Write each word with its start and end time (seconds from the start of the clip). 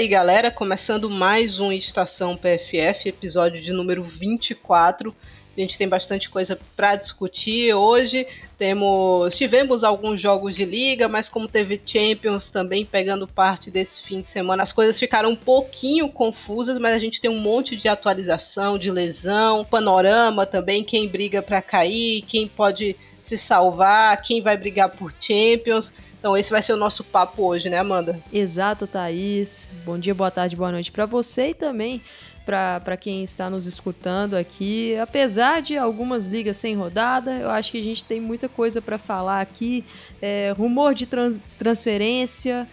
E 0.00 0.04
aí, 0.04 0.08
galera, 0.08 0.50
começando 0.50 1.10
mais 1.10 1.60
um 1.60 1.70
Estação 1.70 2.34
PFF, 2.34 3.10
episódio 3.10 3.60
de 3.62 3.70
número 3.70 4.02
24. 4.02 5.14
A 5.54 5.60
gente 5.60 5.76
tem 5.76 5.86
bastante 5.86 6.30
coisa 6.30 6.58
para 6.74 6.96
discutir 6.96 7.74
hoje. 7.74 8.26
Temos, 8.56 9.36
tivemos 9.36 9.84
alguns 9.84 10.18
jogos 10.18 10.56
de 10.56 10.64
liga, 10.64 11.06
mas 11.06 11.28
como 11.28 11.46
teve 11.46 11.78
Champions 11.84 12.50
também 12.50 12.86
pegando 12.86 13.28
parte 13.28 13.70
desse 13.70 14.00
fim 14.00 14.22
de 14.22 14.26
semana, 14.26 14.62
as 14.62 14.72
coisas 14.72 14.98
ficaram 14.98 15.32
um 15.32 15.36
pouquinho 15.36 16.08
confusas, 16.08 16.78
mas 16.78 16.94
a 16.94 16.98
gente 16.98 17.20
tem 17.20 17.30
um 17.30 17.38
monte 17.38 17.76
de 17.76 17.86
atualização, 17.86 18.78
de 18.78 18.90
lesão, 18.90 19.66
panorama 19.66 20.46
também, 20.46 20.82
quem 20.82 21.06
briga 21.06 21.42
para 21.42 21.60
cair, 21.60 22.22
quem 22.22 22.48
pode 22.48 22.96
se 23.22 23.36
salvar, 23.36 24.22
quem 24.22 24.40
vai 24.40 24.56
brigar 24.56 24.88
por 24.88 25.12
Champions. 25.20 25.92
Então 26.20 26.36
esse 26.36 26.50
vai 26.50 26.60
ser 26.60 26.74
o 26.74 26.76
nosso 26.76 27.02
papo 27.02 27.46
hoje, 27.46 27.70
né, 27.70 27.78
Amanda? 27.78 28.20
Exato, 28.30 28.86
Thaís. 28.86 29.70
Bom 29.86 29.98
dia, 29.98 30.14
boa 30.14 30.30
tarde, 30.30 30.54
boa 30.54 30.70
noite 30.70 30.92
para 30.92 31.06
você 31.06 31.48
e 31.48 31.54
também 31.54 32.02
para 32.44 32.96
quem 32.98 33.22
está 33.22 33.48
nos 33.48 33.64
escutando 33.64 34.34
aqui. 34.34 34.98
Apesar 34.98 35.62
de 35.62 35.78
algumas 35.78 36.26
ligas 36.26 36.58
sem 36.58 36.74
rodada, 36.76 37.32
eu 37.32 37.48
acho 37.48 37.72
que 37.72 37.78
a 37.78 37.82
gente 37.82 38.04
tem 38.04 38.20
muita 38.20 38.50
coisa 38.50 38.82
para 38.82 38.98
falar 38.98 39.40
aqui. 39.40 39.82
É, 40.20 40.52
rumor 40.54 40.94
de 40.94 41.06
trans, 41.06 41.42
transferência, 41.58 42.68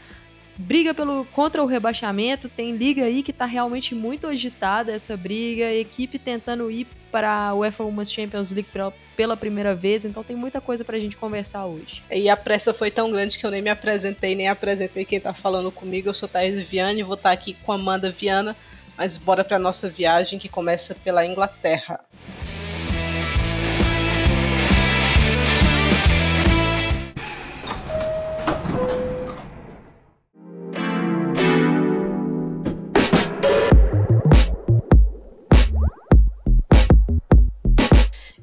briga 0.58 0.94
pelo 0.94 1.26
contra 1.26 1.64
o 1.64 1.66
rebaixamento. 1.66 2.50
Tem 2.50 2.76
liga 2.76 3.04
aí 3.04 3.22
que 3.24 3.32
está 3.32 3.46
realmente 3.46 3.94
muito 3.94 4.28
agitada 4.28 4.92
essa 4.92 5.16
briga. 5.16 5.72
Equipe 5.72 6.18
tentando 6.18 6.70
ir 6.72 6.88
para 7.12 7.48
a 7.48 7.54
UEFA 7.56 7.84
Women's 7.84 8.12
Champions 8.12 8.52
League 8.52 8.70
pela, 9.16 9.38
primeira 9.38 9.74
vez, 9.74 10.06
então 10.06 10.24
tem 10.24 10.36
muita 10.36 10.60
coisa 10.60 10.84
para 10.84 10.98
a 10.98 11.00
gente 11.00 11.18
conversar 11.18 11.66
hoje. 11.66 12.04
E 12.12 12.30
a 12.30 12.38
pressa 12.38 12.74
foi 12.74 12.92
tão 12.92 13.10
grande 13.12 13.38
que 13.38 13.46
eu 13.46 13.50
nem 13.50 13.62
me 13.62 13.70
apresentei, 13.70 14.36
nem 14.36 14.48
apresentei 14.48 15.06
quem 15.06 15.18
está 15.18 15.34
falando 15.34 15.72
comigo. 15.72 16.10
Eu 16.10 16.14
sou 16.14 16.28
Thaís 16.28 16.68
Viane, 16.68 17.04
vou 17.04 17.16
estar 17.16 17.30
tá 17.30 17.34
aqui 17.34 17.54
com 17.66 17.72
Amanda 17.72 18.12
Viana, 18.12 18.56
mas 18.98 19.18
bora 19.18 19.44
para 19.44 19.58
nossa 19.58 19.90
viagem 19.90 20.38
que 20.38 20.50
começa 20.50 20.94
pela 20.96 21.26
Inglaterra. 21.26 22.00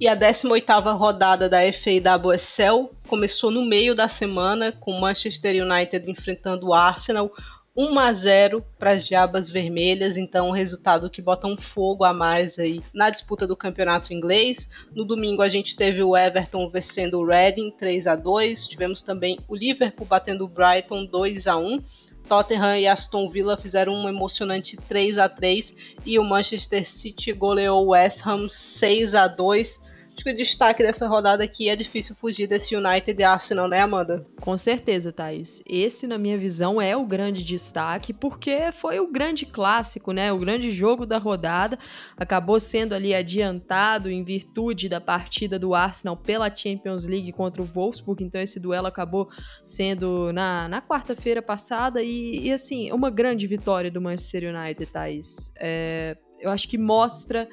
E 0.04 0.06
a 0.06 0.14
18ª 0.14 0.94
rodada 0.94 1.48
da 1.48 1.60
FA 1.72 1.92
WSL 1.98 2.90
começou 3.08 3.50
no 3.50 3.64
meio 3.64 3.94
da 3.94 4.06
semana 4.06 4.70
com 4.70 5.00
Manchester 5.00 5.64
United 5.64 6.10
enfrentando 6.10 6.66
o 6.66 6.74
Arsenal 6.74 7.32
1 7.74 7.98
a 7.98 8.12
0 8.12 8.62
para 8.78 8.90
as 8.90 9.06
Diabas 9.06 9.48
Vermelhas, 9.48 10.18
então 10.18 10.48
um 10.48 10.52
resultado 10.52 11.08
que 11.08 11.22
bota 11.22 11.46
um 11.46 11.56
fogo 11.56 12.04
a 12.04 12.12
mais 12.12 12.58
aí 12.58 12.82
na 12.92 13.08
disputa 13.08 13.46
do 13.46 13.56
campeonato 13.56 14.12
inglês. 14.12 14.68
No 14.94 15.06
domingo 15.06 15.40
a 15.40 15.48
gente 15.48 15.74
teve 15.74 16.02
o 16.02 16.14
Everton 16.14 16.68
vencendo 16.68 17.18
o 17.18 17.24
Reading 17.24 17.70
3 17.70 18.06
a 18.06 18.14
2, 18.14 18.68
tivemos 18.68 19.00
também 19.00 19.38
o 19.48 19.56
Liverpool 19.56 20.06
batendo 20.06 20.44
o 20.44 20.48
Brighton 20.48 21.06
2 21.06 21.46
a 21.46 21.56
1. 21.56 21.82
Tottenham 22.28 22.76
e 22.76 22.86
Aston 22.86 23.30
Villa 23.30 23.56
fizeram 23.56 23.94
um 23.94 24.06
emocionante 24.06 24.76
3 24.76 25.16
a 25.16 25.30
3 25.30 25.74
e 26.04 26.18
o 26.18 26.24
Manchester 26.24 26.86
City 26.86 27.32
goleou 27.32 27.86
o 27.86 27.90
West 27.92 28.20
Ham 28.26 28.50
6 28.50 29.14
a 29.14 29.26
2 29.26 29.93
Acho 30.14 30.22
que 30.22 30.30
o 30.30 30.36
destaque 30.36 30.80
dessa 30.80 31.08
rodada 31.08 31.42
aqui 31.42 31.68
é 31.68 31.74
difícil 31.74 32.14
fugir 32.14 32.46
desse 32.46 32.76
United 32.76 33.20
e 33.20 33.24
Arsenal, 33.24 33.66
né, 33.66 33.80
Amanda? 33.80 34.24
Com 34.40 34.56
certeza, 34.56 35.10
Thaís. 35.10 35.60
Esse, 35.68 36.06
na 36.06 36.16
minha 36.16 36.38
visão, 36.38 36.80
é 36.80 36.96
o 36.96 37.04
grande 37.04 37.42
destaque, 37.42 38.12
porque 38.12 38.70
foi 38.72 39.00
o 39.00 39.10
grande 39.10 39.44
clássico, 39.44 40.12
né? 40.12 40.32
O 40.32 40.38
grande 40.38 40.70
jogo 40.70 41.04
da 41.04 41.18
rodada. 41.18 41.76
Acabou 42.16 42.60
sendo 42.60 42.94
ali 42.94 43.12
adiantado 43.12 44.08
em 44.08 44.22
virtude 44.22 44.88
da 44.88 45.00
partida 45.00 45.58
do 45.58 45.74
Arsenal 45.74 46.16
pela 46.16 46.54
Champions 46.54 47.06
League 47.06 47.32
contra 47.32 47.60
o 47.60 47.66
Wolfsburg. 47.66 48.22
Então, 48.22 48.40
esse 48.40 48.60
duelo 48.60 48.86
acabou 48.86 49.28
sendo 49.64 50.32
na, 50.32 50.68
na 50.68 50.80
quarta-feira 50.80 51.42
passada. 51.42 52.00
E, 52.04 52.46
e, 52.46 52.52
assim, 52.52 52.92
uma 52.92 53.10
grande 53.10 53.48
vitória 53.48 53.90
do 53.90 54.00
Manchester 54.00 54.54
United, 54.54 54.86
Thaís. 54.86 55.52
É, 55.58 56.16
eu 56.40 56.50
acho 56.50 56.68
que 56.68 56.78
mostra 56.78 57.48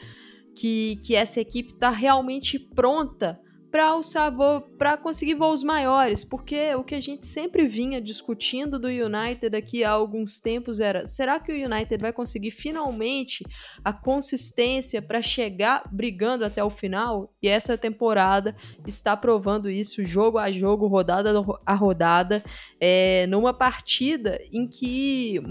que, 0.56 0.98
que 1.04 1.16
essa 1.16 1.40
equipe 1.40 1.74
está 1.74 1.90
realmente 1.90 2.60
pronta 2.60 3.40
para 3.72 3.86
alçar 3.86 4.34
para 4.78 4.98
conseguir 4.98 5.36
voos 5.36 5.64
maiores, 5.64 6.24
porque 6.24 6.76
o 6.76 6.84
que 6.84 6.94
a 6.94 7.00
gente 7.00 7.26
sempre 7.26 7.66
vinha 7.66 8.02
discutindo 8.02 8.78
do 8.78 8.90
United 8.90 9.56
aqui 9.56 9.84
há 9.84 9.92
alguns 9.92 10.42
tempos 10.42 10.82
era: 10.82 11.06
será 11.06 11.40
que 11.40 11.52
o 11.52 11.56
United 11.56 11.98
vai 12.02 12.12
conseguir 12.12 12.52
finalmente 12.52 13.46
a 13.84 13.94
consistência 13.94 15.02
para 15.02 15.22
chegar 15.22 15.90
brigando 15.90 16.44
até 16.44 16.62
o 16.62 16.70
final? 16.70 17.34
E 17.42 17.48
essa 17.48 17.78
temporada 17.78 18.56
está 18.86 19.16
provando 19.16 19.70
isso, 19.70 20.06
jogo 20.06 20.38
a 20.38 20.52
jogo, 20.52 20.88
rodada 20.88 21.32
a 21.66 21.74
rodada, 21.74 22.44
é, 22.80 23.26
numa 23.28 23.54
partida 23.54 24.38
em 24.52 24.68
que 24.68 25.42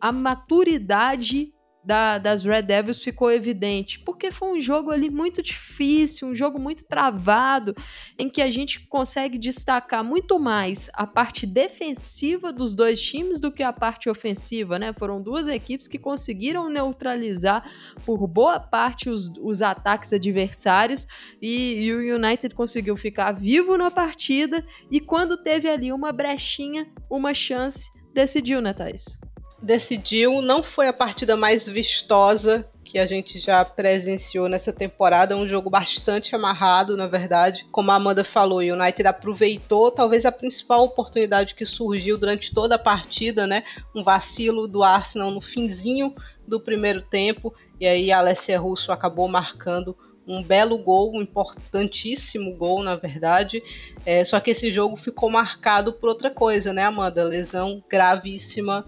a 0.00 0.10
maturidade 0.10 1.52
da, 1.86 2.18
das 2.18 2.42
Red 2.42 2.62
Devils 2.62 3.02
ficou 3.02 3.30
evidente, 3.30 4.00
porque 4.00 4.32
foi 4.32 4.58
um 4.58 4.60
jogo 4.60 4.90
ali 4.90 5.08
muito 5.08 5.40
difícil, 5.40 6.26
um 6.26 6.34
jogo 6.34 6.58
muito 6.58 6.84
travado, 6.84 7.76
em 8.18 8.28
que 8.28 8.42
a 8.42 8.50
gente 8.50 8.80
consegue 8.88 9.38
destacar 9.38 10.02
muito 10.02 10.36
mais 10.40 10.90
a 10.94 11.06
parte 11.06 11.46
defensiva 11.46 12.52
dos 12.52 12.74
dois 12.74 13.00
times 13.00 13.40
do 13.40 13.52
que 13.52 13.62
a 13.62 13.72
parte 13.72 14.10
ofensiva, 14.10 14.80
né? 14.80 14.92
Foram 14.98 15.22
duas 15.22 15.46
equipes 15.46 15.86
que 15.86 15.98
conseguiram 15.98 16.68
neutralizar 16.68 17.64
por 18.04 18.26
boa 18.26 18.58
parte 18.58 19.08
os, 19.08 19.32
os 19.40 19.62
ataques 19.62 20.12
adversários 20.12 21.06
e, 21.40 21.84
e 21.84 21.94
o 21.94 22.16
United 22.16 22.52
conseguiu 22.52 22.96
ficar 22.96 23.30
vivo 23.30 23.78
na 23.78 23.92
partida 23.92 24.64
e 24.90 24.98
quando 24.98 25.36
teve 25.36 25.68
ali 25.68 25.92
uma 25.92 26.10
brechinha, 26.10 26.90
uma 27.08 27.32
chance, 27.32 27.88
decidiu, 28.12 28.60
né, 28.60 28.72
Thais? 28.72 29.20
Decidiu. 29.60 30.40
Não 30.42 30.62
foi 30.62 30.88
a 30.88 30.92
partida 30.92 31.36
mais 31.36 31.66
vistosa 31.66 32.68
que 32.84 32.98
a 32.98 33.06
gente 33.06 33.38
já 33.38 33.64
presenciou 33.64 34.48
nessa 34.48 34.72
temporada. 34.72 35.36
Um 35.36 35.46
jogo 35.46 35.68
bastante 35.68 36.34
amarrado, 36.34 36.96
na 36.96 37.06
verdade. 37.06 37.66
Como 37.72 37.90
a 37.90 37.96
Amanda 37.96 38.22
falou, 38.22 38.58
o 38.58 38.72
United 38.72 39.06
aproveitou 39.06 39.90
talvez 39.90 40.24
a 40.24 40.32
principal 40.32 40.84
oportunidade 40.84 41.54
que 41.54 41.64
surgiu 41.64 42.16
durante 42.16 42.54
toda 42.54 42.76
a 42.76 42.78
partida, 42.78 43.46
né? 43.46 43.64
Um 43.94 44.04
vacilo 44.04 44.68
do 44.68 44.82
Arsenal 44.82 45.30
no 45.30 45.40
finzinho 45.40 46.14
do 46.46 46.60
primeiro 46.60 47.02
tempo. 47.02 47.54
E 47.80 47.86
aí 47.86 48.12
a 48.12 48.18
Alessia 48.18 48.58
Russo 48.58 48.92
acabou 48.92 49.28
marcando 49.28 49.96
um 50.26 50.42
belo 50.42 50.76
gol, 50.78 51.12
um 51.14 51.22
importantíssimo 51.22 52.54
gol, 52.56 52.82
na 52.82 52.96
verdade. 52.96 53.62
É, 54.04 54.24
só 54.24 54.40
que 54.40 54.50
esse 54.50 54.72
jogo 54.72 54.96
ficou 54.96 55.30
marcado 55.30 55.92
por 55.92 56.08
outra 56.08 56.30
coisa, 56.30 56.72
né, 56.72 56.84
Amanda? 56.84 57.22
Lesão 57.22 57.82
gravíssima 57.88 58.84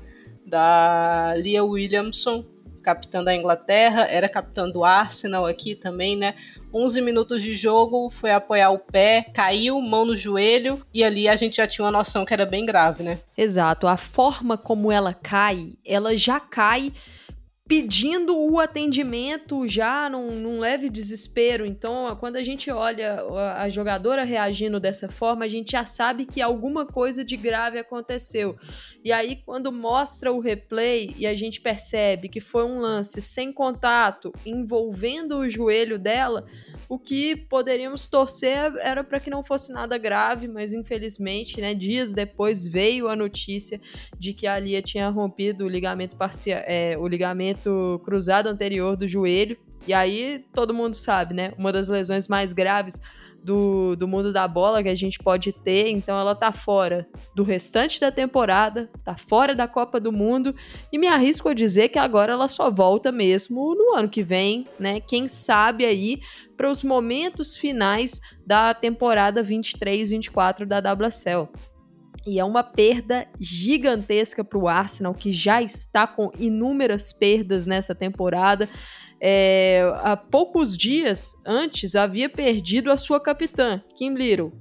da 0.48 1.34
Leah 1.36 1.64
Williamson, 1.64 2.44
capitã 2.82 3.22
da 3.22 3.34
Inglaterra, 3.34 4.06
era 4.08 4.28
capitã 4.28 4.68
do 4.68 4.82
Arsenal 4.82 5.44
aqui 5.44 5.74
também, 5.74 6.16
né? 6.16 6.34
11 6.72 7.00
minutos 7.00 7.42
de 7.42 7.54
jogo, 7.54 8.10
foi 8.10 8.30
apoiar 8.30 8.70
o 8.70 8.78
pé, 8.78 9.26
caiu, 9.34 9.80
mão 9.80 10.04
no 10.04 10.16
joelho, 10.16 10.84
e 10.92 11.02
ali 11.02 11.28
a 11.28 11.36
gente 11.36 11.56
já 11.56 11.66
tinha 11.66 11.84
uma 11.84 11.90
noção 11.90 12.24
que 12.24 12.32
era 12.32 12.44
bem 12.44 12.64
grave, 12.64 13.02
né? 13.02 13.18
Exato, 13.36 13.86
a 13.86 13.96
forma 13.96 14.56
como 14.56 14.92
ela 14.92 15.14
cai, 15.14 15.74
ela 15.84 16.16
já 16.16 16.38
cai 16.38 16.92
pedindo 17.68 18.34
o 18.34 18.58
atendimento 18.58 19.68
já 19.68 20.08
num, 20.08 20.30
num, 20.40 20.58
leve 20.58 20.88
desespero. 20.88 21.66
Então, 21.66 22.16
quando 22.16 22.36
a 22.36 22.42
gente 22.42 22.70
olha 22.70 23.22
a 23.56 23.68
jogadora 23.68 24.24
reagindo 24.24 24.80
dessa 24.80 25.10
forma, 25.10 25.44
a 25.44 25.48
gente 25.48 25.72
já 25.72 25.84
sabe 25.84 26.24
que 26.24 26.40
alguma 26.40 26.86
coisa 26.86 27.22
de 27.22 27.36
grave 27.36 27.78
aconteceu. 27.78 28.56
E 29.04 29.12
aí, 29.12 29.36
quando 29.44 29.70
mostra 29.70 30.32
o 30.32 30.40
replay 30.40 31.14
e 31.18 31.26
a 31.26 31.36
gente 31.36 31.60
percebe 31.60 32.30
que 32.30 32.40
foi 32.40 32.64
um 32.64 32.78
lance 32.78 33.20
sem 33.20 33.52
contato 33.52 34.32
envolvendo 34.46 35.36
o 35.36 35.48
joelho 35.48 35.98
dela, 35.98 36.46
o 36.88 36.98
que 36.98 37.36
poderíamos 37.36 38.06
torcer 38.06 38.72
era 38.80 39.04
para 39.04 39.20
que 39.20 39.28
não 39.28 39.42
fosse 39.42 39.72
nada 39.72 39.98
grave, 39.98 40.48
mas 40.48 40.72
infelizmente, 40.72 41.60
né, 41.60 41.74
dias 41.74 42.14
depois 42.14 42.66
veio 42.66 43.08
a 43.08 43.16
notícia 43.16 43.78
de 44.18 44.32
que 44.32 44.46
a 44.46 44.58
Lia 44.58 44.80
tinha 44.80 45.10
rompido 45.10 45.66
o 45.66 45.68
ligamento 45.68 46.16
parcial, 46.16 46.62
é, 46.64 46.96
o 46.98 47.06
ligamento 47.06 47.57
cruzado 48.04 48.48
anterior 48.48 48.96
do 48.96 49.06
joelho. 49.06 49.56
E 49.86 49.92
aí 49.92 50.44
todo 50.52 50.74
mundo 50.74 50.94
sabe, 50.94 51.34
né? 51.34 51.52
Uma 51.56 51.72
das 51.72 51.88
lesões 51.88 52.28
mais 52.28 52.52
graves 52.52 53.00
do, 53.42 53.96
do 53.96 54.08
mundo 54.08 54.32
da 54.32 54.46
bola 54.46 54.82
que 54.82 54.88
a 54.88 54.94
gente 54.94 55.18
pode 55.18 55.52
ter. 55.52 55.88
Então 55.88 56.18
ela 56.18 56.34
tá 56.34 56.52
fora 56.52 57.06
do 57.34 57.42
restante 57.42 58.00
da 58.00 58.10
temporada, 58.10 58.90
tá 59.04 59.16
fora 59.16 59.54
da 59.54 59.66
Copa 59.66 60.00
do 60.00 60.12
Mundo. 60.12 60.54
E 60.92 60.98
me 60.98 61.06
arrisco 61.06 61.48
a 61.48 61.54
dizer 61.54 61.88
que 61.88 61.98
agora 61.98 62.32
ela 62.32 62.48
só 62.48 62.70
volta 62.70 63.10
mesmo 63.10 63.74
no 63.74 63.94
ano 63.96 64.08
que 64.08 64.22
vem, 64.22 64.66
né? 64.78 65.00
Quem 65.00 65.28
sabe 65.28 65.84
aí 65.84 66.20
para 66.56 66.70
os 66.70 66.82
momentos 66.82 67.56
finais 67.56 68.20
da 68.44 68.74
temporada 68.74 69.44
23-24 69.44 70.64
da 70.66 70.78
WSL. 70.78 71.48
E 72.26 72.38
é 72.38 72.44
uma 72.44 72.62
perda 72.62 73.26
gigantesca 73.40 74.44
para 74.44 74.58
o 74.58 74.68
Arsenal, 74.68 75.14
que 75.14 75.32
já 75.32 75.62
está 75.62 76.06
com 76.06 76.30
inúmeras 76.38 77.12
perdas 77.12 77.64
nessa 77.66 77.94
temporada. 77.94 78.68
É, 79.20 79.82
há 80.02 80.16
poucos 80.16 80.76
dias 80.76 81.34
antes 81.44 81.96
havia 81.96 82.28
perdido 82.28 82.90
a 82.92 82.96
sua 82.96 83.18
capitã, 83.18 83.82
Kim 83.96 84.14
Little, 84.14 84.52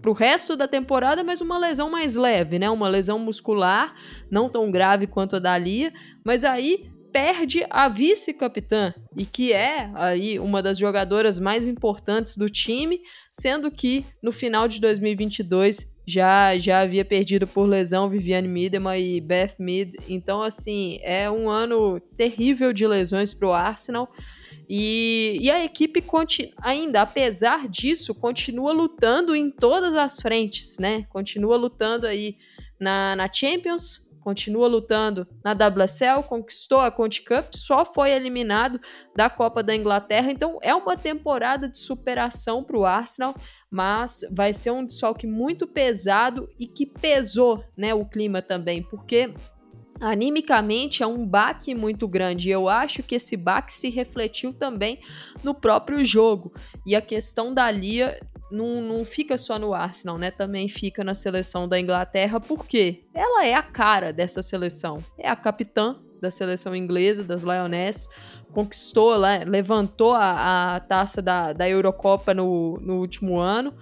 para 0.00 0.10
o 0.10 0.14
resto 0.14 0.56
da 0.56 0.66
temporada, 0.66 1.22
mas 1.22 1.40
uma 1.40 1.56
lesão 1.56 1.88
mais 1.88 2.16
leve, 2.16 2.58
né? 2.58 2.68
Uma 2.68 2.88
lesão 2.88 3.18
muscular, 3.20 3.94
não 4.28 4.48
tão 4.48 4.70
grave 4.70 5.06
quanto 5.06 5.36
a 5.36 5.38
da 5.38 5.56
Lia, 5.56 5.92
mas 6.24 6.44
aí 6.44 6.90
perde 7.12 7.64
a 7.68 7.88
vice-capitã 7.88 8.94
e 9.16 9.26
que 9.26 9.52
é 9.52 9.90
aí 9.94 10.38
uma 10.38 10.62
das 10.62 10.78
jogadoras 10.78 11.38
mais 11.38 11.66
importantes 11.66 12.36
do 12.36 12.48
time, 12.48 13.00
sendo 13.30 13.70
que 13.70 14.04
no 14.22 14.32
final 14.32 14.66
de 14.66 14.80
2022 14.80 15.91
já 16.06 16.56
já 16.58 16.80
havia 16.80 17.04
perdido 17.04 17.46
por 17.46 17.68
lesão 17.68 18.08
Viviane 18.08 18.48
Miedema 18.48 18.98
e 18.98 19.20
Beth 19.20 19.54
Mead. 19.58 19.96
Então 20.08 20.42
assim, 20.42 20.98
é 21.02 21.30
um 21.30 21.48
ano 21.48 22.00
terrível 22.16 22.72
de 22.72 22.86
lesões 22.86 23.32
para 23.32 23.48
o 23.48 23.52
Arsenal. 23.52 24.10
E, 24.68 25.38
e, 25.40 25.50
a 25.50 25.62
equipe 25.62 26.02
ainda, 26.62 27.02
apesar 27.02 27.68
disso, 27.68 28.14
continua 28.14 28.72
lutando 28.72 29.36
em 29.36 29.50
todas 29.50 29.94
as 29.94 30.20
frentes, 30.20 30.78
né? 30.78 31.04
Continua 31.10 31.56
lutando 31.56 32.06
aí 32.06 32.36
na, 32.80 33.14
na 33.14 33.30
Champions, 33.30 34.08
continua 34.22 34.68
lutando 34.68 35.26
na 35.44 35.52
WSL, 35.52 36.22
conquistou 36.26 36.80
a 36.80 36.90
Conte 36.90 37.22
Cup, 37.22 37.54
só 37.54 37.84
foi 37.84 38.12
eliminado 38.12 38.80
da 39.14 39.28
Copa 39.28 39.62
da 39.62 39.74
Inglaterra. 39.74 40.30
Então 40.30 40.58
é 40.62 40.74
uma 40.74 40.96
temporada 40.96 41.68
de 41.68 41.76
superação 41.76 42.64
para 42.64 42.78
o 42.78 42.86
Arsenal, 42.86 43.34
mas 43.72 44.20
vai 44.30 44.52
ser 44.52 44.70
um 44.70 44.84
desfalque 44.84 45.26
muito 45.26 45.66
pesado 45.66 46.46
e 46.58 46.66
que 46.66 46.84
pesou, 46.84 47.64
né, 47.74 47.94
o 47.94 48.04
clima 48.04 48.42
também, 48.42 48.82
porque 48.82 49.32
animicamente 49.98 51.02
é 51.02 51.06
um 51.06 51.26
baque 51.26 51.74
muito 51.74 52.06
grande. 52.06 52.50
Eu 52.50 52.68
acho 52.68 53.02
que 53.02 53.14
esse 53.14 53.34
baque 53.34 53.72
se 53.72 53.88
refletiu 53.88 54.52
também 54.52 55.00
no 55.42 55.54
próprio 55.54 56.04
jogo. 56.04 56.52
E 56.84 56.94
a 56.94 57.00
questão 57.00 57.54
da 57.54 57.70
Lia 57.70 58.20
não, 58.50 58.82
não 58.82 59.04
fica 59.06 59.38
só 59.38 59.58
no 59.58 59.72
Arsenal, 59.72 60.18
né? 60.18 60.30
Também 60.30 60.68
fica 60.68 61.02
na 61.02 61.14
seleção 61.14 61.66
da 61.66 61.80
Inglaterra, 61.80 62.38
porque 62.38 63.04
ela 63.14 63.46
é 63.46 63.54
a 63.54 63.62
cara 63.62 64.12
dessa 64.12 64.42
seleção. 64.42 65.02
É 65.16 65.30
a 65.30 65.36
capitã 65.36 65.98
da 66.20 66.30
seleção 66.30 66.76
inglesa, 66.76 67.24
das 67.24 67.42
Lioness, 67.42 68.08
conquistou, 68.52 69.14
levantou 69.46 70.12
a, 70.12 70.76
a 70.76 70.80
taça 70.80 71.20
da, 71.20 71.52
da 71.52 71.68
Eurocopa 71.68 72.32
no, 72.34 72.78
no 72.80 73.00
último 73.00 73.38
ano. 73.38 73.74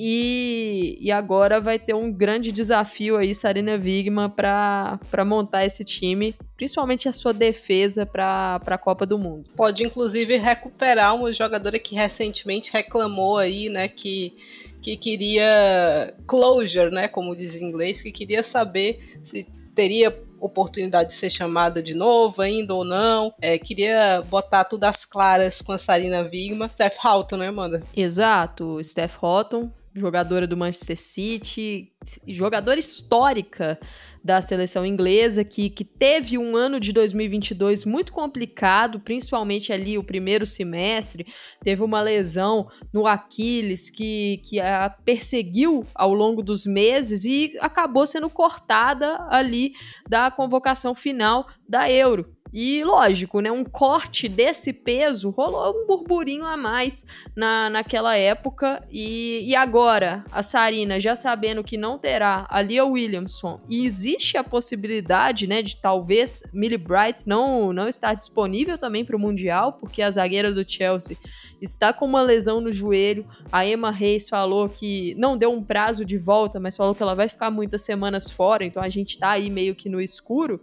E, 0.00 0.96
e, 1.00 1.10
agora 1.10 1.60
vai 1.60 1.76
ter 1.76 1.92
um 1.92 2.12
grande 2.12 2.52
desafio 2.52 3.16
aí, 3.16 3.34
Sarina 3.34 3.74
Wigman, 3.74 4.30
para 4.30 5.24
montar 5.26 5.64
esse 5.64 5.84
time, 5.84 6.36
principalmente 6.56 7.08
a 7.08 7.12
sua 7.12 7.32
defesa 7.32 8.06
para 8.06 8.60
a 8.64 8.78
Copa 8.78 9.04
do 9.04 9.18
Mundo. 9.18 9.50
Pode, 9.56 9.82
inclusive, 9.82 10.36
recuperar 10.36 11.16
uma 11.16 11.32
jogadora 11.32 11.80
que 11.80 11.96
recentemente 11.96 12.72
reclamou 12.72 13.38
aí, 13.38 13.68
né, 13.68 13.88
que, 13.88 14.36
que 14.80 14.96
queria 14.96 16.14
closure, 16.28 16.94
né, 16.94 17.08
como 17.08 17.34
diz 17.34 17.60
em 17.60 17.64
inglês, 17.64 18.00
que 18.00 18.12
queria 18.12 18.44
saber 18.44 19.18
se 19.24 19.48
teria 19.74 20.16
oportunidade 20.40 21.10
de 21.10 21.14
ser 21.14 21.30
chamada 21.30 21.82
de 21.82 21.94
novo 21.94 22.42
ainda 22.42 22.74
ou 22.74 22.84
não. 22.84 23.32
É, 23.40 23.58
queria 23.58 24.22
botar 24.28 24.64
tudo 24.64 24.84
às 24.84 25.04
claras 25.04 25.60
com 25.60 25.72
a 25.72 25.78
Sarina 25.78 26.22
Wigman. 26.22 26.68
Steph 26.68 26.96
Houghton, 27.04 27.36
né, 27.36 27.48
Amanda? 27.48 27.82
Exato, 27.96 28.82
Steph 28.82 29.22
Houghton 29.22 29.70
jogadora 29.98 30.46
do 30.46 30.56
Manchester 30.56 30.96
City, 30.96 31.92
jogadora 32.26 32.78
histórica 32.78 33.78
da 34.22 34.40
seleção 34.40 34.84
inglesa, 34.84 35.44
que, 35.44 35.70
que 35.70 35.84
teve 35.84 36.36
um 36.36 36.56
ano 36.56 36.78
de 36.78 36.92
2022 36.92 37.84
muito 37.84 38.12
complicado, 38.12 39.00
principalmente 39.00 39.72
ali 39.72 39.96
o 39.96 40.04
primeiro 40.04 40.44
semestre. 40.44 41.26
Teve 41.62 41.82
uma 41.82 42.00
lesão 42.00 42.68
no 42.92 43.06
Aquiles 43.06 43.90
que, 43.90 44.42
que 44.44 44.60
a 44.60 44.90
perseguiu 44.90 45.86
ao 45.94 46.12
longo 46.12 46.42
dos 46.42 46.66
meses 46.66 47.24
e 47.24 47.56
acabou 47.60 48.06
sendo 48.06 48.28
cortada 48.28 49.26
ali 49.30 49.72
da 50.08 50.30
convocação 50.30 50.94
final 50.94 51.46
da 51.68 51.90
Euro. 51.90 52.37
E 52.52 52.82
lógico, 52.82 53.40
né, 53.40 53.50
um 53.50 53.64
corte 53.64 54.28
desse 54.28 54.72
peso 54.72 55.30
rolou 55.30 55.82
um 55.82 55.86
burburinho 55.86 56.44
a 56.44 56.56
mais 56.56 57.04
na, 57.36 57.68
naquela 57.68 58.16
época. 58.16 58.82
E, 58.90 59.42
e 59.44 59.54
agora, 59.54 60.24
a 60.32 60.42
Sarina 60.42 60.98
já 60.98 61.14
sabendo 61.14 61.62
que 61.62 61.76
não 61.76 61.98
terá 61.98 62.46
a 62.48 62.62
Lia 62.62 62.84
Williamson 62.84 63.60
e 63.68 63.86
existe 63.86 64.36
a 64.36 64.44
possibilidade 64.44 65.46
né, 65.46 65.62
de 65.62 65.76
talvez 65.76 66.42
Millie 66.52 66.78
Bright 66.78 67.26
não, 67.26 67.72
não 67.72 67.88
estar 67.88 68.14
disponível 68.14 68.78
também 68.78 69.04
para 69.04 69.16
o 69.16 69.20
Mundial, 69.20 69.74
porque 69.74 70.00
a 70.00 70.10
zagueira 70.10 70.52
do 70.52 70.68
Chelsea 70.68 71.16
está 71.60 71.92
com 71.92 72.06
uma 72.06 72.22
lesão 72.22 72.60
no 72.60 72.72
joelho. 72.72 73.26
A 73.52 73.66
Emma 73.66 73.90
Reis 73.90 74.28
falou 74.28 74.68
que 74.68 75.14
não 75.16 75.36
deu 75.36 75.52
um 75.52 75.62
prazo 75.62 76.04
de 76.04 76.16
volta, 76.16 76.58
mas 76.58 76.76
falou 76.76 76.94
que 76.94 77.02
ela 77.02 77.14
vai 77.14 77.28
ficar 77.28 77.50
muitas 77.50 77.82
semanas 77.82 78.30
fora, 78.30 78.64
então 78.64 78.82
a 78.82 78.88
gente 78.88 79.10
está 79.10 79.30
aí 79.30 79.50
meio 79.50 79.74
que 79.74 79.88
no 79.88 80.00
escuro. 80.00 80.60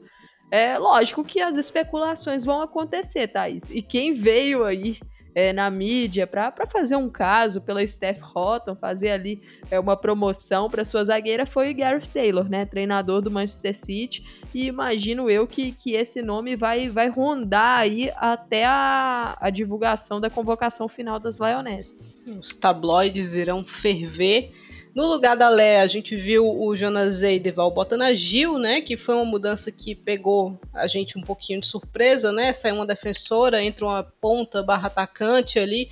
É 0.51 0.77
lógico 0.77 1.23
que 1.23 1.41
as 1.41 1.55
especulações 1.55 2.45
vão 2.45 2.61
acontecer, 2.61 3.27
Thaís. 3.27 3.69
E 3.69 3.81
quem 3.81 4.13
veio 4.13 4.63
aí 4.63 4.97
é, 5.35 5.51
na 5.51 5.69
mídia 5.69 6.25
para 6.25 6.65
fazer 6.65 6.95
um 6.95 7.09
caso 7.09 7.61
pela 7.65 7.85
Steph 7.85 8.21
Houghton, 8.33 8.73
fazer 8.73 9.11
ali 9.11 9.41
é, 9.69 9.77
uma 9.77 9.97
promoção 9.97 10.69
para 10.69 10.85
sua 10.85 11.03
zagueira 11.03 11.45
foi 11.45 11.71
o 11.71 11.75
Gareth 11.75 12.07
Taylor, 12.13 12.49
né, 12.49 12.65
treinador 12.65 13.21
do 13.21 13.29
Manchester 13.29 13.75
City. 13.75 14.23
E 14.53 14.67
imagino 14.67 15.29
eu 15.29 15.45
que, 15.45 15.73
que 15.73 15.91
esse 15.91 16.21
nome 16.21 16.55
vai, 16.55 16.89
vai 16.89 17.09
rondar 17.09 17.79
aí 17.79 18.09
até 18.15 18.63
a, 18.65 19.35
a 19.41 19.49
divulgação 19.49 20.21
da 20.21 20.29
convocação 20.29 20.87
final 20.87 21.19
das 21.19 21.39
Lioness. 21.39 22.15
Os 22.39 22.55
tabloides 22.55 23.33
irão 23.33 23.65
ferver 23.65 24.53
no 24.95 25.07
lugar 25.07 25.35
da 25.35 25.49
Lé, 25.49 25.81
a 25.81 25.87
gente 25.87 26.15
viu 26.15 26.47
o 26.47 26.73
Jonas 26.77 27.21
Eideval 27.21 27.69
botando 27.69 28.03
a 28.03 28.15
Gil, 28.15 28.57
né? 28.57 28.79
Que 28.79 28.95
foi 28.95 29.13
uma 29.13 29.25
mudança 29.25 29.69
que 29.69 29.93
pegou 29.93 30.57
a 30.73 30.87
gente 30.87 31.17
um 31.17 31.21
pouquinho 31.21 31.59
de 31.59 31.67
surpresa, 31.67 32.31
né? 32.31 32.53
Saiu 32.53 32.75
uma 32.75 32.85
defensora, 32.85 33.61
entra 33.61 33.83
uma 33.83 34.03
ponta 34.03 34.63
barra 34.63 34.87
atacante 34.87 35.59
ali. 35.59 35.89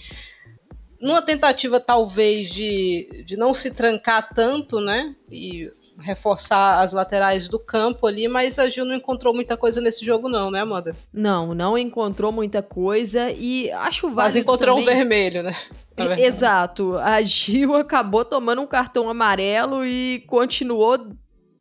Numa 1.01 1.21
tentativa, 1.21 1.81
talvez, 1.81 2.49
de, 2.49 3.25
de 3.25 3.35
não 3.35 3.53
se 3.53 3.71
trancar 3.71 4.33
tanto, 4.33 4.79
né? 4.79 5.13
E 5.29 5.69
reforçar 5.99 6.81
as 6.81 6.91
laterais 6.91 7.47
do 7.47 7.59
campo 7.59 8.07
ali, 8.07 8.27
mas 8.27 8.57
a 8.59 8.69
Gil 8.69 8.85
não 8.85 8.95
encontrou 8.95 9.33
muita 9.33 9.55
coisa 9.55 9.79
nesse 9.79 10.05
jogo, 10.05 10.27
não, 10.27 10.49
né, 10.49 10.61
Amanda? 10.61 10.95
Não, 11.11 11.53
não 11.53 11.77
encontrou 11.77 12.31
muita 12.31 12.61
coisa 12.61 13.31
e 13.31 13.71
acho 13.71 14.07
válido. 14.07 14.21
Mas 14.21 14.35
encontrou 14.35 14.77
também... 14.77 14.95
um 14.95 14.97
vermelho, 14.97 15.43
né? 15.43 15.55
Exato. 16.19 16.97
A 16.97 17.21
Gil 17.21 17.75
acabou 17.77 18.25
tomando 18.25 18.61
um 18.61 18.67
cartão 18.67 19.09
amarelo 19.09 19.85
e 19.85 20.23
continuou 20.27 20.97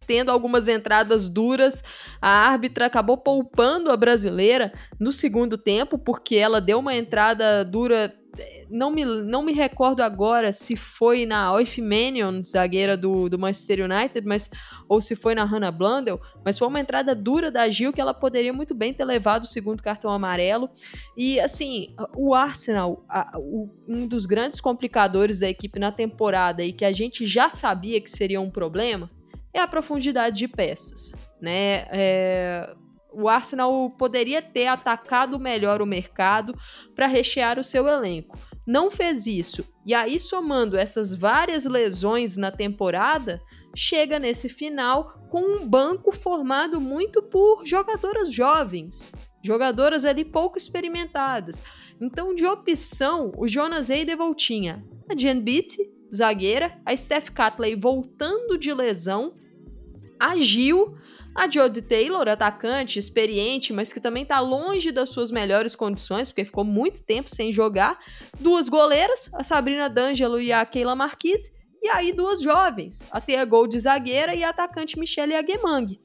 tendo 0.06 0.30
algumas 0.30 0.68
entradas 0.68 1.28
duras. 1.28 1.84
A 2.20 2.28
árbitra 2.28 2.86
acabou 2.86 3.16
poupando 3.16 3.90
a 3.90 3.96
brasileira 3.96 4.72
no 4.98 5.12
segundo 5.12 5.56
tempo, 5.56 5.98
porque 5.98 6.36
ela 6.36 6.60
deu 6.60 6.78
uma 6.78 6.94
entrada 6.94 7.64
dura 7.64 8.14
não 8.72 8.90
me, 8.90 9.04
não 9.04 9.42
me 9.42 9.52
recordo 9.52 10.00
agora 10.00 10.50
se 10.50 10.76
foi 10.76 11.26
na 11.26 11.52
Oifmanion, 11.52 12.42
zagueira 12.42 12.96
do, 12.96 13.28
do 13.28 13.38
Manchester 13.38 13.84
United, 13.84 14.26
mas 14.26 14.48
ou 14.88 15.00
se 15.00 15.14
foi 15.14 15.34
na 15.34 15.44
Hannah 15.44 15.70
Blundell, 15.70 16.18
mas 16.42 16.58
foi 16.58 16.66
uma 16.66 16.80
entrada 16.80 17.14
dura 17.14 17.50
da 17.50 17.68
Gil 17.68 17.92
que 17.92 18.00
ela 18.00 18.14
poderia 18.14 18.52
muito 18.52 18.74
bem 18.74 18.94
ter 18.94 19.04
levado 19.04 19.42
o 19.42 19.46
segundo 19.46 19.82
cartão 19.82 20.10
amarelo. 20.10 20.70
E 21.16 21.38
assim, 21.38 21.88
o 22.16 22.34
Arsenal, 22.34 23.04
a, 23.08 23.38
o, 23.38 23.68
um 23.86 24.06
dos 24.06 24.24
grandes 24.24 24.58
complicadores 24.58 25.38
da 25.38 25.48
equipe 25.48 25.78
na 25.78 25.92
temporada 25.92 26.64
e 26.64 26.72
que 26.72 26.84
a 26.84 26.92
gente 26.92 27.26
já 27.26 27.50
sabia 27.50 28.00
que 28.00 28.10
seria 28.10 28.40
um 28.40 28.50
problema 28.50 29.08
é 29.52 29.60
a 29.60 29.68
profundidade 29.68 30.38
de 30.38 30.48
peças, 30.48 31.12
né? 31.40 31.86
É, 31.90 32.74
o 33.12 33.28
Arsenal 33.28 33.90
poderia 33.90 34.40
ter 34.40 34.66
atacado 34.66 35.38
melhor 35.38 35.82
o 35.82 35.86
mercado 35.86 36.54
para 36.94 37.06
rechear 37.06 37.58
o 37.58 37.64
seu 37.64 37.86
elenco. 37.86 38.38
Não 38.66 38.90
fez 38.90 39.26
isso. 39.26 39.64
E 39.84 39.94
aí, 39.94 40.18
somando 40.18 40.76
essas 40.76 41.14
várias 41.14 41.64
lesões 41.64 42.36
na 42.36 42.50
temporada, 42.50 43.40
chega 43.74 44.18
nesse 44.18 44.48
final 44.48 45.26
com 45.30 45.40
um 45.40 45.66
banco 45.66 46.12
formado 46.12 46.80
muito 46.80 47.22
por 47.22 47.66
jogadoras 47.66 48.32
jovens, 48.32 49.12
jogadoras 49.42 50.04
ali 50.04 50.24
pouco 50.24 50.58
experimentadas. 50.58 51.62
Então, 52.00 52.34
de 52.34 52.46
opção, 52.46 53.32
o 53.36 53.48
Jonas 53.48 53.90
Eidevall 53.90 54.34
tinha 54.34 54.84
a 55.10 55.16
Jen 55.16 55.40
Beat, 55.40 55.76
zagueira, 56.14 56.78
a 56.84 56.94
Steph 56.94 57.30
Catley 57.30 57.74
voltando 57.74 58.58
de 58.58 58.72
lesão, 58.72 59.34
a 60.22 60.38
Gil, 60.38 60.96
a 61.34 61.50
Jodie 61.50 61.82
Taylor, 61.82 62.28
atacante, 62.28 62.96
experiente, 62.96 63.72
mas 63.72 63.92
que 63.92 63.98
também 63.98 64.22
está 64.22 64.38
longe 64.38 64.92
das 64.92 65.08
suas 65.08 65.32
melhores 65.32 65.74
condições, 65.74 66.30
porque 66.30 66.44
ficou 66.44 66.64
muito 66.64 67.02
tempo 67.02 67.28
sem 67.28 67.52
jogar. 67.52 67.98
Duas 68.38 68.68
goleiras, 68.68 69.32
a 69.34 69.42
Sabrina 69.42 69.88
D'Angelo 69.88 70.40
e 70.40 70.52
a 70.52 70.64
Keila 70.64 70.94
Marquise. 70.94 71.60
e 71.82 71.88
aí 71.88 72.12
duas 72.12 72.40
jovens, 72.40 73.04
a 73.10 73.20
Thea 73.20 73.44
Gold 73.44 73.76
zagueira 73.76 74.32
e 74.36 74.44
a 74.44 74.50
atacante 74.50 74.96
Michelle 74.96 75.34
Aguemang. 75.34 75.98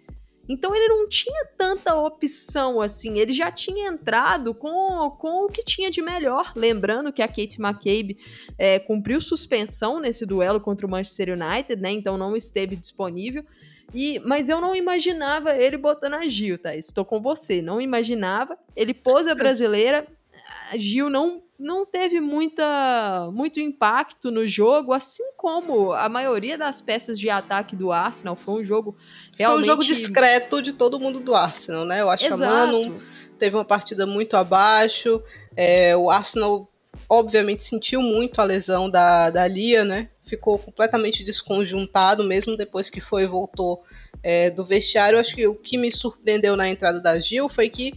Então 0.50 0.74
ele 0.74 0.88
não 0.88 1.08
tinha 1.10 1.46
tanta 1.58 1.96
opção 1.96 2.80
assim, 2.80 3.20
ele 3.20 3.34
já 3.34 3.52
tinha 3.52 3.90
entrado 3.90 4.54
com, 4.56 5.12
com 5.20 5.46
o 5.46 5.50
que 5.50 5.64
tinha 5.64 5.92
de 5.92 6.02
melhor. 6.02 6.54
Lembrando 6.56 7.12
que 7.12 7.22
a 7.22 7.28
Kate 7.28 7.62
McCabe 7.62 8.18
é, 8.58 8.80
cumpriu 8.80 9.20
suspensão 9.20 10.00
nesse 10.00 10.26
duelo 10.26 10.62
contra 10.62 10.88
o 10.88 10.90
Manchester 10.90 11.38
United, 11.38 11.82
né? 11.82 11.92
Então 11.92 12.18
não 12.18 12.36
esteve 12.36 12.76
disponível. 12.76 13.44
E, 13.94 14.20
mas 14.20 14.50
eu 14.50 14.60
não 14.60 14.76
imaginava 14.76 15.56
ele 15.56 15.78
botando 15.78 16.16
a 16.16 16.28
Gil, 16.28 16.58
tá? 16.58 16.76
Estou 16.76 17.06
com 17.06 17.22
você. 17.22 17.62
Não 17.62 17.80
imaginava. 17.80 18.58
Ele 18.76 18.94
pôs 18.94 19.28
a 19.28 19.36
brasileira. 19.36 20.06
A 20.72 20.78
Gil 20.78 21.10
não 21.10 21.42
não 21.60 21.86
teve 21.86 22.20
muita, 22.20 23.30
muito 23.34 23.60
impacto 23.60 24.30
no 24.30 24.48
jogo, 24.48 24.94
assim 24.94 25.32
como 25.36 25.92
a 25.92 26.08
maioria 26.08 26.58
das 26.58 26.82
peças 26.82 27.20
de 27.20 27.30
ataque 27.30 27.76
do 27.76 27.92
Arsenal. 27.92 28.36
Foi 28.36 28.62
um 28.62 28.64
jogo 28.64 28.96
realmente... 29.36 29.66
Foi 29.66 29.74
um 29.74 29.78
jogo 29.78 29.84
discreto 29.84 30.62
de 30.62 30.74
todo 30.74 31.00
mundo 31.00 31.20
do 31.20 31.34
Arsenal, 31.34 31.84
né? 31.84 32.02
Eu 32.02 32.10
acho 32.10 32.26
Exato. 32.26 32.44
que 32.44 32.46
a 32.46 32.50
Mano 32.50 33.02
teve 33.40 33.56
uma 33.56 33.66
partida 33.66 34.06
muito 34.06 34.38
abaixo. 34.38 35.22
É, 35.56 35.98
o 35.98 36.12
Arsenal, 36.12 36.70
obviamente, 37.10 37.64
sentiu 37.64 38.02
muito 38.02 38.40
a 38.40 38.44
lesão 38.44 38.88
da, 38.88 39.32
da 39.32 39.48
Lia, 39.48 39.84
né? 39.84 40.10
Ficou 40.28 40.60
completamente 40.60 41.24
desconjuntado, 41.24 42.24
mesmo 42.24 42.58
depois 42.58 42.90
que 42.90 43.02
foi 43.02 43.24
e 43.24 43.28
voltou 43.28 43.84
é, 44.22 44.50
do 44.50 44.66
vestiário. 44.66 45.20
Acho 45.20 45.36
que 45.36 45.48
o 45.48 45.56
que 45.56 45.78
me 45.78 45.92
surpreendeu 45.92 46.56
na 46.56 46.70
entrada 46.70 47.02
da 47.02 47.20
Gil 47.20 47.50
foi 47.50 47.70
que 47.70 47.94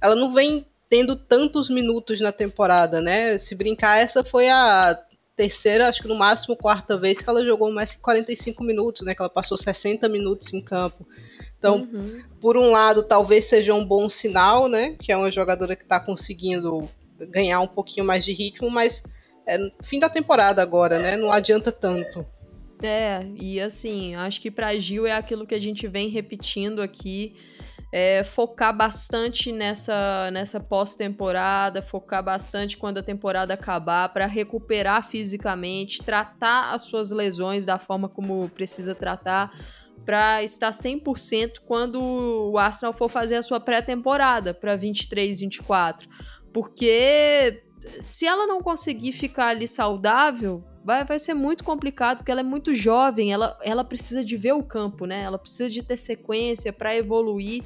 ela 0.00 0.14
não 0.14 0.32
vem 0.32 0.66
tendo 0.88 1.16
tantos 1.16 1.70
minutos 1.70 2.20
na 2.20 2.32
temporada, 2.32 3.00
né? 3.00 3.38
Se 3.38 3.54
brincar, 3.54 3.98
essa 3.98 4.22
foi 4.22 4.48
a 4.48 4.98
terceira, 5.34 5.88
acho 5.88 6.02
que 6.02 6.08
no 6.08 6.14
máximo 6.14 6.56
quarta 6.56 6.98
vez 6.98 7.16
que 7.16 7.28
ela 7.28 7.44
jogou 7.44 7.72
mais 7.72 7.94
que 7.94 8.00
45 8.00 8.62
minutos, 8.62 9.02
né? 9.02 9.14
Que 9.14 9.22
ela 9.22 9.30
passou 9.30 9.56
60 9.56 10.08
minutos 10.08 10.52
em 10.52 10.60
campo. 10.60 11.06
Então, 11.58 11.88
uhum. 11.92 12.22
por 12.40 12.56
um 12.56 12.70
lado, 12.70 13.02
talvez 13.02 13.46
seja 13.46 13.72
um 13.72 13.84
bom 13.84 14.08
sinal, 14.10 14.68
né? 14.68 14.96
Que 15.00 15.12
é 15.12 15.16
uma 15.16 15.30
jogadora 15.30 15.74
que 15.74 15.84
está 15.84 15.98
conseguindo 15.98 16.88
ganhar 17.30 17.60
um 17.60 17.68
pouquinho 17.68 18.04
mais 18.04 18.24
de 18.24 18.32
ritmo, 18.32 18.68
mas 18.68 19.02
é 19.46 19.58
fim 19.82 19.98
da 19.98 20.08
temporada 20.08 20.62
agora, 20.62 20.98
né? 20.98 21.16
Não 21.16 21.30
adianta 21.32 21.70
tanto. 21.72 22.24
É, 22.82 23.24
e 23.38 23.60
assim, 23.60 24.14
acho 24.16 24.40
que 24.40 24.50
para 24.50 24.76
Gil 24.78 25.06
é 25.06 25.12
aquilo 25.12 25.46
que 25.46 25.54
a 25.54 25.60
gente 25.60 25.86
vem 25.86 26.08
repetindo 26.08 26.82
aqui 26.82 27.36
é, 27.92 28.24
focar 28.24 28.74
bastante 28.74 29.52
nessa, 29.52 30.30
nessa 30.32 30.58
pós-temporada, 30.58 31.82
focar 31.82 32.24
bastante 32.24 32.78
quando 32.78 32.98
a 32.98 33.02
temporada 33.02 33.52
acabar, 33.52 34.08
para 34.08 34.24
recuperar 34.24 35.06
fisicamente, 35.06 36.02
tratar 36.02 36.72
as 36.72 36.82
suas 36.82 37.10
lesões 37.10 37.66
da 37.66 37.78
forma 37.78 38.08
como 38.08 38.48
precisa 38.48 38.94
tratar, 38.94 39.52
para 40.06 40.42
estar 40.42 40.70
100% 40.70 41.60
quando 41.66 42.02
o 42.02 42.58
Arsenal 42.58 42.94
for 42.94 43.10
fazer 43.10 43.36
a 43.36 43.42
sua 43.42 43.60
pré-temporada 43.60 44.54
para 44.54 44.74
23, 44.74 45.40
24. 45.40 46.08
Porque 46.52 47.62
se 48.00 48.26
ela 48.26 48.46
não 48.46 48.62
conseguir 48.62 49.12
ficar 49.12 49.48
ali 49.48 49.66
saudável, 49.66 50.64
vai, 50.84 51.04
vai 51.04 51.18
ser 51.18 51.34
muito 51.34 51.64
complicado, 51.64 52.18
porque 52.18 52.30
ela 52.30 52.40
é 52.40 52.44
muito 52.44 52.74
jovem, 52.74 53.32
ela, 53.32 53.58
ela 53.62 53.84
precisa 53.84 54.24
de 54.24 54.36
ver 54.36 54.52
o 54.52 54.62
campo, 54.62 55.06
né? 55.06 55.22
Ela 55.22 55.38
precisa 55.38 55.68
de 55.68 55.82
ter 55.82 55.96
sequência 55.96 56.72
para 56.72 56.94
evoluir. 56.96 57.62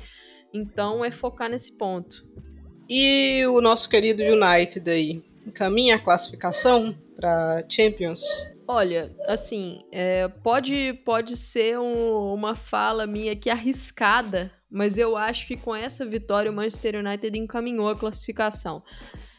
Então 0.53 1.05
é 1.05 1.11
focar 1.11 1.51
nesse 1.51 1.77
ponto. 1.77 2.25
E 2.89 3.45
o 3.47 3.61
nosso 3.61 3.89
querido 3.89 4.23
United 4.23 4.89
aí, 4.89 5.23
encaminha 5.47 5.97
a 5.97 5.99
classificação 5.99 6.97
para 7.17 7.65
Champions? 7.69 8.23
Olha, 8.69 9.15
assim, 9.27 9.85
é, 9.93 10.29
pode, 10.29 11.01
pode 11.05 11.37
ser 11.37 11.79
um, 11.79 12.35
uma 12.35 12.55
fala 12.55 13.07
minha 13.07 13.33
aqui 13.33 13.49
arriscada, 13.49 14.51
mas 14.71 14.99
eu 14.99 15.17
acho 15.17 15.47
que 15.47 15.57
com 15.57 15.75
essa 15.75 16.05
vitória 16.05 16.51
o 16.51 16.55
Manchester 16.55 16.97
United 16.97 17.39
encaminhou 17.39 17.89
a 17.89 17.97
classificação. 17.97 18.83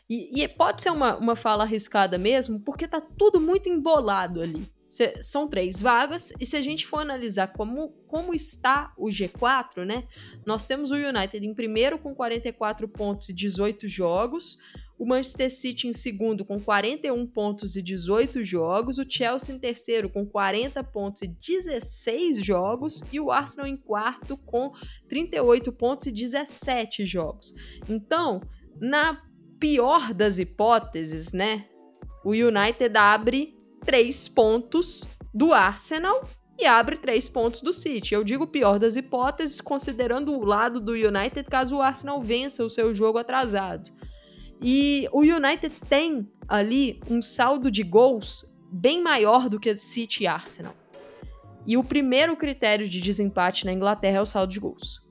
E, 0.10 0.42
e 0.42 0.48
pode 0.48 0.82
ser 0.82 0.92
uma, 0.92 1.18
uma 1.18 1.36
fala 1.36 1.64
arriscada 1.64 2.18
mesmo, 2.18 2.60
porque 2.60 2.88
tá 2.88 3.02
tudo 3.02 3.40
muito 3.40 3.68
embolado 3.68 4.42
ali. 4.42 4.68
Cê, 4.90 5.22
são 5.22 5.50
três 5.50 5.82
vagas, 5.82 6.32
e 6.40 6.46
se 6.46 6.56
a 6.56 6.62
gente 6.62 6.88
for 6.88 7.00
analisar 7.00 7.48
como, 7.48 7.90
como 8.08 8.34
está 8.34 8.94
o 8.98 9.08
G4, 9.08 9.84
né? 9.84 10.08
Nós 10.46 10.66
temos 10.66 10.92
o 10.92 10.96
United 10.96 11.46
em 11.46 11.54
primeiro 11.54 12.00
com 12.00 12.16
44 12.16 12.88
pontos 12.88 13.28
e 13.28 13.34
18 13.34 13.86
jogos, 13.86 14.58
o 14.98 15.06
Manchester 15.06 15.52
City 15.52 15.88
em 15.88 15.94
segundo 15.94 16.46
com 16.46 16.60
41 16.60 17.28
pontos 17.28 17.76
e 17.76 17.82
18 17.82 18.44
jogos, 18.46 18.98
o 18.98 19.06
Chelsea 19.08 19.54
em 19.54 19.60
terceiro 19.60 20.10
com 20.10 20.26
40 20.26 20.82
pontos 20.86 21.22
e 21.22 21.28
16 21.28 22.44
jogos 22.44 23.04
e 23.12 23.20
o 23.20 23.30
Arsenal 23.30 23.68
em 23.68 23.78
quarto 23.78 24.38
com 24.38 24.72
38 25.08 25.72
pontos 25.74 26.08
e 26.08 26.12
17 26.12 27.06
jogos. 27.06 27.54
Então, 27.88 28.42
na 28.80 29.22
pior 29.60 30.14
das 30.14 30.40
hipóteses, 30.40 31.34
né? 31.34 31.66
O 32.24 32.32
United 32.32 32.96
abre 32.98 33.58
três 33.86 34.28
pontos 34.28 35.08
do 35.34 35.54
Arsenal 35.54 36.28
e 36.60 36.66
abre 36.66 36.98
três 36.98 37.28
pontos 37.28 37.62
do 37.62 37.72
City. 37.72 38.14
Eu 38.14 38.24
digo 38.24 38.48
pior 38.48 38.80
das 38.80 38.96
hipóteses, 38.96 39.62
considerando 39.62 40.34
o 40.34 40.44
lado 40.44 40.80
do 40.80 40.94
United 40.94 41.44
caso 41.50 41.78
o 41.78 41.82
Arsenal 41.82 42.22
vença 42.22 42.66
o 42.66 42.70
seu 42.70 42.94
jogo 42.94 43.18
atrasado. 43.18 43.92
E 44.62 45.08
o 45.12 45.20
United 45.20 45.74
tem 45.88 46.28
ali 46.48 47.00
um 47.10 47.22
saldo 47.22 47.70
de 47.70 47.84
gols 47.84 48.52
bem 48.72 49.02
maior 49.02 49.48
do 49.48 49.60
que 49.60 49.78
City 49.78 50.24
e 50.24 50.28
Arsenal. 50.28 50.76
E 51.66 51.78
o 51.78 51.84
primeiro 51.84 52.36
critério 52.36 52.88
de 52.88 53.00
desempate 53.00 53.66
na 53.66 53.74
Inglaterra 53.74 54.18
é 54.18 54.22
o 54.22 54.26
saldo 54.26 54.52
de 54.52 54.60
gols. 54.60 55.07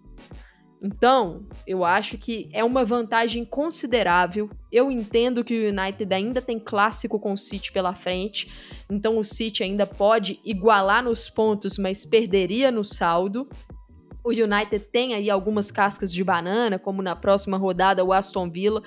Então, 0.83 1.47
eu 1.66 1.85
acho 1.85 2.18
que 2.18 2.49
é 2.52 2.62
uma 2.62 2.85
vantagem 2.85 3.45
considerável. 3.45 4.50
Eu 4.71 4.90
entendo 4.90 5.42
que 5.42 5.54
o 5.54 5.68
United 5.68 6.12
ainda 6.12 6.42
tem 6.42 6.59
clássico 6.59 7.18
com 7.18 7.33
o 7.33 7.38
City 7.38 7.73
pela 7.73 7.95
frente, 7.95 8.50
então 8.90 9.18
o 9.18 9.25
City 9.25 9.62
ainda 9.62 9.87
pode 9.87 10.38
igualar 10.45 11.02
nos 11.02 11.30
pontos, 11.30 11.78
mas 11.78 12.04
perderia 12.04 12.71
no 12.71 12.85
saldo. 12.85 13.49
O 14.23 14.30
United 14.30 14.80
tem 14.90 15.14
aí 15.14 15.30
algumas 15.30 15.71
cascas 15.71 16.12
de 16.12 16.23
banana, 16.23 16.78
como 16.78 17.00
na 17.00 17.16
próxima 17.16 17.56
rodada 17.56 18.04
o 18.04 18.12
Aston 18.12 18.50
Villa. 18.50 18.83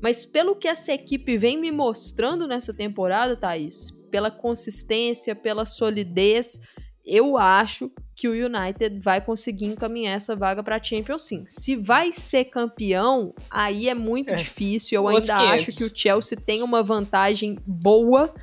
Mas 0.00 0.26
pelo 0.26 0.56
que 0.56 0.68
essa 0.68 0.92
equipe 0.92 1.38
vem 1.38 1.56
me 1.58 1.70
mostrando 1.70 2.46
nessa 2.46 2.74
temporada, 2.74 3.36
Thaís, 3.36 3.90
pela 4.10 4.30
consistência, 4.30 5.34
pela 5.34 5.64
solidez, 5.64 6.60
eu 7.04 7.36
acho 7.36 7.90
que 8.14 8.28
o 8.28 8.32
United 8.32 9.00
vai 9.00 9.20
conseguir 9.20 9.66
encaminhar 9.66 10.14
essa 10.14 10.36
vaga 10.36 10.62
para 10.62 10.82
Champions 10.82 11.22
sim. 11.22 11.44
Se 11.46 11.76
vai 11.76 12.12
ser 12.12 12.44
campeão, 12.44 13.34
aí 13.50 13.88
é 13.88 13.94
muito 13.94 14.32
é. 14.32 14.36
difícil. 14.36 14.96
Eu 14.96 15.08
ainda 15.08 15.36
acho 15.52 15.72
que 15.72 15.84
o 15.84 15.90
Chelsea 15.94 16.38
tem 16.38 16.62
uma 16.62 16.82
vantagem 16.82 17.58
boa, 17.66 18.34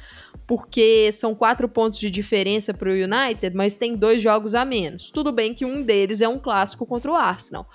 porque 0.48 1.12
são 1.12 1.36
quatro 1.36 1.70
pontos 1.70 2.00
de 2.00 2.10
diferença 2.10 2.74
para 2.74 2.90
o 2.90 2.94
United, 2.94 3.56
mas 3.56 3.78
tem 3.78 3.96
dois 3.96 4.22
jogos 4.22 4.56
a 4.56 4.66
menos. 4.66 5.12
Tudo 5.12 5.32
bem 5.32 5.54
que 5.54 5.66
um 5.66 5.84
deles 5.84 6.22
é 6.22 6.28
um 6.28 6.40
clássico 6.40 6.86
contra 6.86 7.12
o 7.12 7.16
Arsenal, 7.16 7.70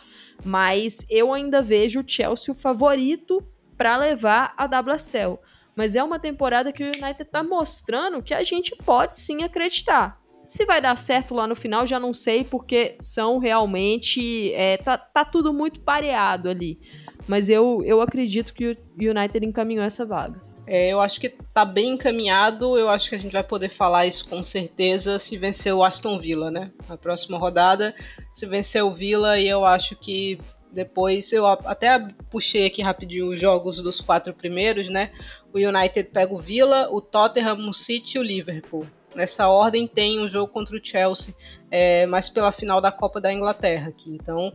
mas 0.44 1.06
eu 1.08 1.32
ainda 1.32 1.62
vejo 1.62 2.00
o 2.00 2.04
Chelsea 2.06 2.52
o 2.52 2.56
favorito 2.56 3.42
para 3.76 3.96
levar 3.96 4.52
a 4.56 4.64
WSL. 4.64 5.38
Mas 5.76 5.96
é 5.96 6.02
uma 6.02 6.18
temporada 6.18 6.72
que 6.72 6.82
o 6.82 6.86
United 6.86 7.22
está 7.22 7.42
mostrando 7.42 8.22
que 8.22 8.34
a 8.34 8.44
gente 8.44 8.76
pode 8.84 9.18
sim 9.18 9.42
acreditar 9.42 10.23
se 10.46 10.64
vai 10.64 10.80
dar 10.80 10.96
certo 10.96 11.34
lá 11.34 11.46
no 11.46 11.56
final, 11.56 11.86
já 11.86 11.98
não 11.98 12.12
sei, 12.12 12.44
porque 12.44 12.96
são 13.00 13.38
realmente. 13.38 14.52
É, 14.54 14.76
tá, 14.76 14.96
tá 14.96 15.24
tudo 15.24 15.52
muito 15.52 15.80
pareado 15.80 16.48
ali. 16.48 16.78
Mas 17.26 17.48
eu, 17.48 17.82
eu 17.84 18.00
acredito 18.00 18.52
que 18.52 18.72
o 18.72 18.76
United 18.98 19.46
encaminhou 19.46 19.84
essa 19.84 20.04
vaga. 20.04 20.42
É, 20.66 20.90
eu 20.90 21.00
acho 21.00 21.20
que 21.20 21.28
tá 21.28 21.64
bem 21.64 21.92
encaminhado. 21.92 22.78
Eu 22.78 22.88
acho 22.88 23.08
que 23.08 23.14
a 23.14 23.18
gente 23.18 23.32
vai 23.32 23.44
poder 23.44 23.68
falar 23.68 24.06
isso 24.06 24.26
com 24.28 24.42
certeza 24.42 25.18
se 25.18 25.36
vencer 25.36 25.74
o 25.74 25.82
Aston 25.82 26.18
Villa, 26.18 26.50
né? 26.50 26.70
Na 26.88 26.96
próxima 26.96 27.38
rodada, 27.38 27.94
se 28.32 28.46
vencer 28.46 28.82
o 28.82 28.92
Villa, 28.92 29.38
e 29.38 29.48
eu 29.48 29.64
acho 29.64 29.96
que 29.96 30.38
depois 30.72 31.32
eu 31.32 31.46
até 31.46 31.98
puxei 32.30 32.66
aqui 32.66 32.82
rapidinho 32.82 33.28
os 33.30 33.40
jogos 33.40 33.80
dos 33.80 34.00
quatro 34.00 34.34
primeiros, 34.34 34.88
né? 34.88 35.12
O 35.52 35.58
United 35.58 36.10
pega 36.10 36.34
o 36.34 36.40
Villa, 36.40 36.88
o 36.90 37.00
Tottenham, 37.00 37.68
o 37.68 37.72
City 37.72 38.16
e 38.16 38.20
o 38.20 38.22
Liverpool. 38.22 38.86
Nessa 39.14 39.48
ordem 39.48 39.86
tem 39.86 40.20
um 40.20 40.28
jogo 40.28 40.52
contra 40.52 40.76
o 40.76 40.80
Chelsea, 40.84 41.34
é, 41.70 42.06
mas 42.06 42.28
pela 42.28 42.52
final 42.52 42.80
da 42.80 42.90
Copa 42.90 43.20
da 43.20 43.32
Inglaterra 43.32 43.88
aqui. 43.88 44.10
Então, 44.10 44.52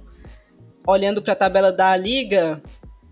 olhando 0.85 1.21
para 1.21 1.33
a 1.33 1.35
tabela 1.35 1.71
da 1.71 1.95
Liga, 1.95 2.61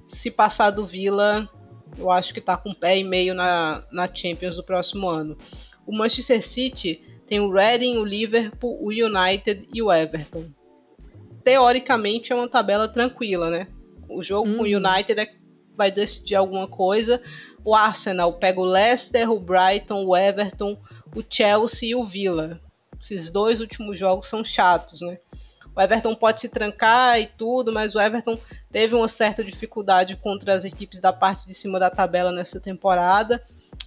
se 0.09 0.29
passar 0.29 0.71
do 0.71 0.85
Villa, 0.85 1.49
eu 1.97 2.11
acho 2.11 2.33
que 2.33 2.39
está 2.39 2.57
com 2.57 2.73
pé 2.73 2.97
e 2.97 3.03
meio 3.03 3.33
na, 3.33 3.83
na 3.91 4.13
Champions 4.13 4.55
do 4.55 4.63
próximo 4.63 5.07
ano. 5.09 5.37
O 5.85 5.95
Manchester 5.95 6.45
City 6.45 7.01
tem 7.27 7.39
o 7.39 7.51
Reading, 7.51 7.97
o 7.97 8.05
Liverpool, 8.05 8.77
o 8.81 8.89
United 8.89 9.67
e 9.73 9.81
o 9.81 9.91
Everton. 9.91 10.45
Teoricamente 11.43 12.31
é 12.31 12.35
uma 12.35 12.47
tabela 12.47 12.87
tranquila, 12.87 13.49
né? 13.49 13.67
O 14.09 14.23
jogo 14.23 14.49
hum. 14.49 14.57
com 14.57 14.63
o 14.63 14.65
uhum. 14.65 14.77
United 14.77 15.19
é, 15.19 15.29
vai 15.75 15.91
decidir 15.91 16.35
alguma 16.35 16.67
coisa. 16.67 17.21
O 17.63 17.75
Arsenal 17.75 18.33
pega 18.33 18.59
o 18.59 18.65
Leicester, 18.65 19.29
o 19.29 19.39
Brighton, 19.39 20.05
o 20.05 20.15
Everton, 20.15 20.77
o 21.17 21.25
Chelsea 21.27 21.89
e 21.89 21.95
o 21.95 22.05
Villa. 22.05 22.61
Esses 23.01 23.31
dois 23.31 23.59
últimos 23.59 23.97
jogos 23.97 24.27
são 24.27 24.43
chatos, 24.43 25.01
né? 25.01 25.17
O 25.75 25.81
Everton 25.81 26.13
pode 26.13 26.41
se 26.41 26.49
trancar 26.49 27.19
e 27.19 27.25
tudo, 27.25 27.71
mas 27.71 27.95
o 27.95 27.99
Everton 27.99 28.37
teve 28.71 28.93
uma 28.93 29.07
certa 29.07 29.43
dificuldade 29.43 30.15
contra 30.15 30.53
as 30.53 30.63
equipes 30.63 30.99
da 30.99 31.11
parte 31.11 31.47
de 31.47 31.55
cima 31.55 31.79
da 31.79 31.89
tabela 31.89 32.31
nessa 32.31 32.59
temporada. 32.59 33.43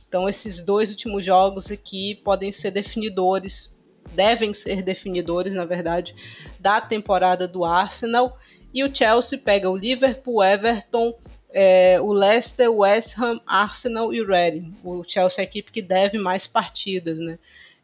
Então, 0.09 0.29
esses 0.29 0.61
dois 0.63 0.91
últimos 0.91 1.25
jogos 1.25 1.71
aqui 1.71 2.17
podem 2.17 2.51
ser 2.51 2.73
definidores, 2.73 3.77
devem 4.13 4.53
ser 4.53 4.83
definidores, 4.83 5.55
na 5.55 5.65
verdade, 5.65 6.15
da 6.59 6.81
temporada 6.81 7.47
do 7.47 7.65
Arsenal. 7.65 8.37
E 8.75 8.83
o 8.83 8.95
Chelsea 8.95 9.39
pega 9.39 9.71
o 9.71 9.77
Liverpool, 9.77 10.43
Everton, 10.43 11.15
é, 11.53 12.01
o 12.01 12.13
Leicester, 12.13 12.71
West 12.71 13.19
Ham, 13.19 13.41
Arsenal 13.47 14.13
e 14.13 14.21
o 14.21 14.27
Reading. 14.27 14.75
O 14.85 15.03
Chelsea 15.07 15.43
é 15.43 15.43
a 15.43 15.49
equipe 15.49 15.73
que 15.73 15.83
deve 15.83 16.19
mais 16.19 16.47
partidas, 16.47 17.21
né? 17.21 17.39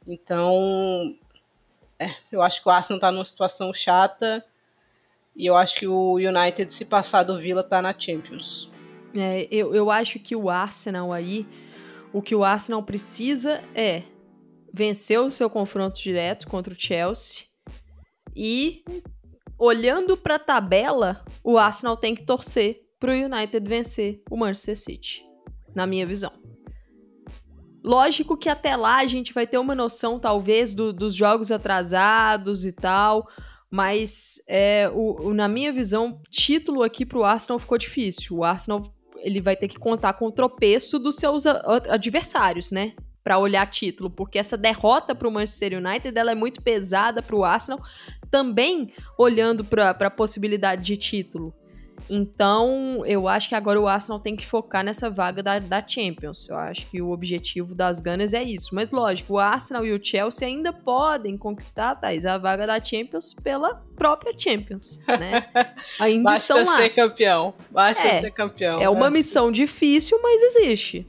Então, 0.07 1.15
é, 1.99 2.15
eu 2.31 2.43
acho 2.43 2.63
que 2.63 2.69
o 2.69 2.71
Arsenal 2.71 2.99
está 2.99 3.11
numa 3.11 3.25
situação 3.25 3.73
chata 3.75 4.45
e 5.35 5.47
eu 5.47 5.57
acho 5.57 5.77
que 5.77 5.87
o 5.87 6.15
United, 6.15 6.73
se 6.73 6.85
passar 6.85 7.25
do 7.25 7.39
Villa, 7.39 7.61
está 7.61 7.83
na 7.83 7.95
Champions. 7.97 8.71
É, 9.15 9.49
eu, 9.51 9.75
eu 9.75 9.91
acho 9.91 10.19
que 10.19 10.37
o 10.37 10.49
Arsenal 10.49 11.13
aí, 11.13 11.47
o 12.13 12.23
que 12.23 12.35
o 12.35 12.45
Arsenal 12.45 12.83
precisa 12.83 13.63
é 13.75 14.03
vencer 14.73 15.19
o 15.21 15.31
seu 15.31 15.51
confronto 15.51 16.01
direto 16.01 16.47
contra 16.47 16.73
o 16.73 16.79
Chelsea 16.79 17.47
e 18.35 18.85
olhando 19.59 20.17
para 20.17 20.35
a 20.37 20.39
tabela, 20.39 21.25
o 21.43 21.57
Arsenal 21.57 21.97
tem 21.97 22.15
que 22.15 22.23
torcer 22.23 22.86
para 22.99 23.13
o 23.13 23.15
United 23.15 23.69
vencer 23.69 24.23
o 24.31 24.37
Manchester 24.37 24.77
City, 24.77 25.23
na 25.75 25.87
minha 25.87 26.07
visão. 26.07 26.33
Lógico 27.85 28.37
que 28.37 28.49
até 28.49 28.75
lá 28.75 28.97
a 28.97 29.07
gente 29.07 29.33
vai 29.33 29.47
ter 29.47 29.59
uma 29.59 29.75
noção, 29.75 30.19
talvez, 30.19 30.75
do, 30.75 30.93
dos 30.93 31.15
jogos 31.15 31.53
atrasados 31.53 32.65
e 32.65 32.73
tal, 32.73 33.29
mas 33.71 34.43
é, 34.49 34.91
o, 34.93 35.29
o, 35.29 35.35
na 35.35 35.47
minha 35.47 35.73
visão, 35.73 36.21
título 36.29 36.83
aqui 36.83 37.07
para 37.07 37.19
o 37.19 37.25
Arsenal 37.25 37.59
ficou 37.59 37.79
difícil. 37.79 38.39
O 38.39 38.45
Arsenal 38.45 38.83
ele 39.19 39.41
vai 39.41 39.57
ter 39.57 39.69
que 39.69 39.79
contar 39.79 40.15
com 40.15 40.27
o 40.27 40.33
tropeço 40.33 40.99
dos 40.99 41.17
seus 41.17 41.47
adversários, 41.47 42.71
né? 42.71 42.95
Para 43.23 43.39
olhar 43.39 43.69
título, 43.69 44.09
porque 44.09 44.39
essa 44.39 44.57
derrota 44.57 45.15
para 45.15 45.27
o 45.27 45.33
Manchester 45.33 45.79
United 45.79 46.17
ela 46.17 46.33
é 46.33 46.35
muito 46.35 46.63
pesada 46.63 47.23
para 47.23 47.37
o 47.37 47.45
Arsenal, 47.45 47.81
também 48.31 48.89
olhando 49.19 49.65
para 49.65 49.91
a 49.91 50.11
possibilidade 50.11 50.85
de 50.85 50.97
título. 50.97 51.55
Então, 52.09 53.03
eu 53.07 53.27
acho 53.29 53.49
que 53.49 53.55
agora 53.55 53.81
o 53.81 53.89
Arsenal 53.89 54.21
tem 54.21 54.37
que 54.37 54.47
focar 54.47 54.85
nessa 54.85 55.11
vaga 55.11 55.43
da, 55.43 55.59
da 55.59 55.87
Champions. 55.87 56.49
Eu 56.49 56.57
acho 56.57 56.87
que 56.87 57.03
o 57.03 57.11
objetivo 57.11 57.75
das 57.75 58.01
Gunners 58.01 58.35
é 58.35 58.43
isso. 58.43 58.75
Mas, 58.75 58.91
lógico, 58.91 59.35
o 59.35 59.39
Arsenal 59.39 59.85
e 59.85 59.93
o 59.93 60.03
Chelsea 60.03 60.47
ainda 60.47 60.73
podem 60.73 61.37
conquistar, 61.37 61.99
a 62.03 62.39
vaga 62.39 62.67
da 62.67 62.83
Champions 62.83 63.35
pela 63.35 63.75
própria 63.97 64.33
Champions, 64.37 65.01
né? 65.07 65.47
Ainda 65.99 66.31
Basta 66.31 66.59
estão 66.59 66.73
lá. 66.73 66.77
ser 66.77 66.91
campeão. 66.91 67.55
Basta 67.71 68.07
é, 68.07 68.21
ser 68.21 68.31
campeão. 68.31 68.81
É 68.81 68.89
uma 68.89 69.11
missão 69.11 69.51
difícil, 69.51 70.21
mas 70.23 70.43
existe. 70.43 71.07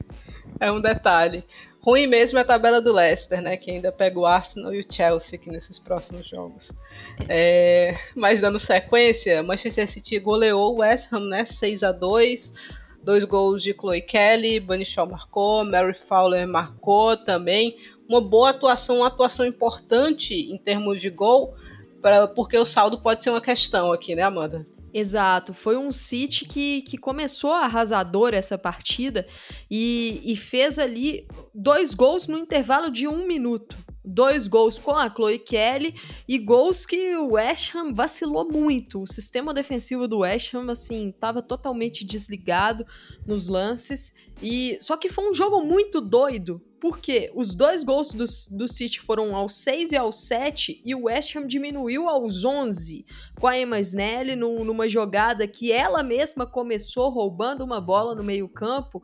É 0.58 0.72
um 0.72 0.80
detalhe. 0.80 1.44
Ruim 1.80 2.06
mesmo 2.06 2.38
é 2.38 2.42
a 2.42 2.44
tabela 2.44 2.80
do 2.80 2.92
Leicester, 2.92 3.40
né? 3.40 3.56
Que 3.56 3.70
ainda 3.70 3.92
pega 3.92 4.18
o 4.18 4.26
Arsenal 4.26 4.74
e 4.74 4.80
o 4.80 4.86
Chelsea 4.88 5.38
aqui 5.38 5.50
nesses 5.50 5.78
próximos 5.78 6.26
jogos. 6.26 6.72
É, 7.28 7.96
mas 8.14 8.40
dando 8.40 8.58
sequência, 8.58 9.42
Manchester 9.42 9.88
City 9.88 10.18
goleou 10.18 10.74
o 10.74 10.80
West 10.80 11.12
Ham, 11.12 11.28
né? 11.28 11.44
6 11.44 11.82
a 11.82 11.92
2 11.92 12.52
Dois 13.02 13.24
gols 13.24 13.62
de 13.62 13.72
Chloe 13.72 14.02
Kelly, 14.02 14.60
Bunny 14.60 14.84
Shaw 14.84 15.08
marcou, 15.08 15.64
Mary 15.64 15.94
Fowler 15.94 16.46
marcou 16.46 17.16
também. 17.16 17.76
Uma 18.08 18.20
boa 18.20 18.50
atuação, 18.50 18.98
uma 18.98 19.06
atuação 19.06 19.46
importante 19.46 20.34
em 20.34 20.58
termos 20.58 21.00
de 21.00 21.08
gol, 21.08 21.54
pra, 22.02 22.26
porque 22.26 22.58
o 22.58 22.64
saldo 22.64 23.00
pode 23.00 23.22
ser 23.22 23.30
uma 23.30 23.40
questão 23.40 23.92
aqui, 23.92 24.14
né, 24.14 24.22
Amanda? 24.22 24.66
Exato, 24.92 25.54
foi 25.54 25.76
um 25.76 25.92
City 25.92 26.44
que, 26.44 26.82
que 26.82 26.98
começou 26.98 27.52
arrasador 27.52 28.34
essa 28.34 28.58
partida 28.58 29.26
e, 29.70 30.20
e 30.24 30.34
fez 30.34 30.78
ali 30.78 31.26
dois 31.54 31.94
gols 31.94 32.26
no 32.26 32.36
intervalo 32.36 32.90
de 32.90 33.06
um 33.06 33.26
minuto. 33.26 33.76
Dois 34.10 34.48
gols 34.48 34.78
com 34.78 34.92
a 34.92 35.10
Chloe 35.10 35.38
Kelly 35.38 35.94
e 36.26 36.38
gols 36.38 36.86
que 36.86 37.14
o 37.16 37.32
West 37.32 37.74
Ham 37.74 37.92
vacilou 37.92 38.50
muito. 38.50 39.02
O 39.02 39.06
sistema 39.06 39.52
defensivo 39.52 40.08
do 40.08 40.20
West 40.20 40.54
Ham, 40.54 40.70
assim, 40.70 41.10
estava 41.10 41.42
totalmente 41.42 42.06
desligado 42.06 42.86
nos 43.26 43.48
lances. 43.48 44.14
E 44.42 44.76
só 44.80 44.96
que 44.96 45.08
foi 45.08 45.28
um 45.28 45.34
jogo 45.34 45.64
muito 45.64 46.00
doido, 46.00 46.62
porque 46.80 47.30
os 47.34 47.54
dois 47.54 47.82
gols 47.82 48.12
do, 48.12 48.24
do 48.56 48.68
City 48.68 49.00
foram 49.00 49.34
aos 49.34 49.54
6 49.56 49.92
e 49.92 49.96
aos 49.96 50.20
7 50.26 50.80
e 50.84 50.94
o 50.94 51.04
West 51.04 51.34
Ham 51.34 51.46
diminuiu 51.46 52.08
aos 52.08 52.44
11 52.44 53.04
com 53.38 53.46
a 53.46 53.58
Emma 53.58 53.80
Snelly 53.80 54.36
no, 54.36 54.64
numa 54.64 54.88
jogada 54.88 55.46
que 55.46 55.72
ela 55.72 56.02
mesma 56.02 56.46
começou 56.46 57.10
roubando 57.10 57.64
uma 57.64 57.80
bola 57.80 58.14
no 58.14 58.22
meio-campo 58.22 59.02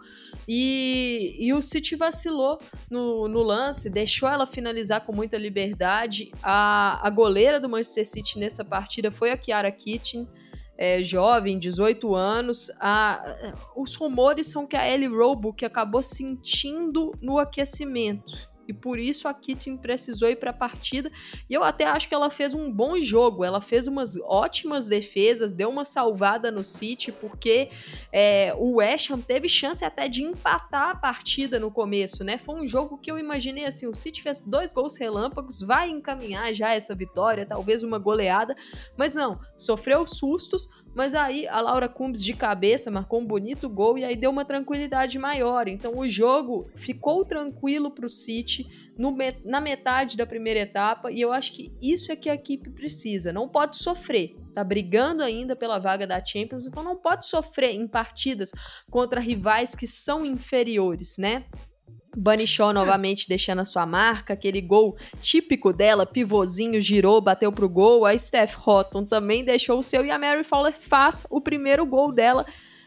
e, 0.48 1.36
e 1.38 1.52
o 1.52 1.60
City 1.60 1.96
vacilou 1.96 2.60
no, 2.88 3.26
no 3.26 3.42
lance, 3.42 3.90
deixou 3.90 4.28
ela 4.28 4.46
finalizar 4.46 5.04
com 5.04 5.12
muita 5.12 5.36
liberdade. 5.36 6.30
A, 6.42 7.04
a 7.04 7.10
goleira 7.10 7.58
do 7.58 7.68
Manchester 7.68 8.06
City 8.06 8.38
nessa 8.38 8.64
partida 8.64 9.10
foi 9.10 9.30
a 9.30 9.36
Kiara 9.36 9.72
Kitchen 9.72 10.28
é, 10.76 11.02
jovem, 11.04 11.58
18 11.58 12.14
anos. 12.14 12.70
A, 12.80 13.54
os 13.76 13.94
rumores 13.94 14.46
são 14.46 14.66
que 14.66 14.76
a 14.76 14.88
Ellie 14.88 15.08
Robo 15.08 15.52
que 15.52 15.64
acabou 15.64 16.02
sentindo 16.02 17.12
no 17.20 17.38
aquecimento 17.38 18.53
e 18.66 18.72
por 18.72 18.98
isso 18.98 19.28
a 19.28 19.34
Kitty 19.34 19.76
precisou 19.78 20.28
ir 20.28 20.36
para 20.36 20.50
a 20.50 20.54
partida. 20.54 21.10
E 21.48 21.54
eu 21.54 21.62
até 21.62 21.84
acho 21.84 22.08
que 22.08 22.14
ela 22.14 22.30
fez 22.30 22.54
um 22.54 22.70
bom 22.70 23.00
jogo. 23.00 23.44
Ela 23.44 23.60
fez 23.60 23.86
umas 23.86 24.16
ótimas 24.16 24.86
defesas, 24.86 25.52
deu 25.52 25.68
uma 25.68 25.84
salvada 25.84 26.50
no 26.50 26.62
City, 26.62 27.12
porque 27.12 27.70
é, 28.12 28.54
o 28.58 28.76
West 28.76 29.10
Ham 29.10 29.20
teve 29.20 29.48
chance 29.48 29.84
até 29.84 30.08
de 30.08 30.22
empatar 30.22 30.90
a 30.90 30.94
partida 30.94 31.58
no 31.58 31.70
começo, 31.70 32.24
né? 32.24 32.38
Foi 32.38 32.54
um 32.56 32.66
jogo 32.66 32.98
que 32.98 33.10
eu 33.10 33.18
imaginei 33.18 33.66
assim: 33.66 33.86
o 33.86 33.94
City 33.94 34.22
fez 34.22 34.44
dois 34.44 34.72
gols 34.72 34.96
relâmpagos, 34.96 35.60
vai 35.60 35.90
encaminhar 35.90 36.52
já 36.54 36.74
essa 36.74 36.94
vitória, 36.94 37.46
talvez 37.46 37.82
uma 37.82 37.98
goleada, 37.98 38.56
mas 38.96 39.14
não, 39.14 39.38
sofreu 39.56 40.06
sustos 40.06 40.68
mas 40.94 41.14
aí 41.14 41.46
a 41.48 41.60
Laura 41.60 41.88
Cumbs 41.88 42.22
de 42.22 42.34
cabeça 42.34 42.90
marcou 42.90 43.20
um 43.20 43.26
bonito 43.26 43.68
gol 43.68 43.98
e 43.98 44.04
aí 44.04 44.14
deu 44.14 44.30
uma 44.30 44.44
tranquilidade 44.44 45.18
maior. 45.18 45.66
Então 45.66 45.98
o 45.98 46.08
jogo 46.08 46.70
ficou 46.76 47.24
tranquilo 47.24 47.90
para 47.90 48.06
o 48.06 48.08
City 48.08 48.92
no, 48.96 49.16
na 49.44 49.60
metade 49.60 50.16
da 50.16 50.24
primeira 50.24 50.60
etapa 50.60 51.10
e 51.10 51.20
eu 51.20 51.32
acho 51.32 51.52
que 51.52 51.72
isso 51.82 52.12
é 52.12 52.16
que 52.16 52.30
a 52.30 52.34
equipe 52.34 52.70
precisa. 52.70 53.32
Não 53.32 53.48
pode 53.48 53.76
sofrer. 53.76 54.36
Tá 54.54 54.62
brigando 54.62 55.22
ainda 55.22 55.56
pela 55.56 55.80
vaga 55.80 56.06
da 56.06 56.24
Champions, 56.24 56.64
então 56.64 56.82
não 56.82 56.96
pode 56.96 57.26
sofrer 57.26 57.74
em 57.74 57.88
partidas 57.88 58.52
contra 58.88 59.20
rivais 59.20 59.74
que 59.74 59.86
são 59.86 60.24
inferiores, 60.24 61.18
né? 61.18 61.46
Bunny 62.16 62.46
Shaw 62.46 62.72
novamente 62.72 63.28
deixando 63.28 63.60
a 63.60 63.64
sua 63.64 63.84
marca, 63.86 64.34
aquele 64.34 64.60
gol 64.60 64.96
típico 65.20 65.72
dela, 65.72 66.06
pivôzinho, 66.06 66.80
girou, 66.80 67.20
bateu 67.20 67.50
pro 67.52 67.68
gol. 67.68 68.06
A 68.06 68.16
Steph 68.16 68.56
Houghton 68.66 69.04
também 69.04 69.44
deixou 69.44 69.78
o 69.78 69.82
seu 69.82 70.04
e 70.04 70.10
a 70.10 70.18
Mary 70.18 70.44
Fowler 70.44 70.72
faz 70.72 71.26
o 71.30 71.40
primeiro 71.40 71.84
gol 71.84 72.12
dela 72.12 72.46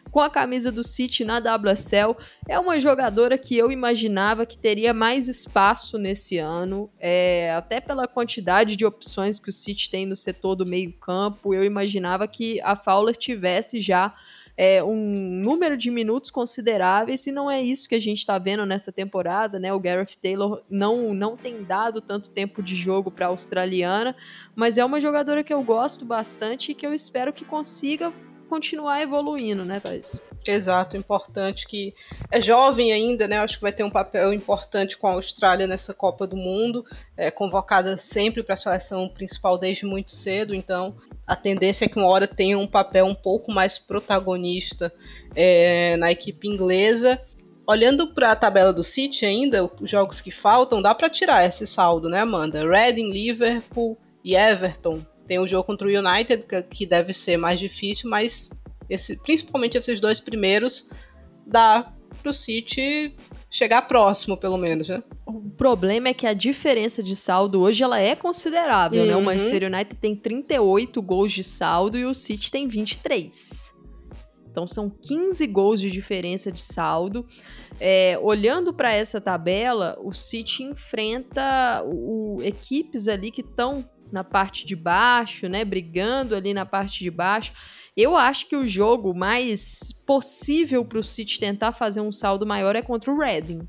com 0.09 0.21
a 0.21 0.29
camisa 0.29 0.71
do 0.71 0.83
City 0.83 1.23
na 1.25 1.37
WSL. 1.37 2.15
É 2.47 2.57
uma 2.57 2.79
jogadora 2.79 3.37
que 3.37 3.57
eu 3.57 3.71
imaginava 3.71 4.45
que 4.45 4.57
teria 4.57 4.93
mais 4.93 5.27
espaço 5.27 5.97
nesse 5.97 6.37
ano, 6.37 6.89
é, 6.99 7.53
até 7.53 7.79
pela 7.79 8.07
quantidade 8.07 8.75
de 8.75 8.85
opções 8.85 9.39
que 9.39 9.49
o 9.49 9.53
City 9.53 9.89
tem 9.89 10.05
no 10.05 10.15
setor 10.15 10.55
do 10.55 10.65
meio-campo. 10.65 11.53
Eu 11.53 11.63
imaginava 11.63 12.27
que 12.27 12.59
a 12.61 12.75
Fowler 12.75 13.15
tivesse 13.15 13.81
já 13.81 14.13
é, 14.57 14.83
um 14.83 14.95
número 14.95 15.77
de 15.77 15.91
minutos 15.91 16.31
consideráveis 16.31 17.27
e 17.27 17.31
não 17.31 17.49
é 17.49 17.61
isso 17.61 17.87
que 17.87 17.93
a 17.93 18.01
gente 18.01 18.17
está 18.17 18.39
vendo 18.39 18.65
nessa 18.65 18.91
temporada, 18.91 19.59
né? 19.59 19.71
O 19.71 19.79
Gareth 19.79 20.17
Taylor 20.19 20.63
não, 20.67 21.13
não 21.13 21.37
tem 21.37 21.63
dado 21.63 22.01
tanto 22.01 22.31
tempo 22.31 22.63
de 22.63 22.75
jogo 22.75 23.11
para 23.11 23.27
a 23.27 23.29
australiana, 23.29 24.15
mas 24.55 24.79
é 24.79 24.83
uma 24.83 24.99
jogadora 24.99 25.43
que 25.43 25.53
eu 25.53 25.61
gosto 25.61 26.03
bastante 26.03 26.71
e 26.71 26.75
que 26.75 26.87
eu 26.87 26.93
espero 26.93 27.31
que 27.31 27.45
consiga 27.45 28.11
continuar 28.47 29.01
evoluindo, 29.01 29.63
né, 29.63 29.79
Thais? 29.79 30.21
Exato, 30.45 30.95
importante 30.95 31.67
que 31.67 31.93
é 32.31 32.41
jovem 32.41 32.93
ainda, 32.93 33.27
né? 33.27 33.37
Acho 33.37 33.57
que 33.57 33.61
vai 33.61 33.73
ter 33.73 33.83
um 33.83 33.89
papel 33.89 34.33
importante 34.33 34.97
com 34.97 35.05
a 35.07 35.11
Austrália 35.11 35.67
nessa 35.67 35.93
Copa 35.93 36.25
do 36.25 36.37
Mundo, 36.37 36.85
é 37.15 37.29
convocada 37.29 37.97
sempre 37.97 38.41
para 38.41 38.53
a 38.53 38.57
seleção 38.57 39.09
principal 39.09 39.57
desde 39.57 39.85
muito 39.85 40.15
cedo, 40.15 40.55
então 40.55 40.95
a 41.27 41.35
tendência 41.35 41.85
é 41.85 41.89
que 41.89 41.97
uma 41.97 42.07
hora 42.07 42.25
tenha 42.25 42.57
um 42.57 42.65
papel 42.65 43.05
um 43.05 43.13
pouco 43.13 43.51
mais 43.51 43.77
protagonista 43.77 44.93
é, 45.35 45.97
na 45.97 46.09
equipe 46.09 46.47
inglesa. 46.47 47.21
Olhando 47.67 48.07
para 48.07 48.31
a 48.31 48.35
tabela 48.35 48.71
do 48.71 48.81
City 48.81 49.25
ainda, 49.25 49.69
os 49.81 49.91
jogos 49.91 50.21
que 50.21 50.31
faltam, 50.31 50.81
dá 50.81 50.95
para 50.95 51.09
tirar 51.09 51.45
esse 51.45 51.67
saldo, 51.67 52.07
né, 52.07 52.21
Amanda? 52.21 52.65
Reading, 52.65 53.11
Liverpool 53.11 53.97
e 54.23 54.37
Everton. 54.37 55.01
Tem 55.27 55.37
o 55.37 55.47
jogo 55.47 55.65
contra 55.65 55.85
o 55.85 55.91
United, 55.91 56.45
que 56.69 56.85
deve 56.85 57.11
ser 57.11 57.35
mais 57.35 57.59
difícil, 57.59 58.09
mas 58.09 58.49
esse, 58.89 59.17
principalmente 59.17 59.77
esses 59.77 59.99
dois 59.99 60.21
primeiros 60.21 60.89
dá 61.45 61.91
pro 62.21 62.33
City 62.33 63.13
chegar 63.49 63.83
próximo, 63.83 64.37
pelo 64.37 64.57
menos, 64.57 64.89
né? 64.89 65.01
O 65.25 65.49
problema 65.51 66.09
é 66.09 66.13
que 66.13 66.27
a 66.27 66.33
diferença 66.33 67.01
de 67.01 67.15
saldo 67.15 67.61
hoje 67.61 67.83
ela 67.83 67.99
é 67.99 68.15
considerável, 68.15 69.01
uhum. 69.01 69.07
né? 69.07 69.15
O 69.15 69.19
uhum. 69.19 69.25
Manchester 69.25 69.71
United 69.71 69.95
tem 69.95 70.15
38 70.15 71.01
gols 71.01 71.31
de 71.31 71.43
saldo 71.43 71.97
e 71.97 72.05
o 72.05 72.13
City 72.13 72.51
tem 72.51 72.67
23. 72.67 73.73
Então 74.49 74.65
são 74.65 74.89
15 74.89 75.45
gols 75.47 75.79
de 75.79 75.91
diferença 75.91 76.51
de 76.51 76.61
saldo. 76.61 77.25
É, 77.79 78.17
olhando 78.21 78.73
para 78.73 78.91
essa 78.91 79.21
tabela, 79.21 79.95
o 80.01 80.11
City 80.11 80.63
enfrenta 80.63 81.83
o, 81.85 82.39
equipes 82.41 83.07
ali 83.07 83.29
que 83.29 83.41
estão 83.41 83.87
na 84.11 84.23
parte 84.23 84.65
de 84.65 84.75
baixo, 84.75 85.47
né? 85.47 85.63
Brigando 85.63 86.35
ali 86.35 86.53
na 86.53 86.65
parte 86.65 87.03
de 87.03 87.11
baixo. 87.11 87.53
Eu 87.97 88.15
acho 88.15 88.47
que 88.47 88.55
o 88.55 88.69
jogo 88.69 89.11
mais 89.11 89.91
possível 90.05 90.85
para 90.85 90.99
o 90.99 91.03
City 91.03 91.39
tentar 91.39 91.71
fazer 91.71 91.99
um 91.99 92.11
saldo 92.11 92.45
maior 92.45 92.75
é 92.75 92.81
contra 92.83 93.11
o 93.11 93.17
Reading. 93.17 93.67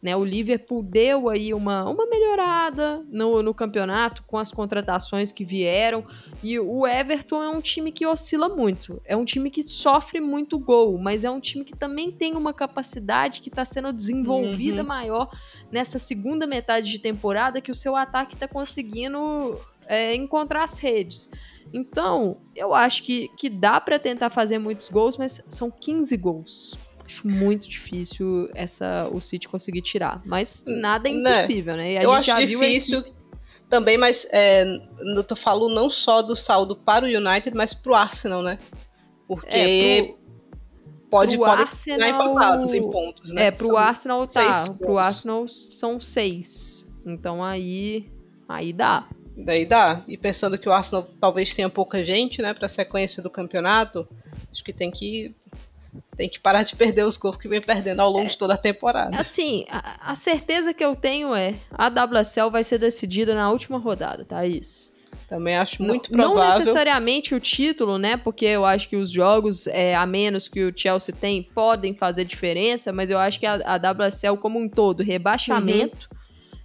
Né, 0.00 0.16
o 0.16 0.24
Liverpool 0.24 0.80
deu 0.80 1.28
aí 1.28 1.52
uma, 1.52 1.84
uma 1.84 2.06
melhorada 2.06 3.04
no, 3.10 3.42
no 3.42 3.52
campeonato 3.52 4.22
com 4.28 4.38
as 4.38 4.52
contratações 4.52 5.32
que 5.32 5.44
vieram. 5.44 6.06
E 6.42 6.58
o 6.58 6.86
Everton 6.86 7.42
é 7.42 7.48
um 7.50 7.60
time 7.60 7.92
que 7.92 8.06
oscila 8.06 8.48
muito. 8.48 9.02
É 9.04 9.16
um 9.16 9.24
time 9.24 9.50
que 9.50 9.64
sofre 9.64 10.20
muito 10.20 10.56
gol, 10.56 10.96
mas 10.98 11.24
é 11.24 11.30
um 11.30 11.40
time 11.40 11.64
que 11.64 11.76
também 11.76 12.12
tem 12.12 12.36
uma 12.36 12.54
capacidade 12.54 13.40
que 13.42 13.48
está 13.48 13.64
sendo 13.64 13.92
desenvolvida 13.92 14.82
uhum. 14.82 14.88
maior 14.88 15.28
nessa 15.70 15.98
segunda 15.98 16.46
metade 16.46 16.88
de 16.88 17.00
temporada, 17.00 17.60
que 17.60 17.72
o 17.72 17.74
seu 17.74 17.96
ataque 17.96 18.34
está 18.34 18.46
conseguindo 18.46 19.60
é, 19.88 20.14
encontrar 20.14 20.62
as 20.62 20.78
redes. 20.78 21.28
Então, 21.72 22.38
eu 22.54 22.74
acho 22.74 23.02
que, 23.02 23.28
que 23.36 23.50
dá 23.50 23.80
para 23.80 23.98
tentar 23.98 24.30
fazer 24.30 24.58
muitos 24.58 24.88
gols, 24.88 25.16
mas 25.16 25.44
são 25.48 25.70
15 25.70 26.16
gols 26.16 26.78
acho 27.08 27.26
muito 27.26 27.66
difícil 27.68 28.50
essa 28.54 29.08
o 29.10 29.20
City 29.20 29.48
conseguir 29.48 29.80
tirar. 29.80 30.20
Mas 30.24 30.64
nada 30.66 31.08
é 31.08 31.12
né? 31.12 31.32
impossível, 31.32 31.76
né? 31.76 31.94
né? 31.94 32.04
eu 32.04 32.12
acho 32.12 32.46
difícil 32.46 33.02
também, 33.68 33.98
mas 33.98 34.26
é, 34.30 34.64
eu 35.00 35.36
falando 35.36 35.74
não 35.74 35.90
só 35.90 36.22
do 36.22 36.36
saldo 36.36 36.76
para 36.76 37.04
o 37.04 37.08
United, 37.08 37.56
mas 37.56 37.74
para 37.74 37.92
o 37.92 37.94
Arsenal, 37.94 38.42
né? 38.42 38.58
Porque 39.26 39.46
é, 39.48 40.02
pro, 40.02 40.18
pode, 41.10 41.36
pro 41.36 41.46
pode 41.46 41.62
Arsenal, 41.62 42.08
empatados 42.08 42.72
em 42.72 42.90
pontos, 42.90 43.32
né? 43.32 43.46
É, 43.46 43.50
pro 43.50 43.66
são 43.66 43.76
Arsenal 43.76 44.26
tá. 44.26 44.74
Pro 44.78 44.98
Arsenal 44.98 45.46
são 45.48 46.00
seis. 46.00 46.90
Então 47.04 47.42
aí, 47.42 48.10
aí 48.48 48.72
dá. 48.72 49.06
Daí 49.38 49.64
dá. 49.64 50.02
E 50.08 50.16
pensando 50.16 50.58
que 50.58 50.68
o 50.68 50.72
Arsenal 50.72 51.08
talvez 51.20 51.54
tenha 51.54 51.70
pouca 51.70 52.04
gente, 52.04 52.42
né, 52.42 52.52
para 52.52 52.68
sequência 52.68 53.22
do 53.22 53.30
campeonato, 53.30 54.06
acho 54.52 54.64
que 54.64 54.72
tem 54.72 54.90
que 54.90 55.32
tem 56.16 56.28
que 56.28 56.40
parar 56.40 56.64
de 56.64 56.74
perder 56.74 57.04
os 57.04 57.16
gols 57.16 57.36
que 57.36 57.48
vem 57.48 57.60
perdendo 57.60 58.00
ao 58.00 58.10
longo 58.10 58.26
é, 58.26 58.28
de 58.28 58.36
toda 58.36 58.54
a 58.54 58.56
temporada. 58.56 59.16
Assim, 59.16 59.64
a, 59.70 60.10
a, 60.10 60.14
certeza 60.16 60.74
que 60.74 60.84
eu 60.84 60.96
tenho 60.96 61.34
é 61.34 61.54
a 61.70 61.86
WSL 61.86 62.50
vai 62.50 62.64
ser 62.64 62.78
decidida 62.78 63.34
na 63.34 63.48
última 63.50 63.78
rodada, 63.78 64.24
tá? 64.24 64.44
Isso. 64.44 64.92
Também 65.28 65.56
acho 65.56 65.82
muito 65.82 66.10
não, 66.10 66.32
provável. 66.32 66.50
Não 66.50 66.58
necessariamente 66.58 67.34
o 67.34 67.40
título, 67.40 67.96
né? 67.96 68.16
Porque 68.16 68.44
eu 68.44 68.66
acho 68.66 68.88
que 68.88 68.96
os 68.96 69.10
jogos 69.10 69.66
é, 69.68 69.94
a 69.94 70.04
menos 70.04 70.48
que 70.48 70.64
o 70.64 70.72
Chelsea 70.76 71.14
tem 71.14 71.42
podem 71.42 71.94
fazer 71.94 72.24
diferença, 72.24 72.92
mas 72.92 73.10
eu 73.10 73.18
acho 73.18 73.38
que 73.38 73.46
a, 73.46 73.60
a 73.64 73.76
WSL 73.76 74.36
como 74.38 74.58
um 74.58 74.68
todo, 74.68 75.02
rebaixamento 75.02 76.08
uhum. 76.10 76.17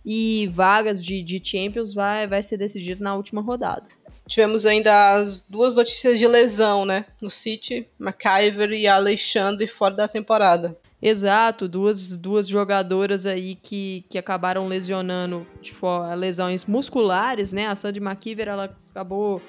E 0.06 0.50
vagas 0.54 1.04
de, 1.04 1.24
de 1.24 1.42
Champions 1.44 1.94
vai, 1.94 2.28
vai 2.28 2.44
ser 2.44 2.58
decidido 2.58 3.04
na 3.04 3.16
última 3.16 3.42
rodada. 3.42 3.86
Tivemos 4.28 4.66
ainda 4.66 5.16
as 5.16 5.42
duas 5.42 5.76
notícias 5.76 6.18
de 6.18 6.28
lesão, 6.28 6.86
né? 6.86 7.06
No 7.22 7.30
City, 7.30 7.88
McIver 8.00 8.72
e 8.72 8.88
Alexandre 8.88 9.68
fora 9.68 9.96
da 9.96 10.08
temporada. 10.08 10.78
Exato, 11.02 11.68
duas, 11.68 12.16
duas 12.16 12.48
jogadoras 12.48 13.26
aí 13.26 13.56
que, 13.56 14.06
que 14.10 14.18
acabaram 14.18 14.70
lesionando 14.70 15.46
de 15.62 15.74
lesões 16.18 16.64
musculares, 16.64 17.52
né? 17.52 17.68
A 17.68 17.76
Sandy 17.76 18.00
McIver, 18.00 18.48
ela 18.48 18.74
acabou 18.90 19.42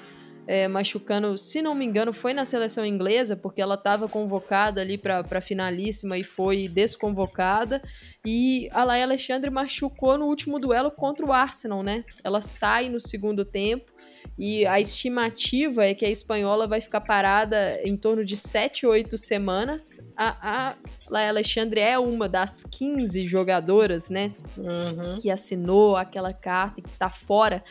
é, 0.47 0.67
machucando, 0.67 1.37
se 1.37 1.61
não 1.61 1.73
me 1.73 1.85
engano, 1.85 2.13
foi 2.13 2.33
na 2.33 2.45
seleção 2.45 2.85
inglesa, 2.85 3.35
porque 3.35 3.61
ela 3.61 3.75
estava 3.75 4.07
convocada 4.07 4.81
ali 4.81 4.97
para 4.97 5.41
finalíssima 5.41 6.17
e 6.17 6.23
foi 6.23 6.67
desconvocada. 6.67 7.81
E 8.25 8.69
a 8.71 8.83
Laia 8.83 9.05
Alexandre 9.05 9.49
machucou 9.49 10.17
no 10.17 10.25
último 10.25 10.59
duelo 10.59 10.91
contra 10.91 11.25
o 11.25 11.31
Arsenal, 11.31 11.83
né? 11.83 12.03
Ela 12.23 12.41
sai 12.41 12.89
no 12.89 12.99
segundo 12.99 13.43
tempo 13.43 13.94
e 14.37 14.65
a 14.65 14.79
estimativa 14.79 15.85
é 15.85 15.93
que 15.93 16.05
a 16.05 16.09
espanhola 16.09 16.67
vai 16.67 16.81
ficar 16.81 17.01
parada 17.01 17.79
em 17.83 17.95
torno 17.95 18.25
de 18.25 18.35
7, 18.35 18.85
8 18.85 19.17
semanas. 19.17 19.99
A, 20.15 20.69
a 20.69 20.75
Laia 21.09 21.29
Alexandre 21.29 21.79
é 21.79 21.97
uma 21.97 22.27
das 22.27 22.63
15 22.63 23.25
jogadoras, 23.27 24.09
né? 24.09 24.33
Uhum. 24.57 25.15
Que 25.21 25.29
assinou 25.29 25.95
aquela 25.95 26.33
carta 26.33 26.79
e 26.79 26.83
que 26.83 26.97
tá 26.97 27.09
fora 27.09 27.63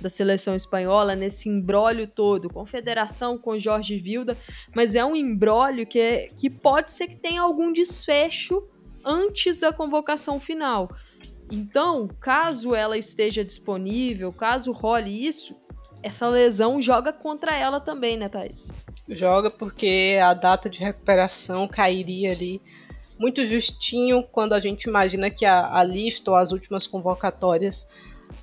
da 0.00 0.08
seleção 0.08 0.54
espanhola 0.54 1.16
nesse 1.16 1.48
embrólio 1.48 2.06
todo. 2.06 2.48
Confederação 2.48 3.36
com 3.36 3.58
Jorge 3.58 3.98
Vilda. 3.98 4.36
Mas 4.74 4.94
é 4.94 5.04
um 5.04 5.16
embrólio 5.16 5.86
que, 5.86 5.98
é, 5.98 6.28
que 6.36 6.48
pode 6.48 6.92
ser 6.92 7.08
que 7.08 7.16
tenha 7.16 7.42
algum 7.42 7.72
desfecho 7.72 8.62
antes 9.04 9.60
da 9.60 9.72
convocação 9.72 10.38
final. 10.38 10.88
Então, 11.50 12.08
caso 12.18 12.74
ela 12.74 12.96
esteja 12.96 13.44
disponível, 13.44 14.32
caso 14.32 14.72
role 14.72 15.26
isso, 15.26 15.54
essa 16.02 16.28
lesão 16.28 16.80
joga 16.82 17.12
contra 17.12 17.56
ela 17.56 17.80
também, 17.80 18.16
né, 18.16 18.28
Thais? 18.28 18.72
Joga 19.08 19.50
porque 19.50 20.18
a 20.22 20.34
data 20.34 20.68
de 20.68 20.80
recuperação 20.80 21.68
cairia 21.68 22.32
ali 22.32 22.60
muito 23.18 23.46
justinho 23.46 24.22
quando 24.22 24.52
a 24.52 24.60
gente 24.60 24.84
imagina 24.84 25.30
que 25.30 25.44
a, 25.44 25.76
a 25.76 25.84
lista 25.84 26.30
ou 26.30 26.36
as 26.36 26.50
últimas 26.50 26.86
convocatórias 26.86 27.86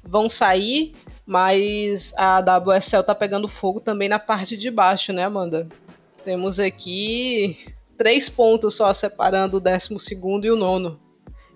vão 0.03 0.29
sair, 0.29 0.93
mas 1.25 2.13
a 2.15 2.39
WSL 2.39 3.03
tá 3.03 3.13
pegando 3.13 3.47
fogo 3.47 3.79
também 3.79 4.07
na 4.07 4.19
parte 4.19 4.55
de 4.55 4.71
baixo, 4.71 5.11
né, 5.11 5.23
Amanda? 5.25 5.67
Temos 6.23 6.59
aqui 6.59 7.57
três 7.97 8.29
pontos 8.29 8.75
só 8.75 8.93
separando 8.93 9.57
o 9.57 9.59
décimo 9.59 9.99
segundo 9.99 10.45
e 10.45 10.51
o 10.51 10.55
nono. 10.55 10.99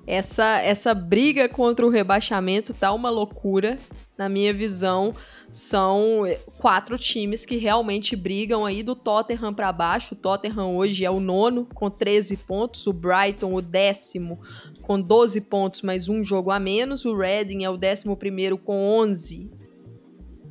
Essa, 0.06 0.60
essa 0.60 0.94
briga 0.94 1.48
contra 1.48 1.86
o 1.86 1.90
rebaixamento 1.90 2.74
tá 2.74 2.92
uma 2.92 3.10
loucura, 3.10 3.78
na 4.24 4.30
minha 4.30 4.54
visão 4.54 5.14
são 5.52 6.22
quatro 6.58 6.98
times 6.98 7.46
que 7.46 7.58
realmente 7.58 8.16
brigam 8.16 8.66
aí 8.66 8.82
do 8.82 8.96
Tottenham 8.96 9.54
para 9.54 9.72
baixo. 9.74 10.14
O 10.14 10.18
Tottenham 10.18 10.78
hoje 10.78 11.04
é 11.04 11.12
o 11.12 11.20
nono 11.20 11.68
com 11.74 11.90
13 11.90 12.38
pontos, 12.38 12.88
o 12.88 12.94
Brighton 12.94 13.54
o 13.54 13.62
décimo 13.62 14.40
com 14.82 15.00
12 15.00 15.42
pontos, 15.42 15.82
mais 15.82 16.08
um 16.08 16.24
jogo 16.24 16.52
a 16.52 16.60
menos. 16.60 17.04
O 17.04 17.18
Reading 17.18 17.66
é 17.66 17.70
o 17.70 17.76
décimo 17.76 18.16
primeiro 18.16 18.58
com 18.58 18.78
11 19.02 19.52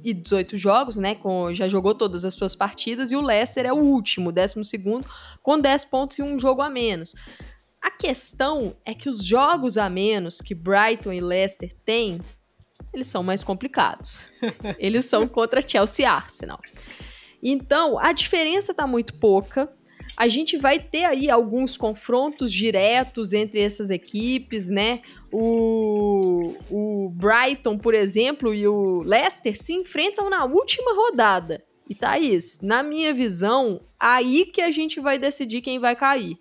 e 0.04 0.12
18 0.12 0.56
jogos, 0.58 0.98
né? 0.98 1.14
Com, 1.14 1.52
já 1.54 1.66
jogou 1.66 1.94
todas 1.94 2.26
as 2.26 2.34
suas 2.34 2.54
partidas. 2.54 3.10
E 3.10 3.16
o 3.16 3.22
Leicester 3.22 3.64
é 3.64 3.72
o 3.72 3.78
último, 3.78 4.30
décimo 4.30 4.64
segundo, 4.64 5.08
com 5.42 5.58
10 5.58 5.86
pontos 5.86 6.18
e 6.18 6.22
um 6.22 6.38
jogo 6.38 6.60
a 6.60 6.68
menos. 6.68 7.14
A 7.80 7.90
questão 7.90 8.76
é 8.84 8.92
que 8.92 9.08
os 9.08 9.24
jogos 9.24 9.78
a 9.78 9.88
menos 9.88 10.42
que 10.42 10.54
Brighton 10.54 11.12
e 11.12 11.20
Leicester 11.20 11.72
têm 11.86 12.20
eles 12.92 13.06
são 13.06 13.22
mais 13.22 13.42
complicados. 13.42 14.28
eles 14.78 15.04
são 15.04 15.26
contra 15.26 15.66
Chelsea 15.66 16.04
e 16.04 16.08
Arsenal. 16.08 16.60
Então, 17.42 17.98
a 17.98 18.12
diferença 18.12 18.72
está 18.72 18.86
muito 18.86 19.14
pouca. 19.14 19.72
A 20.16 20.28
gente 20.28 20.56
vai 20.56 20.78
ter 20.78 21.04
aí 21.04 21.30
alguns 21.30 21.76
confrontos 21.76 22.52
diretos 22.52 23.32
entre 23.32 23.60
essas 23.60 23.90
equipes, 23.90 24.68
né? 24.68 25.00
O, 25.32 26.54
o 26.70 27.10
Brighton, 27.10 27.78
por 27.78 27.94
exemplo, 27.94 28.54
e 28.54 28.68
o 28.68 29.02
Leicester 29.02 29.56
se 29.56 29.72
enfrentam 29.72 30.28
na 30.28 30.44
última 30.44 30.94
rodada. 30.94 31.64
E 31.88 31.94
Thaís, 31.94 32.60
na 32.62 32.82
minha 32.82 33.12
visão, 33.12 33.80
aí 33.98 34.46
que 34.46 34.60
a 34.60 34.70
gente 34.70 35.00
vai 35.00 35.18
decidir 35.18 35.60
quem 35.62 35.78
vai 35.78 35.96
cair. 35.96 36.38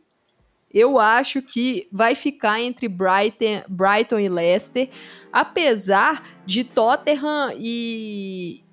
Eu 0.73 0.99
acho 0.99 1.41
que 1.41 1.87
vai 1.91 2.15
ficar 2.15 2.61
entre 2.61 2.87
Brighton, 2.87 3.63
Brighton 3.67 4.19
e 4.19 4.29
Leicester, 4.29 4.89
apesar 5.31 6.41
de 6.45 6.63
Tottenham 6.63 7.51
e, 7.57 8.63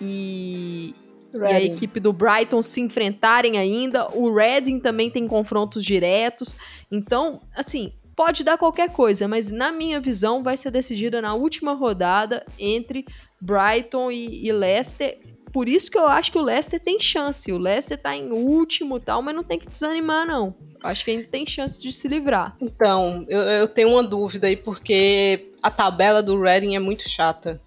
e, 0.00 0.94
e, 1.32 1.44
a 1.44 1.60
equipe 1.60 2.00
do 2.00 2.12
Brighton 2.12 2.62
se 2.62 2.80
enfrentarem 2.80 3.56
ainda. 3.58 4.08
O 4.14 4.34
Reading 4.34 4.80
também 4.80 5.10
tem 5.10 5.26
confrontos 5.28 5.84
diretos. 5.84 6.56
Então, 6.90 7.40
assim, 7.56 7.92
pode 8.16 8.44
dar 8.44 8.58
qualquer 8.58 8.90
coisa, 8.90 9.28
mas 9.28 9.50
na 9.50 9.72
minha 9.72 10.00
visão 10.00 10.42
vai 10.42 10.56
ser 10.56 10.70
decidida 10.70 11.20
na 11.20 11.34
última 11.34 11.72
rodada 11.72 12.44
entre 12.58 13.04
Brighton 13.40 14.10
e, 14.10 14.46
e 14.46 14.52
Leicester. 14.52 15.18
Por 15.52 15.68
isso 15.68 15.88
que 15.88 15.98
eu 15.98 16.08
acho 16.08 16.32
que 16.32 16.38
o 16.38 16.42
Leicester 16.42 16.80
tem 16.80 16.98
chance. 16.98 17.52
O 17.52 17.58
Leicester 17.58 17.96
tá 17.96 18.16
em 18.16 18.32
último 18.32 18.98
tal, 18.98 19.22
mas 19.22 19.34
não 19.34 19.44
tem 19.44 19.58
que 19.58 19.68
desanimar, 19.68 20.26
não. 20.26 20.54
Acho 20.84 21.04
que 21.04 21.10
ainda 21.12 21.26
tem 21.26 21.46
chance 21.46 21.80
de 21.80 21.90
se 21.92 22.06
livrar. 22.06 22.56
Então, 22.60 23.24
eu, 23.28 23.40
eu 23.40 23.68
tenho 23.68 23.88
uma 23.88 24.02
dúvida 24.02 24.46
aí, 24.46 24.56
porque 24.56 25.50
a 25.62 25.70
tabela 25.70 26.22
do 26.22 26.38
Reading 26.40 26.76
é 26.76 26.78
muito 26.78 27.08
chata. 27.08 27.60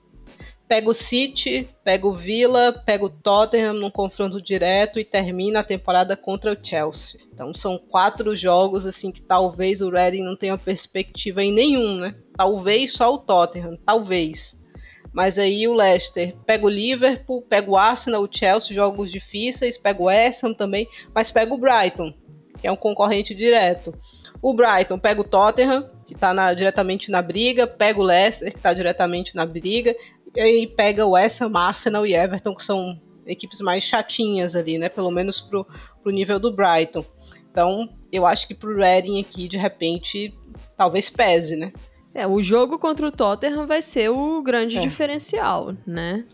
pega 0.67 0.89
o 0.89 0.93
City, 0.93 1.67
pega 1.83 2.05
o 2.05 2.13
Villa, 2.13 2.71
pega 2.85 3.05
o 3.05 3.09
Tottenham 3.09 3.73
num 3.73 3.89
confronto 3.89 4.41
direto 4.41 4.99
e 4.99 5.05
termina 5.05 5.61
a 5.61 5.63
temporada 5.63 6.15
contra 6.17 6.51
o 6.51 6.57
Chelsea. 6.61 7.19
Então 7.33 7.53
são 7.53 7.77
quatro 7.77 8.35
jogos 8.35 8.85
assim 8.85 9.11
que 9.11 9.21
talvez 9.21 9.81
o 9.81 9.89
Reading 9.89 10.23
não 10.23 10.35
tenha 10.35 10.57
perspectiva 10.57 11.43
em 11.43 11.51
nenhum, 11.51 11.95
né? 11.97 12.15
Talvez 12.35 12.93
só 12.93 13.13
o 13.13 13.17
Tottenham, 13.17 13.77
talvez. 13.85 14.55
Mas 15.13 15.39
aí 15.39 15.67
o 15.67 15.73
Leicester 15.73 16.35
pega 16.45 16.65
o 16.65 16.69
Liverpool, 16.69 17.41
pega 17.41 17.71
o 17.71 17.77
Arsenal, 17.77 18.21
o 18.21 18.29
Chelsea, 18.29 18.75
jogos 18.75 19.11
difíceis, 19.11 19.77
pega 19.77 20.01
o 20.01 20.05
West 20.05 20.43
também, 20.55 20.87
mas 21.15 21.31
pega 21.31 21.51
o 21.53 21.57
Brighton, 21.57 22.13
que 22.57 22.67
é 22.67 22.71
um 22.71 22.75
concorrente 22.75 23.35
direto. 23.35 23.93
O 24.41 24.53
Brighton 24.53 24.99
pega 24.99 25.21
o 25.21 25.23
Tottenham, 25.23 25.89
que 26.05 26.13
está 26.13 26.53
diretamente 26.53 27.09
na 27.11 27.21
briga, 27.21 27.65
pega 27.65 27.99
o 27.99 28.03
Leicester, 28.03 28.51
que 28.51 28.57
está 28.57 28.73
diretamente 28.73 29.35
na 29.35 29.45
briga, 29.45 29.95
e 30.35 30.41
aí 30.41 30.67
pega 30.67 31.05
o 31.05 31.11
West 31.11 31.41
Ham, 31.41 31.51
Arsenal 31.55 32.05
e 32.05 32.13
Everton, 32.13 32.55
que 32.55 32.63
são 32.63 32.99
equipes 33.25 33.59
mais 33.59 33.83
chatinhas 33.83 34.55
ali, 34.55 34.77
né? 34.77 34.89
Pelo 34.89 35.11
menos 35.11 35.41
pro, 35.41 35.65
pro 36.01 36.11
nível 36.11 36.39
do 36.39 36.51
Brighton. 36.51 37.03
Então, 37.51 37.89
eu 38.11 38.25
acho 38.25 38.47
que 38.47 38.53
pro 38.53 38.75
Reading 38.75 39.19
aqui, 39.19 39.47
de 39.47 39.57
repente, 39.57 40.33
talvez 40.77 41.09
pese, 41.09 41.55
né? 41.55 41.73
É, 42.13 42.25
o 42.25 42.41
jogo 42.41 42.79
contra 42.79 43.07
o 43.07 43.11
Tottenham 43.11 43.67
vai 43.67 43.81
ser 43.81 44.09
o 44.09 44.41
grande 44.41 44.77
é. 44.77 44.81
diferencial, 44.81 45.75
né? 45.85 46.25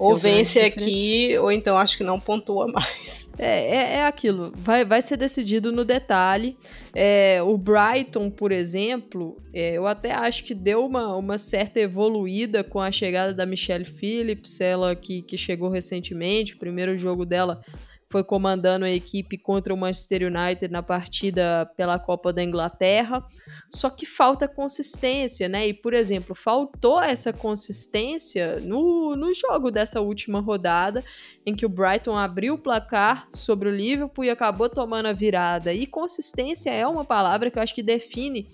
ou 0.00 0.16
vence 0.16 0.60
aqui, 0.60 1.36
ou 1.38 1.52
então 1.52 1.76
acho 1.76 1.96
que 1.96 2.04
não 2.04 2.18
pontua 2.18 2.66
mais. 2.72 3.25
É, 3.38 3.76
é, 3.76 3.96
é, 3.96 4.06
aquilo, 4.06 4.52
vai, 4.56 4.84
vai 4.84 5.02
ser 5.02 5.16
decidido 5.16 5.70
no 5.70 5.84
detalhe. 5.84 6.56
É, 6.94 7.42
o 7.42 7.56
Brighton, 7.58 8.30
por 8.30 8.50
exemplo, 8.50 9.36
é, 9.52 9.76
eu 9.76 9.86
até 9.86 10.12
acho 10.12 10.44
que 10.44 10.54
deu 10.54 10.86
uma, 10.86 11.14
uma 11.16 11.36
certa 11.36 11.78
evoluída 11.78 12.64
com 12.64 12.80
a 12.80 12.90
chegada 12.90 13.34
da 13.34 13.44
Michelle 13.44 13.84
Phillips, 13.84 14.60
ela 14.60 14.96
que, 14.96 15.20
que 15.22 15.36
chegou 15.36 15.68
recentemente, 15.68 16.54
o 16.54 16.58
primeiro 16.58 16.96
jogo 16.96 17.26
dela 17.26 17.60
foi 18.16 18.24
comandando 18.24 18.86
a 18.86 18.90
equipe 18.90 19.36
contra 19.36 19.74
o 19.74 19.76
Manchester 19.76 20.22
United 20.22 20.72
na 20.72 20.82
partida 20.82 21.70
pela 21.76 21.98
Copa 21.98 22.32
da 22.32 22.42
Inglaterra. 22.42 23.22
Só 23.68 23.90
que 23.90 24.06
falta 24.06 24.48
consistência, 24.48 25.50
né? 25.50 25.68
E, 25.68 25.74
por 25.74 25.92
exemplo, 25.92 26.34
faltou 26.34 27.02
essa 27.02 27.30
consistência 27.30 28.58
no, 28.60 29.14
no 29.14 29.34
jogo 29.34 29.70
dessa 29.70 30.00
última 30.00 30.40
rodada, 30.40 31.04
em 31.44 31.54
que 31.54 31.66
o 31.66 31.68
Brighton 31.68 32.16
abriu 32.16 32.54
o 32.54 32.58
placar 32.58 33.28
sobre 33.34 33.68
o 33.68 33.76
Liverpool 33.76 34.24
e 34.24 34.30
acabou 34.30 34.70
tomando 34.70 35.06
a 35.06 35.12
virada. 35.12 35.74
E 35.74 35.86
consistência 35.86 36.70
é 36.70 36.86
uma 36.86 37.04
palavra 37.04 37.50
que 37.50 37.58
eu 37.58 37.62
acho 37.62 37.74
que 37.74 37.82
define 37.82 38.48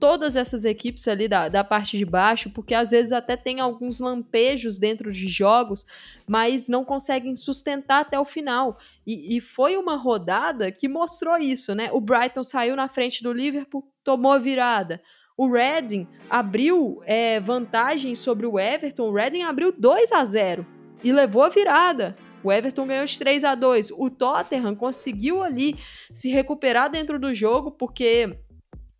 todas 0.00 0.34
essas 0.34 0.64
equipes 0.64 1.06
ali 1.06 1.28
da, 1.28 1.48
da 1.48 1.62
parte 1.62 1.98
de 1.98 2.04
baixo, 2.06 2.50
porque 2.50 2.74
às 2.74 2.90
vezes 2.90 3.12
até 3.12 3.36
tem 3.36 3.60
alguns 3.60 4.00
lampejos 4.00 4.78
dentro 4.78 5.12
de 5.12 5.28
jogos, 5.28 5.84
mas 6.26 6.68
não 6.68 6.84
conseguem 6.84 7.36
sustentar 7.36 8.00
até 8.00 8.18
o 8.18 8.24
final. 8.24 8.78
E, 9.06 9.36
e 9.36 9.40
foi 9.40 9.76
uma 9.76 9.96
rodada 9.96 10.72
que 10.72 10.88
mostrou 10.88 11.36
isso, 11.36 11.74
né? 11.74 11.90
O 11.92 12.00
Brighton 12.00 12.42
saiu 12.42 12.74
na 12.74 12.88
frente 12.88 13.22
do 13.22 13.32
Liverpool, 13.32 13.86
tomou 14.02 14.32
a 14.32 14.38
virada. 14.38 15.00
O 15.36 15.50
Reading 15.50 16.06
abriu 16.28 17.00
é, 17.04 17.38
vantagem 17.38 18.14
sobre 18.14 18.46
o 18.46 18.58
Everton. 18.58 19.08
O 19.08 19.14
Reading 19.14 19.42
abriu 19.42 19.72
2 19.72 20.12
a 20.12 20.24
0 20.24 20.66
e 21.04 21.12
levou 21.12 21.42
a 21.42 21.48
virada. 21.48 22.16
O 22.42 22.50
Everton 22.50 22.86
ganhou 22.86 23.04
de 23.04 23.18
3 23.18 23.44
a 23.44 23.54
2 23.54 23.90
O 23.92 24.08
Tottenham 24.08 24.74
conseguiu 24.74 25.42
ali 25.42 25.76
se 26.12 26.30
recuperar 26.30 26.90
dentro 26.90 27.18
do 27.18 27.34
jogo, 27.34 27.70
porque 27.70 28.38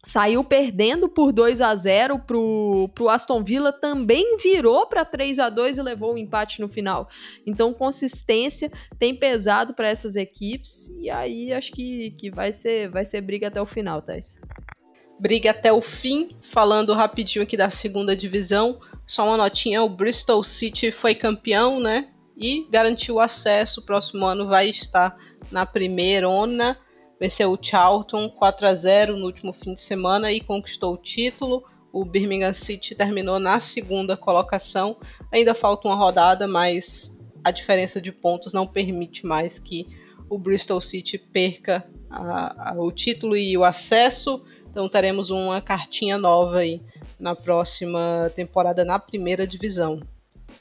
saiu 0.02 0.42
perdendo 0.42 1.08
por 1.08 1.32
2 1.32 1.60
a 1.60 1.74
0 1.74 2.20
pro, 2.20 2.90
pro 2.94 3.08
Aston 3.08 3.42
Villa, 3.44 3.72
também 3.72 4.36
virou 4.38 4.86
para 4.86 5.04
3 5.04 5.38
a 5.38 5.50
2 5.50 5.78
e 5.78 5.82
levou 5.82 6.12
o 6.12 6.14
um 6.14 6.18
empate 6.18 6.60
no 6.60 6.68
final. 6.68 7.08
Então, 7.46 7.72
consistência 7.72 8.70
tem 8.98 9.14
pesado 9.14 9.74
para 9.74 9.88
essas 9.88 10.16
equipes 10.16 10.88
e 11.00 11.10
aí 11.10 11.52
acho 11.52 11.72
que, 11.72 12.12
que 12.12 12.30
vai, 12.30 12.50
ser, 12.50 12.88
vai 12.90 13.04
ser 13.04 13.20
briga 13.20 13.48
até 13.48 13.60
o 13.60 13.66
final, 13.66 14.00
Thais. 14.00 14.40
Briga 15.18 15.50
até 15.50 15.70
o 15.70 15.82
fim. 15.82 16.30
Falando 16.50 16.94
rapidinho 16.94 17.42
aqui 17.42 17.54
da 17.54 17.68
segunda 17.68 18.16
divisão, 18.16 18.80
só 19.06 19.26
uma 19.26 19.36
notinha: 19.36 19.82
o 19.82 19.88
Bristol 19.88 20.42
City 20.42 20.90
foi 20.90 21.14
campeão, 21.14 21.78
né? 21.78 22.08
E 22.34 22.66
garantiu 22.70 23.20
acesso. 23.20 23.80
O 23.80 23.84
próximo 23.84 24.24
ano 24.24 24.48
vai 24.48 24.70
estar 24.70 25.14
na 25.50 25.66
primeira 25.66 26.26
ona 26.26 26.78
venceu 27.20 27.52
o 27.52 27.58
Charlton 27.60 28.30
4 28.30 28.66
a 28.66 28.74
0 28.74 29.16
no 29.18 29.26
último 29.26 29.52
fim 29.52 29.74
de 29.74 29.82
semana 29.82 30.32
e 30.32 30.40
conquistou 30.40 30.94
o 30.94 30.96
título. 30.96 31.62
O 31.92 32.02
Birmingham 32.02 32.54
City 32.54 32.94
terminou 32.94 33.38
na 33.38 33.60
segunda 33.60 34.16
colocação. 34.16 34.96
Ainda 35.30 35.54
falta 35.54 35.86
uma 35.86 35.96
rodada, 35.96 36.48
mas 36.48 37.14
a 37.44 37.50
diferença 37.50 38.00
de 38.00 38.10
pontos 38.10 38.54
não 38.54 38.66
permite 38.66 39.26
mais 39.26 39.58
que 39.58 39.86
o 40.30 40.38
Bristol 40.38 40.80
City 40.80 41.18
perca 41.18 41.86
a, 42.08 42.70
a, 42.70 42.80
o 42.80 42.90
título 42.90 43.36
e 43.36 43.56
o 43.58 43.64
acesso. 43.64 44.42
Então 44.70 44.88
teremos 44.88 45.28
uma 45.28 45.60
cartinha 45.60 46.16
nova 46.16 46.60
aí 46.60 46.80
na 47.18 47.34
próxima 47.34 48.32
temporada 48.34 48.84
na 48.84 48.98
primeira 48.98 49.46
divisão. 49.46 50.00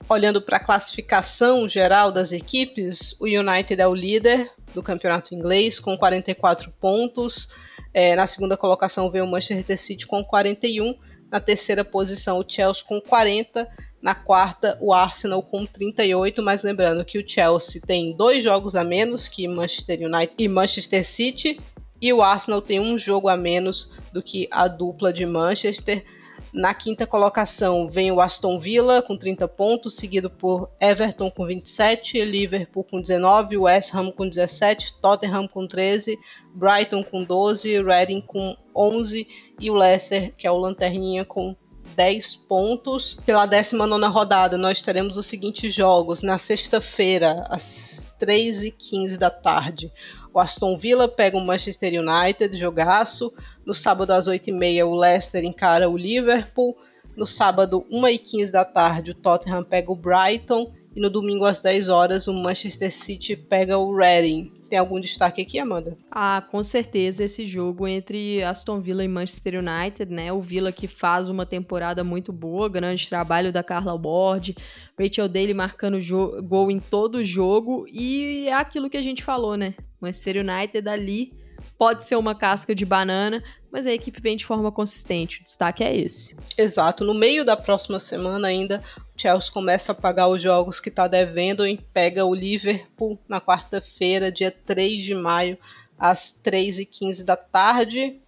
Olhando 0.08 0.42
para 0.42 0.58
a 0.58 0.64
classificação 0.64 1.68
geral 1.70 2.12
das 2.12 2.32
equipes, 2.32 3.16
o 3.20 3.26
United 3.26 3.82
é 3.82 3.88
o 3.88 3.94
líder 3.94 4.52
do 4.74 4.82
campeonato 4.82 5.36
inglês 5.36 5.80
com 5.80 5.98
44 5.98 6.72
pontos. 6.80 7.50
É, 7.94 8.16
na 8.16 8.28
segunda 8.28 8.58
colocação 8.58 9.10
vem 9.12 9.22
o 9.22 9.28
Manchester 9.28 9.78
City 9.78 10.08
com 10.08 10.24
41. 10.24 10.96
Na 11.32 11.40
terceira 11.40 11.86
posição, 11.86 12.40
o 12.40 12.46
Chelsea 12.48 12.84
com 12.88 13.00
40. 13.00 13.68
Na 14.02 14.16
quarta, 14.16 14.78
o 14.82 14.94
Arsenal 14.94 15.44
com 15.44 15.66
38. 15.66 16.42
Mas 16.42 16.64
lembrando 16.64 17.06
que 17.06 17.20
o 17.20 17.28
Chelsea 17.28 17.82
tem 17.86 18.16
dois 18.16 18.44
jogos 18.44 18.76
a 18.76 18.84
menos 18.84 19.28
que 19.28 19.48
Manchester 19.48 20.00
United 20.02 20.34
e 20.38 20.48
Manchester 20.48 21.06
City. 21.06 21.60
E 22.02 22.14
o 22.14 22.22
Arsenal 22.22 22.62
tem 22.62 22.80
um 22.80 22.98
jogo 22.98 23.28
a 23.28 23.36
menos 23.36 23.92
do 24.14 24.24
que 24.24 24.48
a 24.52 24.68
dupla 24.68 25.12
de 25.12 25.26
Manchester. 25.26 26.06
Na 26.52 26.74
quinta 26.74 27.06
colocação 27.06 27.88
vem 27.88 28.12
o 28.12 28.20
Aston 28.20 28.60
Villa 28.60 29.04
com 29.04 29.16
30 29.16 29.48
pontos, 29.48 29.96
seguido 29.96 30.30
por 30.30 30.70
Everton 30.80 31.30
com 31.30 31.46
27, 31.46 32.24
Liverpool 32.26 32.84
com 32.84 33.00
19, 33.00 33.58
West 33.58 33.94
Ham 33.94 34.12
com 34.12 34.28
17, 34.28 34.96
Tottenham 35.00 35.48
com 35.48 35.68
13, 35.68 36.18
Brighton 36.56 37.04
com 37.04 37.24
12, 37.24 37.84
Reading 37.84 38.22
com 38.22 38.58
11 38.76 39.28
e 39.60 39.70
o 39.70 39.76
Leicester, 39.76 40.34
que 40.36 40.48
é 40.48 40.52
o 40.52 40.58
lanterninha, 40.58 41.24
com 41.24 41.56
10 41.96 42.36
pontos. 42.36 43.14
Pela 43.26 43.46
19 43.46 44.06
rodada, 44.06 44.58
nós 44.58 44.82
teremos 44.82 45.18
os 45.18 45.26
seguintes 45.28 45.74
jogos. 45.74 46.22
Na 46.22 46.38
sexta-feira, 46.38 47.46
às 47.50 48.08
3h15 48.20 49.18
da 49.18 49.30
tarde, 49.30 49.92
o 50.34 50.40
Aston 50.40 50.78
Villa 50.78 51.08
pega 51.08 51.38
o 51.38 51.42
Manchester 51.42 51.94
United, 52.02 52.58
jogaço. 52.58 53.34
No 53.70 53.76
sábado 53.76 54.10
às 54.14 54.28
8h30 54.28 54.84
o 54.84 54.96
Leicester 54.96 55.46
encara 55.46 55.88
o 55.88 55.96
Liverpool. 55.96 56.76
No 57.16 57.28
sábado, 57.28 57.86
1h15 57.92 58.50
da 58.50 58.66
tarde, 58.66 59.12
o 59.12 59.14
Tottenham 59.14 59.64
pega 59.64 59.92
o 59.92 59.96
Brighton. 59.96 60.74
E 60.96 61.00
no 61.00 61.08
domingo 61.08 61.46
às 61.46 61.62
10 61.62 61.88
horas 61.88 62.28
o 62.28 62.34
Manchester 62.34 62.92
City 62.92 63.36
pega 63.36 63.78
o 63.78 63.96
Reading. 63.96 64.52
Tem 64.68 64.80
algum 64.80 65.00
destaque 65.00 65.44
aqui, 65.44 65.60
Amanda? 65.60 65.96
Ah, 66.10 66.44
com 66.50 66.64
certeza 66.64 67.24
esse 67.24 67.46
jogo 67.46 67.88
entre 67.88 68.42
Aston 68.42 68.82
Villa 68.82 69.04
e 69.04 69.08
Manchester 69.08 69.60
United, 69.60 70.12
né? 70.12 70.34
O 70.34 70.42
Villa 70.42 70.72
que 70.72 70.88
faz 70.88 71.30
uma 71.30 71.46
temporada 71.46 72.04
muito 72.04 72.34
boa, 72.34 72.68
grande 72.68 73.08
trabalho 73.08 73.54
da 73.54 73.62
Carla 73.62 73.94
Ward, 73.94 74.56
Rachel 75.00 75.30
Daly 75.30 75.54
marcando 75.54 76.00
gol 76.42 76.72
em 76.72 76.80
todo 76.80 77.24
jogo 77.24 77.86
e 77.88 78.48
é 78.48 78.54
aquilo 78.54 78.90
que 78.90 78.98
a 78.98 79.04
gente 79.04 79.24
falou, 79.24 79.56
né? 79.56 79.76
Manchester 80.02 80.38
United 80.38 80.90
ali 80.90 81.38
pode 81.78 82.04
ser 82.04 82.16
uma 82.16 82.36
casca 82.36 82.76
de 82.76 82.86
banana, 82.86 83.44
mas 83.72 83.86
a 83.86 83.94
equipe 83.94 84.22
vem 84.22 84.38
de 84.38 84.46
forma 84.46 84.72
consistente. 84.72 85.42
O 85.42 85.44
destaque 85.44 85.84
é 85.84 85.96
esse. 85.96 86.36
Exato. 86.58 87.04
No 87.04 87.14
meio 87.14 87.46
da 87.46 87.56
próxima 87.56 88.00
semana 88.00 88.48
ainda, 88.48 88.82
o 88.98 89.22
Chelsea 89.22 89.52
começa 89.52 89.92
a 89.92 89.96
pagar 89.96 90.28
os 90.28 90.42
jogos 90.42 90.80
que 90.80 90.90
está 90.90 91.08
devendo 91.08 91.68
e 91.68 91.78
pega 91.78 92.26
o 92.26 92.34
Liverpool 92.34 93.20
na 93.28 93.40
quarta-feira, 93.40 94.32
dia 94.32 94.52
3 94.52 95.04
de 95.04 95.16
maio, 95.16 95.58
às 95.98 96.36
3h15 96.44 97.24
da 97.24 97.36
tarde. 97.36 98.20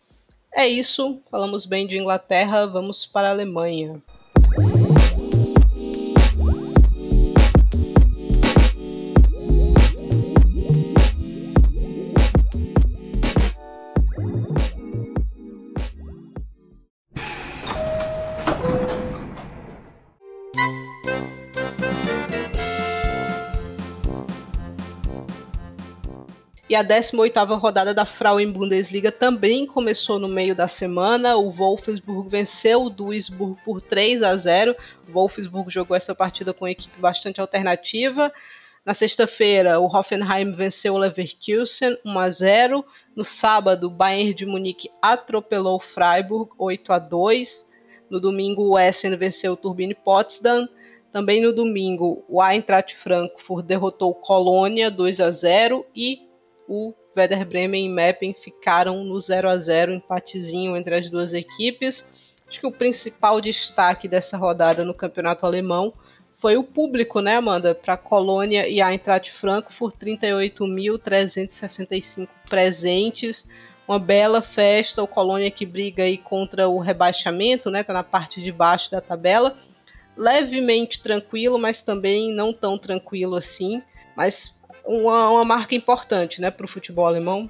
É 0.54 0.68
isso. 0.68 1.22
Falamos 1.30 1.66
bem 1.66 1.88
de 1.88 1.98
Inglaterra, 1.98 2.66
vamos 2.68 3.06
para 3.06 3.30
a 3.30 3.32
Alemanha. 3.32 4.02
E 26.72 26.76
a 26.76 26.86
18ª 26.86 27.60
rodada 27.60 27.94
da 27.94 28.06
Frauen 28.06 28.50
Bundesliga 28.50 29.12
também 29.12 29.66
começou 29.66 30.18
no 30.18 30.30
meio 30.30 30.56
da 30.56 30.70
semana. 30.70 31.36
O 31.36 31.52
Wolfsburg 31.52 32.30
venceu 32.30 32.84
o 32.84 32.90
Duisburg 32.90 33.60
por 33.66 33.82
3 33.82 34.24
a 34.24 34.38
0. 34.38 34.74
O 35.06 35.12
Wolfsburg 35.12 35.70
jogou 35.70 35.98
essa 35.98 36.16
partida 36.16 36.54
com 36.54 36.66
equipe 36.66 36.98
bastante 36.98 37.42
alternativa. 37.42 38.32
Na 38.86 38.94
sexta-feira, 38.94 39.82
o 39.82 39.86
Hoffenheim 39.86 40.54
venceu 40.54 40.94
o 40.94 40.98
Leverkusen 40.98 41.98
1 42.06 42.18
a 42.18 42.30
0. 42.30 42.86
No 43.18 43.24
sábado, 43.26 43.88
o 43.88 43.90
Bayern 43.90 44.34
de 44.34 44.46
Munique 44.46 44.90
atropelou 45.02 45.76
o 45.76 45.82
Freiburg 45.82 46.54
8 46.58 46.94
a 46.94 47.00
2. 47.00 47.70
No 48.10 48.18
domingo, 48.18 48.64
o 48.64 48.80
Essen 48.80 49.14
venceu 49.18 49.52
o 49.52 49.58
Turbine 49.58 49.94
Potsdam. 49.94 50.70
Também 51.12 51.42
no 51.42 51.52
domingo, 51.52 52.24
o 52.30 52.42
Eintracht 52.42 52.96
Frankfurt 52.96 53.66
derrotou 53.66 54.12
o 54.12 54.16
Colônia 54.16 54.90
2 54.90 55.20
a 55.20 55.30
0 55.32 55.86
e 55.94 56.31
o 56.74 56.94
Werder 57.18 57.46
Bremen 57.46 57.86
e 57.86 57.90
Meppen 57.90 58.34
ficaram 58.34 59.04
no 59.04 59.20
0 59.20 59.50
a 59.50 59.58
0 59.58 59.94
empatezinho 59.94 60.78
entre 60.78 60.96
as 60.96 61.10
duas 61.10 61.34
equipes. 61.34 62.10
Acho 62.48 62.62
que 62.62 62.68
o 62.68 62.72
principal 62.72 63.42
destaque 63.42 64.08
dessa 64.08 64.38
rodada 64.38 64.86
no 64.86 64.94
campeonato 64.94 65.46
alemão 65.46 65.94
foi 66.38 66.56
o 66.56 66.64
público, 66.64 67.20
né, 67.20 67.36
Amanda? 67.36 67.76
Para 67.76 67.98
Colônia 67.98 68.70
e 68.70 68.82
a 68.82 68.90
Eintracht 68.90 69.34
Frankfurt, 69.34 69.98
38.365 69.98 72.30
presentes. 72.50 73.50
Uma 73.86 74.00
bela 74.00 74.42
festa, 74.42 75.04
o 75.04 75.08
Colônia 75.08 75.52
que 75.52 75.66
briga 75.66 76.04
aí 76.04 76.18
contra 76.18 76.70
o 76.70 76.80
rebaixamento, 76.80 77.70
né? 77.70 77.84
Tá 77.84 77.92
na 77.92 78.04
parte 78.04 78.42
de 78.42 78.50
baixo 78.50 78.90
da 78.90 79.02
tabela. 79.02 79.58
Levemente 80.16 81.04
tranquilo, 81.04 81.60
mas 81.60 81.82
também 81.82 82.34
não 82.34 82.54
tão 82.54 82.78
tranquilo 82.78 83.36
assim. 83.36 83.84
Mas 84.16 84.58
uma, 84.86 85.30
uma 85.30 85.46
marca 85.46 85.76
importante, 85.76 86.41
né, 86.41 86.52
para 86.52 86.65
o 86.65 86.70
futebol 86.70 87.06
alemão. 87.06 87.50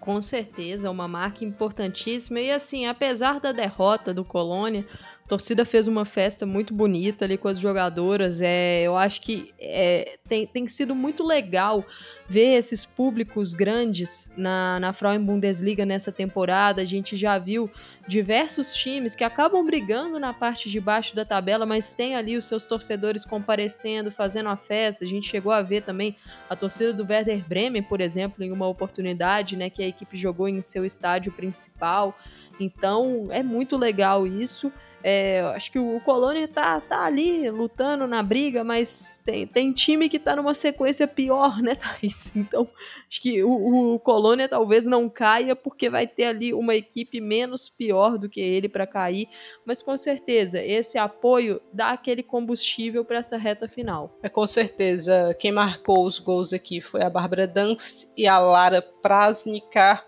Com 0.00 0.20
certeza, 0.20 0.90
uma 0.90 1.06
marca 1.06 1.44
importantíssima. 1.44 2.40
E 2.40 2.50
assim, 2.50 2.86
apesar 2.86 3.38
da 3.38 3.52
derrota 3.52 4.12
do 4.12 4.24
Colônia, 4.24 4.84
torcida 5.32 5.64
fez 5.64 5.86
uma 5.86 6.04
festa 6.04 6.44
muito 6.44 6.74
bonita 6.74 7.24
ali 7.24 7.38
com 7.38 7.48
as 7.48 7.58
jogadoras. 7.58 8.42
É, 8.42 8.82
eu 8.82 8.98
acho 8.98 9.22
que 9.22 9.50
é, 9.58 10.18
tem, 10.28 10.46
tem 10.46 10.68
sido 10.68 10.94
muito 10.94 11.26
legal 11.26 11.86
ver 12.28 12.58
esses 12.58 12.84
públicos 12.84 13.54
grandes 13.54 14.30
na, 14.36 14.78
na 14.78 14.92
Frauen 14.92 15.24
Bundesliga 15.24 15.86
nessa 15.86 16.12
temporada. 16.12 16.82
A 16.82 16.84
gente 16.84 17.16
já 17.16 17.38
viu 17.38 17.70
diversos 18.06 18.74
times 18.74 19.14
que 19.14 19.24
acabam 19.24 19.64
brigando 19.64 20.20
na 20.20 20.34
parte 20.34 20.68
de 20.68 20.78
baixo 20.78 21.16
da 21.16 21.24
tabela, 21.24 21.64
mas 21.64 21.94
tem 21.94 22.14
ali 22.14 22.36
os 22.36 22.44
seus 22.44 22.66
torcedores 22.66 23.24
comparecendo, 23.24 24.12
fazendo 24.12 24.50
a 24.50 24.56
festa. 24.58 25.02
A 25.02 25.08
gente 25.08 25.26
chegou 25.26 25.50
a 25.50 25.62
ver 25.62 25.80
também 25.80 26.14
a 26.50 26.54
torcida 26.54 26.92
do 26.92 27.10
Werder 27.10 27.42
Bremen, 27.48 27.82
por 27.82 28.02
exemplo, 28.02 28.44
em 28.44 28.52
uma 28.52 28.68
oportunidade, 28.68 29.56
né, 29.56 29.70
que 29.70 29.82
a 29.82 29.88
equipe 29.88 30.14
jogou 30.14 30.46
em 30.46 30.60
seu 30.60 30.84
estádio 30.84 31.32
principal. 31.32 32.14
Então, 32.60 33.28
é 33.30 33.42
muito 33.42 33.78
legal 33.78 34.26
isso. 34.26 34.70
É, 35.02 35.40
acho 35.54 35.70
que 35.72 35.78
o 35.78 36.00
Colônia 36.00 36.46
tá, 36.46 36.80
tá 36.80 37.04
ali 37.04 37.50
lutando 37.50 38.06
na 38.06 38.22
briga, 38.22 38.62
mas 38.62 39.22
tem, 39.24 39.46
tem 39.46 39.72
time 39.72 40.08
que 40.08 40.18
tá 40.18 40.36
numa 40.36 40.54
sequência 40.54 41.06
pior, 41.06 41.60
né, 41.60 41.74
Thaís? 41.76 42.34
Então, 42.36 42.68
acho 43.08 43.20
que 43.20 43.42
o, 43.42 43.94
o 43.94 43.98
Colônia 43.98 44.48
talvez 44.48 44.86
não 44.86 45.08
caia 45.08 45.56
porque 45.56 45.90
vai 45.90 46.06
ter 46.06 46.24
ali 46.24 46.54
uma 46.54 46.74
equipe 46.74 47.20
menos 47.20 47.68
pior 47.68 48.18
do 48.18 48.28
que 48.28 48.40
ele 48.40 48.68
para 48.68 48.86
cair, 48.86 49.28
mas 49.64 49.82
com 49.82 49.96
certeza 49.96 50.62
esse 50.62 50.98
apoio 50.98 51.60
dá 51.72 51.90
aquele 51.90 52.22
combustível 52.22 53.04
para 53.04 53.18
essa 53.18 53.36
reta 53.36 53.68
final. 53.68 54.16
É 54.22 54.28
com 54.28 54.46
certeza. 54.46 55.34
Quem 55.38 55.52
marcou 55.52 56.06
os 56.06 56.18
gols 56.18 56.52
aqui 56.52 56.80
foi 56.80 57.02
a 57.02 57.10
Bárbara 57.10 57.46
Dunst 57.46 58.06
e 58.16 58.26
a 58.26 58.38
Lara 58.38 58.82
Prasnikar 58.82 60.06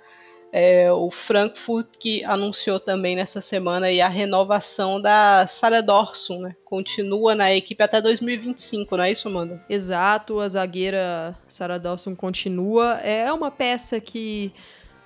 é, 0.57 0.93
o 0.93 1.11
Frankfurt 1.11 1.89
que 1.99 2.23
anunciou 2.23 2.79
também 2.79 3.17
nessa 3.17 3.41
semana 3.41 3.89
a 3.89 4.09
renovação 4.09 5.01
da 5.01 5.45
Sarah 5.49 5.81
Dorsum, 5.81 6.43
né? 6.43 6.55
Continua 6.65 7.35
na 7.35 7.53
equipe 7.53 7.83
até 7.83 8.01
2025, 8.01 8.97
não 8.97 9.03
é 9.03 9.11
isso, 9.11 9.27
Amanda? 9.27 9.61
Exato, 9.69 10.39
a 10.39 10.49
zagueira 10.49 11.37
Sarah 11.49 11.79
Dorsum 11.79 12.15
continua. 12.15 13.01
É 13.01 13.33
uma 13.33 13.51
peça 13.51 14.01
que 14.01 14.53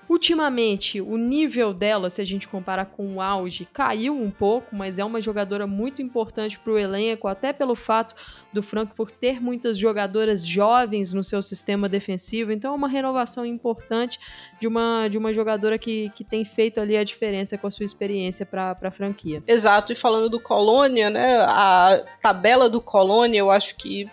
Ultimamente, 0.08 1.00
o 1.00 1.18
nível 1.18 1.74
dela, 1.74 2.08
se 2.08 2.22
a 2.22 2.24
gente 2.24 2.48
comparar 2.48 2.86
com 2.86 3.16
o 3.16 3.20
auge, 3.20 3.68
caiu 3.72 4.14
um 4.14 4.30
pouco, 4.30 4.74
mas 4.74 4.98
é 4.98 5.04
uma 5.04 5.20
jogadora 5.20 5.66
muito 5.66 6.00
importante 6.00 6.58
para 6.58 6.72
o 6.72 6.78
elenco, 6.78 7.28
até 7.28 7.52
pelo 7.52 7.74
fato 7.74 8.14
do 8.52 8.62
Frankfurt 8.62 9.14
ter 9.20 9.40
muitas 9.40 9.76
jogadoras 9.76 10.46
jovens 10.46 11.12
no 11.12 11.22
seu 11.22 11.42
sistema 11.42 11.88
defensivo. 11.88 12.52
Então, 12.52 12.72
é 12.72 12.76
uma 12.76 12.88
renovação 12.88 13.44
importante 13.44 14.18
de 14.58 14.66
uma, 14.66 15.08
de 15.08 15.18
uma 15.18 15.32
jogadora 15.34 15.78
que, 15.78 16.10
que 16.14 16.24
tem 16.24 16.44
feito 16.44 16.80
ali 16.80 16.96
a 16.96 17.04
diferença 17.04 17.58
com 17.58 17.66
a 17.66 17.70
sua 17.70 17.84
experiência 17.84 18.46
para 18.46 18.76
a 18.80 18.90
franquia. 18.90 19.42
Exato, 19.46 19.92
e 19.92 19.96
falando 19.96 20.30
do 20.30 20.40
Colônia, 20.40 21.10
né, 21.10 21.36
a 21.40 22.02
tabela 22.22 22.70
do 22.70 22.80
Colônia, 22.80 23.38
eu 23.38 23.50
acho 23.50 23.76
que 23.76 24.08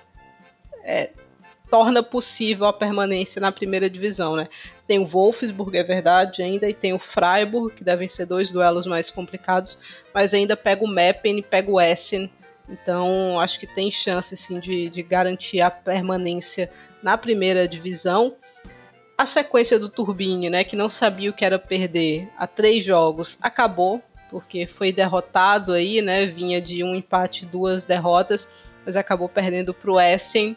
é, 0.84 1.10
torna 1.76 2.02
possível 2.02 2.68
a 2.68 2.72
permanência 2.72 3.42
na 3.42 3.52
primeira 3.52 3.90
divisão, 3.90 4.38
né? 4.38 4.48
Tem 4.88 4.98
o 4.98 5.06
Wolfsburg, 5.06 5.78
é 5.78 5.84
verdade, 5.84 6.42
ainda, 6.42 6.70
e 6.70 6.74
tem 6.74 6.94
o 6.94 7.00
Freiburg, 7.00 7.76
que 7.76 7.84
devem 7.84 8.08
ser 8.08 8.26
dois 8.26 8.50
duelos 8.50 8.88
mais 8.88 9.10
complicados, 9.10 9.78
mas 10.14 10.34
ainda 10.34 10.56
pega 10.56 10.86
o 10.86 10.88
Meppen 10.88 11.38
e 11.38 11.42
pega 11.42 11.70
o 11.70 11.82
Essen. 11.82 12.32
Então, 12.70 13.38
acho 13.42 13.60
que 13.60 13.68
tem 13.68 13.92
chance 13.92 14.38
sim, 14.38 14.58
de, 14.58 14.90
de 14.90 15.04
garantir 15.04 15.60
a 15.60 15.70
permanência 15.70 16.72
na 17.04 17.18
primeira 17.18 17.68
divisão. 17.68 18.38
A 19.18 19.26
sequência 19.26 19.78
do 19.78 19.90
Turbine, 19.90 20.50
né, 20.50 20.64
que 20.64 20.78
não 20.78 20.88
sabia 20.88 21.30
o 21.30 21.34
que 21.34 21.44
era 21.44 21.60
perder 21.60 22.30
a 22.38 22.48
três 22.48 22.86
jogos, 22.86 23.38
acabou, 23.42 24.02
porque 24.30 24.66
foi 24.66 24.94
derrotado 24.94 25.74
aí, 25.74 26.02
né, 26.02 26.26
vinha 26.26 26.62
de 26.62 26.86
um 26.86 26.96
empate 26.96 27.46
duas 27.46 27.84
derrotas, 27.84 28.48
mas 28.86 28.96
acabou 28.96 29.28
perdendo 29.28 29.74
para 29.74 29.92
o 29.92 30.00
Essen, 30.00 30.56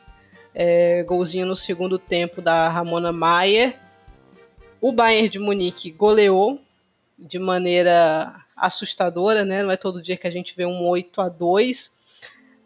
é, 0.61 1.05
golzinho 1.05 1.47
no 1.47 1.55
segundo 1.55 2.01
tempo 2.01 2.43
da 2.43 2.69
Ramona 2.69 3.13
Maier. 3.13 3.79
O 4.81 4.91
Bayern 4.91 5.29
de 5.29 5.39
Munique 5.39 5.93
goleou 5.93 6.61
de 7.17 7.39
maneira 7.39 8.35
assustadora, 8.57 9.45
né? 9.45 9.63
Não 9.63 9.71
é 9.71 9.77
todo 9.77 10.03
dia 10.03 10.17
que 10.17 10.27
a 10.27 10.31
gente 10.33 10.57
vê 10.57 10.67
um 10.67 10.85
8 10.89 11.21
a 11.21 11.29
2. 11.29 11.97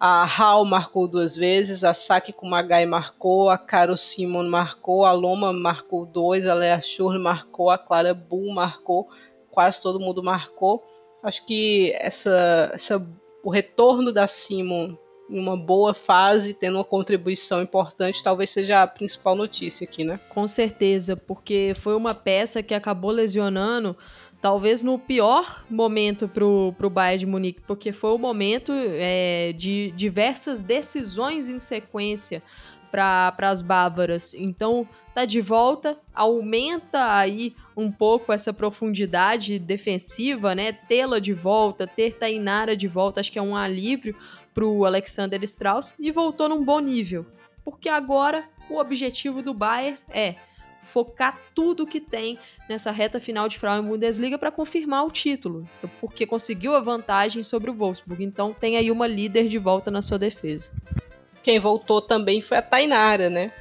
A 0.00 0.24
Hal 0.24 0.64
marcou 0.64 1.07
duas 1.07 1.37
vezes, 1.37 1.85
a 1.85 1.92
Saki 1.92 2.33
Kumagai 2.33 2.87
marcou, 2.87 3.50
a 3.50 3.59
Caro 3.59 3.96
Simon 3.98 4.48
marcou, 4.48 5.05
a 5.05 5.12
Loma 5.12 5.52
marcou 5.52 6.07
dois, 6.07 6.46
a 6.46 6.55
Lea 6.55 6.81
Schur 6.81 7.18
marcou, 7.20 7.70
a 7.70 7.76
Clara 7.76 8.12
Bull 8.14 8.52
marcou, 8.52 9.09
quase 9.50 9.83
todo 9.83 10.00
mundo 10.00 10.22
marcou. 10.22 10.83
Acho 11.22 11.44
que 11.44 11.92
essa, 11.94 12.70
essa, 12.72 13.07
o 13.44 13.50
retorno 13.50 14.11
da 14.11 14.26
Simon 14.26 14.96
em 15.33 15.38
uma 15.38 15.57
boa 15.57 15.95
fase, 15.95 16.53
tendo 16.53 16.77
uma 16.77 16.85
contribuição 16.85 17.62
importante, 17.62 18.23
talvez 18.23 18.51
seja 18.51 18.83
a 18.83 18.87
principal 18.87 19.35
notícia 19.35 19.85
aqui, 19.85 20.05
né? 20.05 20.21
Com 20.29 20.47
certeza, 20.47 21.16
porque 21.16 21.73
foi 21.77 21.97
uma 21.97 22.14
peça 22.14 22.62
que 22.62 22.75
acabou 22.75 23.11
lesionando 23.11 23.97
talvez 24.42 24.83
no 24.83 24.99
pior 24.99 25.64
momento 25.71 26.29
pro, 26.29 26.75
pro 26.77 26.90
Bayern 26.90 27.21
de 27.21 27.27
Munique, 27.27 27.61
porque 27.66 27.92
foi 27.92 28.11
o 28.11 28.18
momento 28.18 28.73
é, 28.75 29.55
de 29.57 29.92
diversas 29.97 30.61
decisões 30.61 31.49
em 31.49 31.61
sequência 31.61 32.42
para 32.90 33.35
as 33.38 33.62
bávaras. 33.62 34.35
Então, 34.35 34.87
tá 35.14 35.25
de 35.25 35.40
volta, 35.40 35.97
aumenta 36.14 37.14
aí 37.14 37.55
um 37.75 37.90
pouco 37.90 38.33
essa 38.33 38.53
profundidade 38.53 39.59
defensiva, 39.59 40.55
né? 40.55 40.73
Tê-la 40.73 41.18
de 41.18 41.33
volta, 41.33 41.87
ter 41.87 42.14
Tainara 42.14 42.77
de 42.77 42.88
volta, 42.88 43.21
acho 43.21 43.33
que 43.33 43.38
é 43.38 43.42
um 43.42 43.57
alívio 43.57 44.14
para 44.55 44.65
o 44.65 44.85
Alexander 44.85 45.43
Strauss 45.45 45.95
e 45.99 46.11
voltou 46.11 46.49
num 46.49 46.65
bom 46.65 46.81
nível. 46.81 47.27
Porque 47.65 47.88
agora 47.88 48.45
o 48.69 48.79
objetivo 48.79 49.43
do 49.43 49.55
Bayern 49.55 49.99
é 50.09 50.37
focar 50.83 51.38
tudo 51.55 51.87
que 51.87 52.01
tem 52.01 52.38
nessa 52.69 52.91
reta 52.91 53.21
final 53.21 53.49
de 53.49 53.59
Frauen 53.59 53.83
Bundesliga 53.83 54.37
para 54.37 54.51
confirmar 54.51 55.05
o 55.05 55.11
título, 55.11 55.69
então, 55.79 55.91
porque 56.01 56.27
conseguiu 56.27 56.75
a 56.75 56.81
vantagem 56.81 57.43
sobre 57.43 57.71
o 57.71 57.75
Wolfsburg. 57.75 58.25
Então 58.25 58.53
tem 58.53 58.77
aí 58.77 58.91
uma 58.91 59.07
líder 59.07 59.49
de 59.49 59.59
volta 59.59 59.91
na 59.91 60.03
sua 60.03 60.18
defesa. 60.18 60.70
Quem 61.43 61.59
voltou 61.59 62.01
também 62.01 62.41
foi 62.41 62.59
a 62.59 62.62
Tainara, 62.62 63.29
né? 63.29 63.53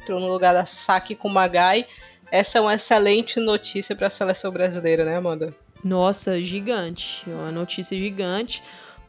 Entrou 0.00 0.20
no 0.20 0.28
lugar 0.28 0.52
da 0.52 0.66
Saki 0.66 1.14
Kumagai. 1.14 1.86
Essa 2.30 2.58
é 2.58 2.60
uma 2.60 2.74
excelente 2.74 3.38
notícia 3.38 3.94
para 3.94 4.06
a 4.06 4.10
seleção 4.10 4.50
brasileira, 4.50 5.04
né, 5.04 5.16
Amanda? 5.16 5.54
Nossa, 5.84 6.42
gigante. 6.42 7.22
Uma 7.26 7.50
notícia 7.50 7.98
gigante 7.98 8.62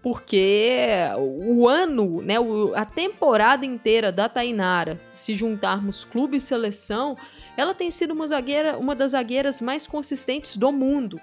porque 0.04 0.90
o 1.18 1.66
ano, 1.66 2.22
né, 2.22 2.36
a 2.76 2.84
temporada 2.84 3.66
inteira 3.66 4.12
da 4.12 4.28
Tainara, 4.28 5.00
se 5.14 5.34
juntarmos 5.34 6.04
clube 6.04 6.36
e 6.36 6.42
seleção, 6.42 7.18
ela 7.56 7.74
tem 7.74 7.90
sido 7.90 8.12
uma 8.12 8.28
zagueira, 8.28 8.78
uma 8.78 8.94
das 8.94 9.12
zagueiras 9.12 9.62
mais 9.62 9.88
consistentes 9.88 10.58
do 10.58 10.74
mundo. 10.74 11.22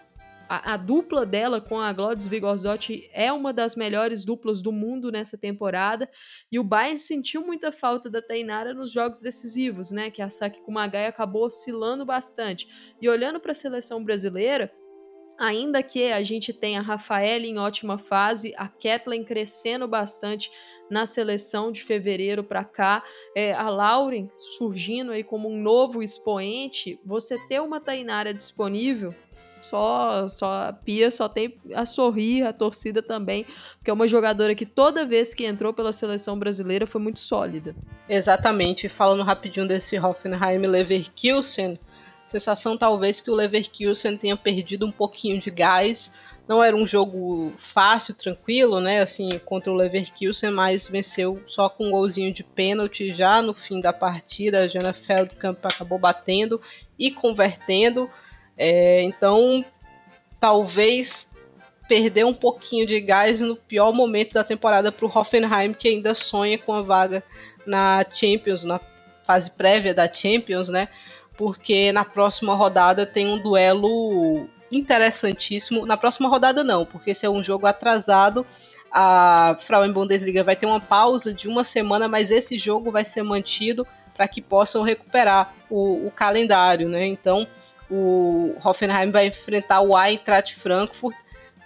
a, 0.48 0.72
a, 0.72 0.76
dupla 0.78 1.26
dela 1.26 1.60
com 1.60 1.78
a 1.78 1.92
Glódis 1.92 2.26
Vigorzotti 2.26 3.08
é 3.12 3.30
uma 3.30 3.52
das 3.52 3.76
melhores 3.76 4.24
duplas 4.24 4.62
do 4.62 4.72
mundo 4.72 5.12
nessa 5.12 5.36
temporada. 5.36 6.10
E 6.50 6.58
o 6.58 6.64
Bayern 6.64 6.98
sentiu 6.98 7.46
muita 7.46 7.70
falta 7.70 8.08
da 8.08 8.22
Tainara 8.22 8.72
nos 8.72 8.90
jogos 8.90 9.20
decisivos, 9.20 9.92
né? 9.92 10.10
Que 10.10 10.22
a 10.22 10.30
Saki 10.30 10.62
Kumagai 10.62 11.06
acabou 11.06 11.44
oscilando 11.44 12.04
bastante. 12.04 12.66
E 13.00 13.08
olhando 13.08 13.38
para 13.38 13.52
a 13.52 13.54
seleção 13.54 14.02
brasileira, 14.02 14.72
ainda 15.40 15.82
que 15.82 16.12
a 16.12 16.22
gente 16.22 16.52
tenha 16.52 16.80
a 16.80 16.82
Rafaela 16.82 17.46
em 17.46 17.58
ótima 17.58 17.96
fase, 17.96 18.54
a 18.56 18.68
Kathleen 18.68 19.24
crescendo 19.24 19.88
bastante 19.88 20.50
na 20.90 21.06
seleção 21.06 21.72
de 21.72 21.82
fevereiro 21.82 22.44
para 22.44 22.62
cá, 22.62 23.02
é, 23.34 23.54
a 23.54 23.68
Lauren 23.70 24.28
surgindo 24.36 25.12
aí 25.12 25.24
como 25.24 25.48
um 25.48 25.60
novo 25.60 26.02
expoente, 26.02 27.00
você 27.04 27.38
ter 27.48 27.60
uma 27.62 27.80
Tainara 27.80 28.34
disponível 28.34 29.14
só, 29.62 30.26
só 30.28 30.68
a 30.68 30.72
Pia 30.72 31.10
só 31.10 31.28
tem 31.28 31.58
a 31.74 31.84
sorrir, 31.84 32.42
a 32.42 32.52
torcida 32.52 33.02
também, 33.02 33.44
porque 33.76 33.90
é 33.90 33.92
uma 33.92 34.08
jogadora 34.08 34.54
que 34.54 34.64
toda 34.64 35.04
vez 35.04 35.34
que 35.34 35.44
entrou 35.44 35.72
pela 35.72 35.92
seleção 35.92 36.38
brasileira 36.38 36.86
foi 36.86 37.00
muito 37.00 37.18
sólida. 37.18 37.74
Exatamente. 38.08 38.88
Falando 38.88 39.22
rapidinho 39.22 39.68
desse 39.68 39.98
Hoffenheim 39.98 40.66
Leverkusen, 40.66 41.78
sensação 42.30 42.76
talvez 42.76 43.20
que 43.20 43.30
o 43.30 43.34
Leverkusen 43.34 44.16
tenha 44.16 44.36
perdido 44.36 44.86
um 44.86 44.92
pouquinho 44.92 45.40
de 45.40 45.50
gás. 45.50 46.18
Não 46.48 46.62
era 46.62 46.74
um 46.74 46.86
jogo 46.86 47.52
fácil, 47.58 48.14
tranquilo, 48.14 48.80
né? 48.80 49.00
Assim, 49.00 49.38
contra 49.44 49.72
o 49.72 49.74
Leverkusen, 49.74 50.50
mas 50.50 50.88
venceu 50.88 51.42
só 51.46 51.68
com 51.68 51.88
um 51.88 51.90
golzinho 51.90 52.32
de 52.32 52.42
pênalti 52.42 53.12
já 53.12 53.40
no 53.40 53.54
fim 53.54 53.80
da 53.80 53.92
partida. 53.92 54.60
A 54.60 54.68
Jana 54.68 54.92
Feldkamp 54.92 55.64
acabou 55.64 55.98
batendo 55.98 56.60
e 56.98 57.10
convertendo. 57.10 58.10
É, 58.56 59.02
então, 59.02 59.64
talvez 60.40 61.28
perder 61.88 62.24
um 62.24 62.34
pouquinho 62.34 62.86
de 62.86 63.00
gás 63.00 63.40
no 63.40 63.56
pior 63.56 63.92
momento 63.92 64.34
da 64.34 64.44
temporada 64.44 64.92
para 64.92 65.06
o 65.06 65.12
Hoffenheim, 65.12 65.72
que 65.72 65.88
ainda 65.88 66.14
sonha 66.14 66.56
com 66.56 66.72
a 66.72 66.82
vaga 66.82 67.22
na 67.66 68.04
Champions, 68.12 68.64
na 68.64 68.80
fase 69.26 69.50
prévia 69.50 69.94
da 69.94 70.12
Champions, 70.12 70.68
né? 70.68 70.88
Porque 71.40 71.90
na 71.90 72.04
próxima 72.04 72.54
rodada 72.54 73.06
tem 73.06 73.26
um 73.26 73.38
duelo 73.38 74.46
interessantíssimo. 74.70 75.86
Na 75.86 75.96
próxima 75.96 76.28
rodada 76.28 76.62
não, 76.62 76.84
porque 76.84 77.12
esse 77.12 77.24
é 77.24 77.30
um 77.30 77.42
jogo 77.42 77.66
atrasado. 77.66 78.44
A 78.92 79.56
Frauen 79.60 79.90
Bundesliga 79.90 80.44
vai 80.44 80.54
ter 80.54 80.66
uma 80.66 80.80
pausa 80.80 81.32
de 81.32 81.48
uma 81.48 81.64
semana, 81.64 82.06
mas 82.06 82.30
esse 82.30 82.58
jogo 82.58 82.90
vai 82.90 83.06
ser 83.06 83.22
mantido 83.22 83.86
para 84.14 84.28
que 84.28 84.42
possam 84.42 84.82
recuperar 84.82 85.54
o, 85.70 86.08
o 86.08 86.10
calendário, 86.10 86.90
né? 86.90 87.06
Então 87.06 87.48
o 87.90 88.54
Hoffenheim 88.62 89.10
vai 89.10 89.28
enfrentar 89.28 89.80
o 89.80 89.98
Eintracht 89.98 90.54
Frankfurt, 90.54 91.16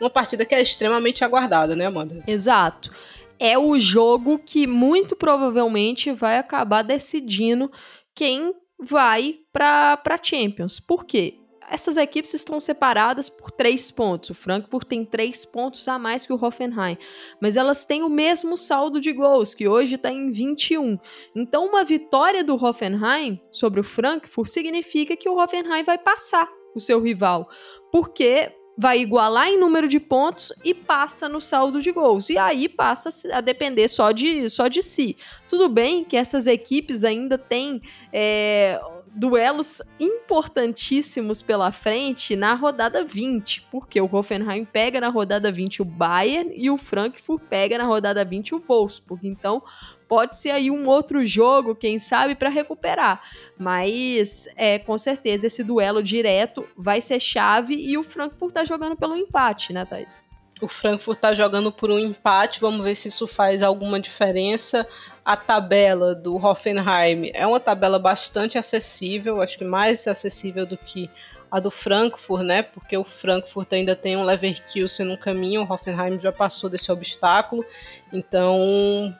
uma 0.00 0.08
partida 0.08 0.44
que 0.44 0.54
é 0.54 0.62
extremamente 0.62 1.24
aguardada, 1.24 1.74
né, 1.74 1.86
Amanda? 1.86 2.22
Exato. 2.28 2.92
É 3.40 3.58
o 3.58 3.76
jogo 3.80 4.38
que 4.38 4.68
muito 4.68 5.16
provavelmente 5.16 6.12
vai 6.12 6.38
acabar 6.38 6.82
decidindo 6.82 7.72
quem 8.14 8.54
vai 8.84 9.40
para 9.52 10.18
Champions. 10.22 10.78
Por 10.78 11.04
quê? 11.04 11.40
essas 11.68 11.96
equipes 11.96 12.34
estão 12.34 12.60
separadas 12.60 13.28
por 13.28 13.50
três 13.50 13.90
pontos. 13.90 14.30
O 14.30 14.34
Frankfurt 14.34 14.86
tem 14.86 15.04
três 15.04 15.44
pontos 15.44 15.86
a 15.88 15.98
mais 15.98 16.26
que 16.26 16.32
o 16.32 16.42
Hoffenheim, 16.42 16.96
mas 17.40 17.56
elas 17.56 17.84
têm 17.84 18.02
o 18.02 18.08
mesmo 18.08 18.56
saldo 18.56 19.00
de 19.00 19.12
gols, 19.12 19.54
que 19.54 19.68
hoje 19.68 19.94
está 19.94 20.10
em 20.10 20.30
21. 20.30 20.98
Então, 21.34 21.66
uma 21.66 21.84
vitória 21.84 22.44
do 22.44 22.54
Hoffenheim 22.54 23.40
sobre 23.50 23.80
o 23.80 23.84
Frankfurt 23.84 24.48
significa 24.48 25.16
que 25.16 25.28
o 25.28 25.36
Hoffenheim 25.36 25.82
vai 25.82 25.98
passar 25.98 26.48
o 26.74 26.80
seu 26.80 27.00
rival, 27.00 27.48
porque 27.90 28.52
vai 28.76 28.98
igualar 28.98 29.48
em 29.48 29.58
número 29.58 29.86
de 29.86 30.00
pontos 30.00 30.52
e 30.64 30.74
passa 30.74 31.28
no 31.28 31.40
saldo 31.40 31.80
de 31.80 31.92
gols. 31.92 32.28
E 32.28 32.38
aí 32.38 32.68
passa 32.68 33.08
a 33.32 33.40
depender 33.40 33.88
só 33.88 34.10
de, 34.10 34.48
só 34.48 34.68
de 34.68 34.82
si. 34.82 35.16
Tudo 35.48 35.68
bem 35.68 36.04
que 36.04 36.16
essas 36.16 36.46
equipes 36.46 37.04
ainda 37.04 37.38
têm 37.38 37.80
é, 38.12 38.80
duelos 39.14 39.80
importantíssimos 39.98 41.40
pela 41.40 41.70
frente 41.70 42.34
na 42.34 42.54
rodada 42.54 43.04
20, 43.04 43.68
porque 43.70 44.00
o 44.00 44.08
Hoffenheim 44.12 44.64
pega 44.64 45.00
na 45.00 45.08
rodada 45.08 45.52
20 45.52 45.82
o 45.82 45.84
Bayern 45.84 46.52
e 46.54 46.68
o 46.68 46.76
Frankfurt 46.76 47.42
pega 47.48 47.78
na 47.78 47.84
rodada 47.84 48.24
20 48.24 48.56
o 48.56 48.60
Wolfsburg. 48.60 49.26
Então, 49.26 49.62
pode 50.08 50.36
ser 50.36 50.50
aí 50.50 50.70
um 50.70 50.88
outro 50.88 51.24
jogo, 51.24 51.74
quem 51.74 51.98
sabe, 51.98 52.34
para 52.34 52.48
recuperar. 52.48 53.20
Mas, 53.56 54.48
é, 54.56 54.78
com 54.78 54.98
certeza, 54.98 55.46
esse 55.46 55.62
duelo 55.62 56.02
direto 56.02 56.66
vai 56.76 57.00
ser 57.00 57.20
chave 57.20 57.74
e 57.74 57.96
o 57.96 58.02
Frankfurt 58.02 58.52
tá 58.52 58.64
jogando 58.64 58.96
pelo 58.96 59.16
empate, 59.16 59.72
né, 59.72 59.84
Thais? 59.84 60.28
O 60.64 60.68
Frankfurt 60.68 61.18
está 61.18 61.34
jogando 61.34 61.70
por 61.70 61.90
um 61.90 61.98
empate, 61.98 62.58
vamos 62.58 62.82
ver 62.82 62.94
se 62.94 63.08
isso 63.08 63.28
faz 63.28 63.62
alguma 63.62 64.00
diferença. 64.00 64.88
A 65.22 65.36
tabela 65.36 66.14
do 66.14 66.36
Hoffenheim 66.36 67.30
é 67.34 67.46
uma 67.46 67.60
tabela 67.60 67.98
bastante 67.98 68.56
acessível, 68.56 69.42
acho 69.42 69.58
que 69.58 69.64
mais 69.64 70.08
acessível 70.08 70.64
do 70.64 70.78
que 70.78 71.10
a 71.50 71.60
do 71.60 71.70
Frankfurt, 71.70 72.42
né? 72.42 72.62
Porque 72.62 72.96
o 72.96 73.04
Frankfurt 73.04 73.70
ainda 73.74 73.94
tem 73.94 74.16
um 74.16 74.24
Leverkusen 74.24 75.04
no 75.04 75.18
caminho, 75.18 75.60
o 75.60 75.70
Hoffenheim 75.70 76.18
já 76.18 76.32
passou 76.32 76.70
desse 76.70 76.90
obstáculo. 76.90 77.62
Então, 78.10 79.14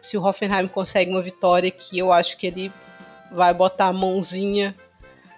se 0.00 0.18
o 0.18 0.24
Hoffenheim 0.24 0.66
consegue 0.66 1.12
uma 1.12 1.22
vitória 1.22 1.68
aqui, 1.68 1.96
eu 1.96 2.10
acho 2.10 2.36
que 2.36 2.48
ele 2.48 2.72
vai 3.30 3.54
botar 3.54 3.86
a 3.86 3.92
mãozinha 3.92 4.74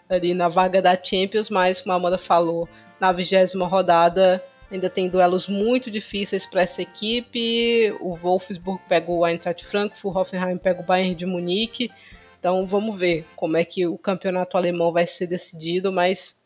ali 0.08 0.32
na 0.32 0.48
vaga 0.48 0.80
da 0.80 0.96
Champions, 0.96 1.50
mas 1.50 1.82
como 1.82 1.92
a 1.92 1.96
Amanda 1.96 2.16
falou, 2.16 2.66
na 2.98 3.12
vigésima 3.12 3.66
rodada 3.66 4.42
Ainda 4.70 4.90
tem 4.90 5.08
duelos 5.08 5.46
muito 5.46 5.90
difíceis 5.90 6.46
para 6.46 6.62
essa 6.62 6.82
equipe. 6.82 7.92
O 8.00 8.16
Wolfsburg 8.16 8.82
pega 8.88 9.10
o 9.10 9.26
Eintracht 9.26 9.64
Frankfurt, 9.64 10.04
o 10.04 10.18
Hoffenheim 10.18 10.58
pega 10.58 10.80
o 10.80 10.84
Bayern 10.84 11.14
de 11.14 11.26
Munique. 11.26 11.90
Então 12.38 12.66
vamos 12.66 12.98
ver 12.98 13.26
como 13.36 13.56
é 13.56 13.64
que 13.64 13.86
o 13.86 13.96
campeonato 13.96 14.56
alemão 14.56 14.92
vai 14.92 15.06
ser 15.06 15.26
decidido, 15.26 15.92
mas 15.92 16.42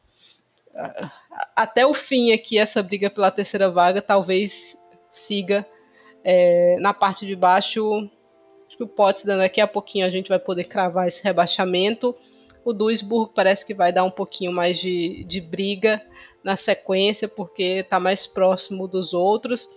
uh, 0.68 1.10
até 1.56 1.86
o 1.86 1.94
fim 1.94 2.32
aqui 2.32 2.58
essa 2.58 2.82
briga 2.82 3.10
pela 3.10 3.30
terceira 3.30 3.70
vaga 3.70 4.00
talvez 4.00 4.76
siga 5.10 5.66
é, 6.22 6.76
na 6.80 6.92
parte 6.92 7.26
de 7.26 7.34
baixo. 7.34 8.08
Acho 8.66 8.76
que 8.76 8.84
o 8.84 8.88
Potsdam 8.88 9.38
daqui 9.38 9.60
a 9.60 9.66
pouquinho 9.66 10.06
a 10.06 10.10
gente 10.10 10.28
vai 10.28 10.38
poder 10.38 10.64
cravar 10.64 11.08
esse 11.08 11.22
rebaixamento. 11.24 12.14
O 12.68 12.72
Duisburg 12.74 13.32
parece 13.34 13.64
que 13.64 13.72
vai 13.72 13.90
dar 13.90 14.04
um 14.04 14.10
pouquinho 14.10 14.52
mais 14.52 14.78
de, 14.78 15.24
de 15.24 15.40
briga 15.40 16.02
na 16.44 16.54
sequência, 16.54 17.26
porque 17.26 17.62
está 17.62 17.98
mais 17.98 18.26
próximo 18.26 18.86
dos 18.86 19.14
outros. 19.14 19.70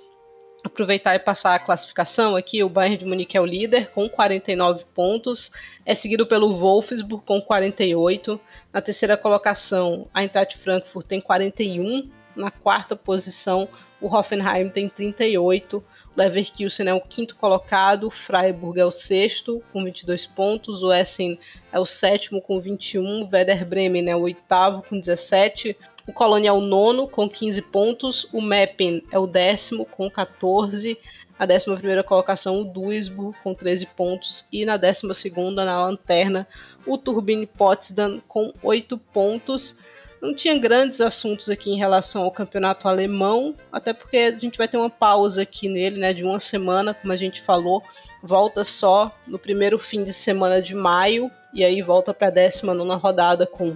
Aproveitar 0.61 1.15
e 1.15 1.19
passar 1.19 1.55
a 1.55 1.59
classificação 1.59 2.35
aqui, 2.35 2.61
o 2.61 2.67
Bayern 2.67 2.97
de 2.97 3.05
Munique 3.05 3.37
é 3.37 3.39
o 3.39 3.45
líder 3.45 3.91
com 3.91 4.09
49 4.09 4.83
pontos, 4.93 5.53
é 5.85 5.95
seguido 5.95 6.27
pelo 6.27 6.53
Wolfsburg 6.53 7.25
com 7.25 7.41
48. 7.41 8.37
Na 8.73 8.81
terceira 8.81 9.15
colocação, 9.15 10.09
a 10.13 10.21
Eintracht 10.21 10.57
Frankfurt 10.57 11.07
tem 11.07 11.21
41. 11.21 12.11
Na 12.35 12.51
quarta 12.51 12.93
posição, 12.93 13.69
o 14.01 14.13
Hoffenheim 14.13 14.67
tem 14.67 14.89
38. 14.89 15.81
Leverkusen 16.15 16.87
é 16.87 16.93
o 16.93 17.01
quinto 17.01 17.35
colocado, 17.35 18.11
Freiburg 18.11 18.79
é 18.79 18.85
o 18.85 18.91
sexto 18.91 19.63
com 19.71 19.83
22 19.83 20.27
pontos, 20.27 20.83
o 20.83 20.91
Essen 20.91 21.39
é 21.71 21.79
o 21.79 21.85
sétimo 21.85 22.41
com 22.41 22.59
21, 22.59 23.23
o 23.23 23.29
Werder 23.31 23.65
Bremen 23.65 24.09
é 24.09 24.15
o 24.15 24.21
oitavo 24.21 24.83
com 24.83 24.99
17, 24.99 25.77
o 26.07 26.13
Colônia 26.13 26.49
é 26.49 26.51
o 26.51 26.61
nono 26.61 27.07
com 27.07 27.29
15 27.29 27.61
pontos. 27.61 28.27
O 28.33 28.41
Meppen 28.41 29.03
é 29.11 29.19
o 29.19 29.27
décimo 29.27 29.85
com 29.85 30.09
14. 30.09 30.97
A 31.37 31.45
décima 31.45 31.75
primeira 31.75 32.03
colocação, 32.03 32.61
o 32.61 32.65
Duisburg 32.65 33.37
com 33.43 33.53
13 33.53 33.85
pontos. 33.87 34.45
E 34.51 34.65
na 34.65 34.77
décima 34.77 35.13
segunda, 35.13 35.63
na 35.63 35.85
lanterna, 35.85 36.47
o 36.85 36.97
Turbine 36.97 37.45
Potsdam 37.45 38.21
com 38.27 38.53
8 38.61 38.97
pontos. 38.97 39.77
Não 40.21 40.35
tinha 40.35 40.57
grandes 40.57 41.01
assuntos 41.01 41.49
aqui 41.49 41.71
em 41.71 41.77
relação 41.77 42.21
ao 42.21 42.31
campeonato 42.31 42.87
alemão, 42.87 43.55
até 43.71 43.91
porque 43.91 44.17
a 44.17 44.31
gente 44.31 44.57
vai 44.57 44.67
ter 44.67 44.77
uma 44.77 44.89
pausa 44.89 45.41
aqui 45.41 45.67
nele, 45.67 45.99
né, 45.99 46.13
de 46.13 46.23
uma 46.23 46.39
semana, 46.39 46.93
como 46.93 47.11
a 47.11 47.17
gente 47.17 47.41
falou. 47.41 47.81
Volta 48.21 48.63
só 48.63 49.11
no 49.25 49.39
primeiro 49.39 49.79
fim 49.79 50.03
de 50.03 50.13
semana 50.13 50.61
de 50.61 50.75
maio, 50.75 51.31
e 51.51 51.65
aí 51.65 51.81
volta 51.81 52.13
para 52.13 52.27
a 52.27 52.31
19 52.31 53.01
rodada 53.01 53.47
com 53.47 53.75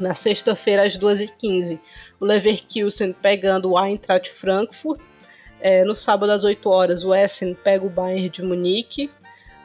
na 0.00 0.14
sexta-feira 0.14 0.84
às 0.84 0.96
2h15. 0.96 1.78
O 2.18 2.24
Leverkusen 2.24 3.12
pegando 3.12 3.70
o 3.70 3.84
Eintracht 3.84 4.30
Frankfurt. 4.30 5.00
É, 5.60 5.84
no 5.84 5.94
sábado 5.94 6.30
às 6.30 6.42
8 6.42 6.68
horas 6.68 7.04
o 7.04 7.14
Essen 7.14 7.54
pega 7.54 7.86
o 7.86 7.90
Bayern 7.90 8.28
de 8.28 8.42
Munique. 8.42 9.10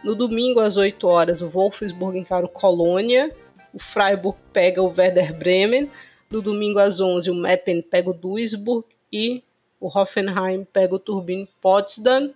No 0.04 0.14
domingo 0.14 0.60
às 0.60 0.78
8 0.78 1.08
horas 1.08 1.42
o 1.42 1.50
Wolfsburg 1.50 2.20
encara 2.20 2.46
o 2.46 2.50
Colônia. 2.50 3.36
O 3.78 3.80
Freiburg 3.80 4.40
pega 4.52 4.82
o 4.82 4.88
Werder 4.88 5.32
Bremen. 5.36 5.88
No 6.32 6.42
domingo 6.42 6.80
às 6.80 7.00
11 7.00 7.30
o 7.30 7.36
Meppen 7.36 7.80
pega 7.80 8.10
o 8.10 8.14
Duisburg 8.14 8.88
e 9.14 9.44
o 9.80 9.88
Hoffenheim 9.88 10.66
pega 10.66 10.96
o 10.96 11.00
Turbine 11.00 11.48
Potsdam. 11.62 12.34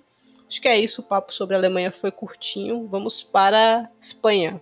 Acho 0.48 0.62
que 0.62 0.68
é 0.68 0.78
isso, 0.78 1.02
o 1.02 1.04
papo 1.04 1.34
sobre 1.34 1.56
a 1.56 1.58
Alemanha 1.58 1.92
foi 1.92 2.12
curtinho. 2.12 2.88
Vamos 2.88 3.24
para 3.24 3.80
a 3.80 3.90
Espanha. 4.00 4.62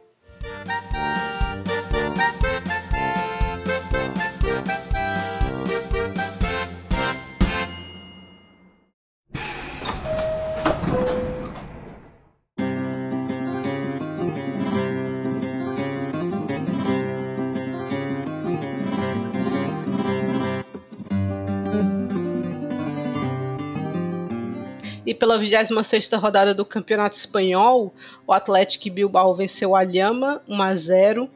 E 25.10 25.14
pela 25.16 25.40
26 25.40 26.08
rodada 26.22 26.54
do 26.54 26.64
Campeonato 26.64 27.18
Espanhol, 27.18 27.92
o 28.28 28.32
Atlético 28.32 28.92
Bilbao 28.92 29.34
venceu 29.34 29.76
a 29.76 29.82
Llama 29.82 30.40
1 30.48 30.62
a 30.62 30.76
0. 30.76 31.30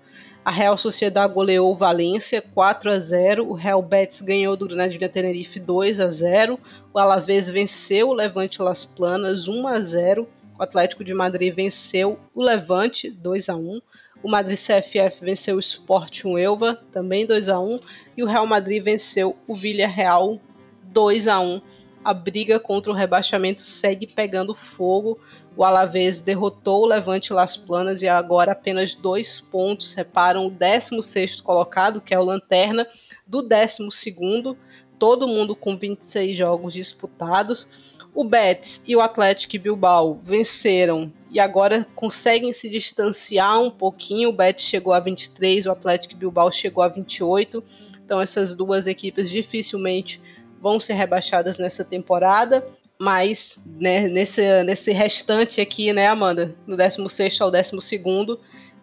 A 0.46 0.52
Real 0.52 0.78
Sociedad 0.78 1.28
goleou 1.34 1.72
o 1.72 1.76
Valência 1.76 2.40
4 2.40 2.92
a 2.92 3.00
0. 3.00 3.50
O 3.50 3.54
Real 3.56 3.82
Betis 3.82 4.22
ganhou 4.22 4.56
do 4.56 4.68
Granadilha 4.68 5.10
Tenerife 5.10 5.60
2 5.60 6.00
a 6.00 6.08
0. 6.08 6.60
O 6.94 7.00
Alavés 7.00 7.50
venceu 7.50 8.10
o 8.10 8.14
Levante 8.14 8.62
Las 8.62 8.86
Planas 8.86 9.48
1 9.48 9.68
a 9.68 9.82
0. 9.82 10.30
O 10.60 10.62
Atlético 10.62 11.04
de 11.04 11.16
Madrid 11.16 11.52
venceu 11.52 12.20
o 12.36 12.44
Levante 12.44 13.10
2 13.10 13.50
a 13.50 13.56
1. 13.56 13.82
O 14.22 14.30
Madrid 14.30 14.56
CFF 14.56 15.26
venceu 15.26 15.56
o 15.56 15.60
Sporting 15.60 16.38
Elva, 16.38 16.80
também 16.92 17.26
2 17.26 17.50
a 17.50 17.60
1, 17.60 17.80
e 18.16 18.22
o 18.22 18.28
Real 18.28 18.46
Madrid 18.46 18.84
venceu 18.84 19.36
o 19.48 19.56
Villarreal 19.56 20.40
2 20.84 21.28
a 21.28 21.40
1. 21.40 21.60
A 22.04 22.14
briga 22.14 22.60
contra 22.60 22.92
o 22.92 22.96
rebaixamento 22.96 23.62
segue 23.62 24.06
pegando 24.06 24.54
fogo. 24.54 25.18
O 25.56 25.64
Alavés 25.64 26.20
derrotou 26.20 26.84
o 26.84 26.88
Levante 26.88 27.32
Las 27.32 27.56
Planas 27.56 28.02
e 28.02 28.08
agora 28.08 28.52
apenas 28.52 28.94
dois 28.94 29.40
pontos 29.40 29.92
separam 29.92 30.48
o 30.48 30.52
16º 30.52 31.42
colocado, 31.42 32.02
que 32.02 32.14
é 32.14 32.20
o 32.20 32.24
Lanterna, 32.24 32.88
do 33.26 33.48
12º. 33.48 34.58
Todo 35.00 35.28
mundo 35.28 35.56
com 35.56 35.78
26 35.78 36.38
jogos 36.38 36.74
disputados. 36.74 37.70
O 38.14 38.24
Betis 38.24 38.82
e 38.86 38.96
o 38.96 39.02
Atlético 39.02 39.58
Bilbao 39.58 40.20
venceram 40.24 41.12
e 41.32 41.40
agora 41.40 41.88
conseguem 41.96 42.54
se 42.54 42.70
distanciar 42.70 43.60
um 43.62 43.72
pouquinho. 43.72 44.30
O 44.30 44.34
Betis 44.34 44.66
chegou 44.66 44.94
a 44.94 45.00
23, 45.00 45.66
o 45.66 45.72
Atlético 45.72 46.16
Bilbao 46.16 46.52
chegou 46.52 46.84
a 46.84 46.88
28. 46.88 47.64
Então 48.06 48.22
essas 48.22 48.54
duas 48.54 48.88
equipes 48.88 49.30
dificilmente 49.30 50.22
vão 50.64 50.80
ser 50.80 50.94
rebaixadas 50.94 51.58
nessa 51.58 51.84
temporada. 51.84 52.66
Mas 52.98 53.60
né, 53.66 54.08
nesse, 54.08 54.64
nesse 54.64 54.94
restante 54.94 55.60
aqui, 55.60 55.92
né, 55.92 56.08
Amanda? 56.08 56.56
No 56.66 56.78
16 56.78 57.42
ao 57.42 57.52
12 57.52 57.76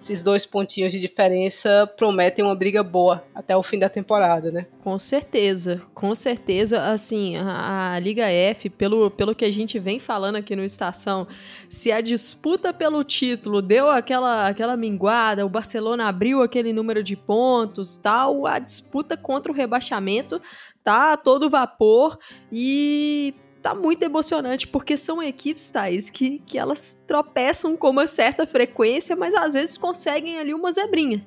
esses 0.01 0.22
dois 0.22 0.47
pontinhos 0.47 0.93
de 0.93 0.99
diferença 0.99 1.87
prometem 1.95 2.43
uma 2.43 2.55
briga 2.55 2.83
boa 2.83 3.22
até 3.35 3.55
o 3.55 3.62
fim 3.62 3.78
da 3.78 3.89
temporada, 3.89 4.51
né? 4.51 4.66
Com 4.83 4.99
certeza, 4.99 5.83
com 5.93 6.14
certeza. 6.14 6.85
Assim, 6.85 7.37
a, 7.37 7.93
a, 7.93 7.99
Liga 7.99 8.26
F, 8.26 8.70
pelo, 8.70 9.11
pelo 9.11 9.35
que 9.35 9.45
a 9.45 9.53
gente 9.53 9.78
vem 9.78 10.01
falando 10.01 10.37
aqui 10.37 10.57
no 10.57 10.64
Estação, 10.64 11.28
se 11.68 11.93
a 11.93 12.01
disputa 12.01 12.72
pelo 12.72 13.05
título 13.05 13.61
deu 13.61 13.91
aquela, 13.91 14.49
aquela 14.49 14.74
minguada, 14.74 15.45
o 15.45 15.51
Barcelona 15.51 16.09
abriu 16.09 16.43
aquele 16.43 16.72
número 16.72 17.03
de 17.03 17.14
pontos, 17.14 17.99
tal, 17.99 18.47
a 18.47 18.59
disputa 18.59 19.18
contra 19.18 19.53
o 19.53 19.55
rebaixamento 19.55 20.41
tá 20.83 21.16
todo 21.16 21.51
vapor 21.51 22.18
e 22.51 23.35
tá 23.62 23.74
muito 23.74 24.03
emocionante, 24.03 24.66
porque 24.66 24.97
são 24.97 25.22
equipes, 25.22 25.70
Thais, 25.70 26.09
que, 26.11 26.39
que 26.41 26.59
elas 26.59 26.95
tropeçam 27.07 27.76
com 27.76 27.91
uma 27.91 28.07
certa 28.07 28.47
frequência, 28.47 29.14
mas 29.14 29.35
às 29.35 29.55
vezes 29.55 29.76
conseguem 29.76 30.39
ali 30.39 30.55
uma 30.55 30.72
zebrinha. 30.72 31.26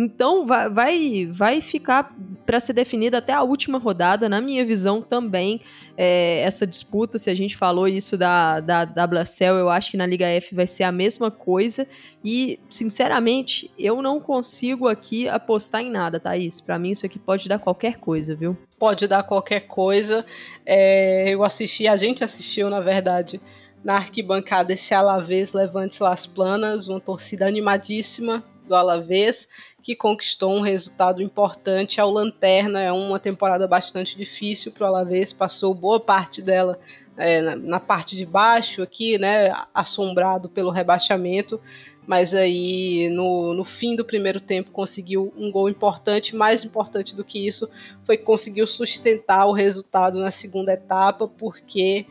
Então 0.00 0.46
vai, 0.46 0.70
vai, 0.70 1.26
vai 1.26 1.60
ficar 1.60 2.16
para 2.46 2.60
ser 2.60 2.72
definida 2.72 3.18
até 3.18 3.32
a 3.32 3.42
última 3.42 3.78
rodada, 3.78 4.28
na 4.28 4.40
minha 4.40 4.64
visão 4.64 5.02
também, 5.02 5.60
é, 5.96 6.40
essa 6.42 6.64
disputa. 6.64 7.18
Se 7.18 7.28
a 7.28 7.34
gente 7.34 7.56
falou 7.56 7.88
isso 7.88 8.16
da, 8.16 8.60
da 8.60 8.84
WSL, 8.84 9.58
eu 9.58 9.68
acho 9.68 9.90
que 9.90 9.96
na 9.96 10.06
Liga 10.06 10.24
F 10.26 10.54
vai 10.54 10.68
ser 10.68 10.84
a 10.84 10.92
mesma 10.92 11.32
coisa. 11.32 11.84
E, 12.24 12.60
sinceramente, 12.70 13.72
eu 13.76 14.00
não 14.00 14.20
consigo 14.20 14.86
aqui 14.86 15.28
apostar 15.28 15.82
em 15.82 15.90
nada, 15.90 16.20
Thaís. 16.20 16.60
Para 16.60 16.78
mim, 16.78 16.90
isso 16.90 17.04
aqui 17.04 17.18
pode 17.18 17.48
dar 17.48 17.58
qualquer 17.58 17.96
coisa, 17.96 18.36
viu? 18.36 18.56
Pode 18.78 19.08
dar 19.08 19.24
qualquer 19.24 19.66
coisa. 19.66 20.24
É, 20.64 21.28
eu 21.28 21.42
assisti, 21.42 21.88
a 21.88 21.96
gente 21.96 22.22
assistiu, 22.22 22.70
na 22.70 22.78
verdade, 22.78 23.40
na 23.82 23.96
arquibancada 23.96 24.72
esse 24.72 24.94
Alavés 24.94 25.52
Levante 25.52 26.00
Las 26.00 26.24
Planas, 26.24 26.86
uma 26.86 27.00
torcida 27.00 27.48
animadíssima 27.48 28.44
do 28.68 28.76
Alavés 28.76 29.48
que 29.82 29.96
conquistou 29.96 30.54
um 30.54 30.60
resultado 30.60 31.22
importante 31.22 32.00
ao 32.00 32.10
Lanterna. 32.10 32.80
É 32.80 32.92
uma 32.92 33.18
temporada 33.18 33.66
bastante 33.66 34.16
difícil 34.16 34.70
para 34.72 34.84
o 34.84 34.88
Alavés, 34.88 35.32
passou 35.32 35.72
boa 35.74 35.98
parte 35.98 36.42
dela 36.42 36.78
é, 37.16 37.40
na, 37.40 37.56
na, 37.56 37.80
parte 37.80 38.14
de 38.14 38.26
baixo 38.26 38.82
aqui, 38.82 39.18
né, 39.18 39.50
assombrado 39.74 40.48
pelo 40.48 40.70
rebaixamento, 40.70 41.60
mas 42.06 42.34
aí 42.34 43.08
no, 43.10 43.54
no 43.54 43.64
fim 43.64 43.96
do 43.96 44.04
primeiro 44.04 44.40
tempo 44.40 44.70
conseguiu 44.70 45.32
um 45.36 45.50
gol 45.50 45.68
importante. 45.68 46.36
Mais 46.36 46.64
importante 46.64 47.14
do 47.14 47.24
que 47.24 47.46
isso 47.46 47.68
foi 48.04 48.16
que 48.16 48.24
conseguiu 48.24 48.66
sustentar 48.66 49.46
o 49.46 49.52
resultado 49.52 50.18
na 50.18 50.30
segunda 50.30 50.72
etapa, 50.72 51.26
porque 51.28 52.06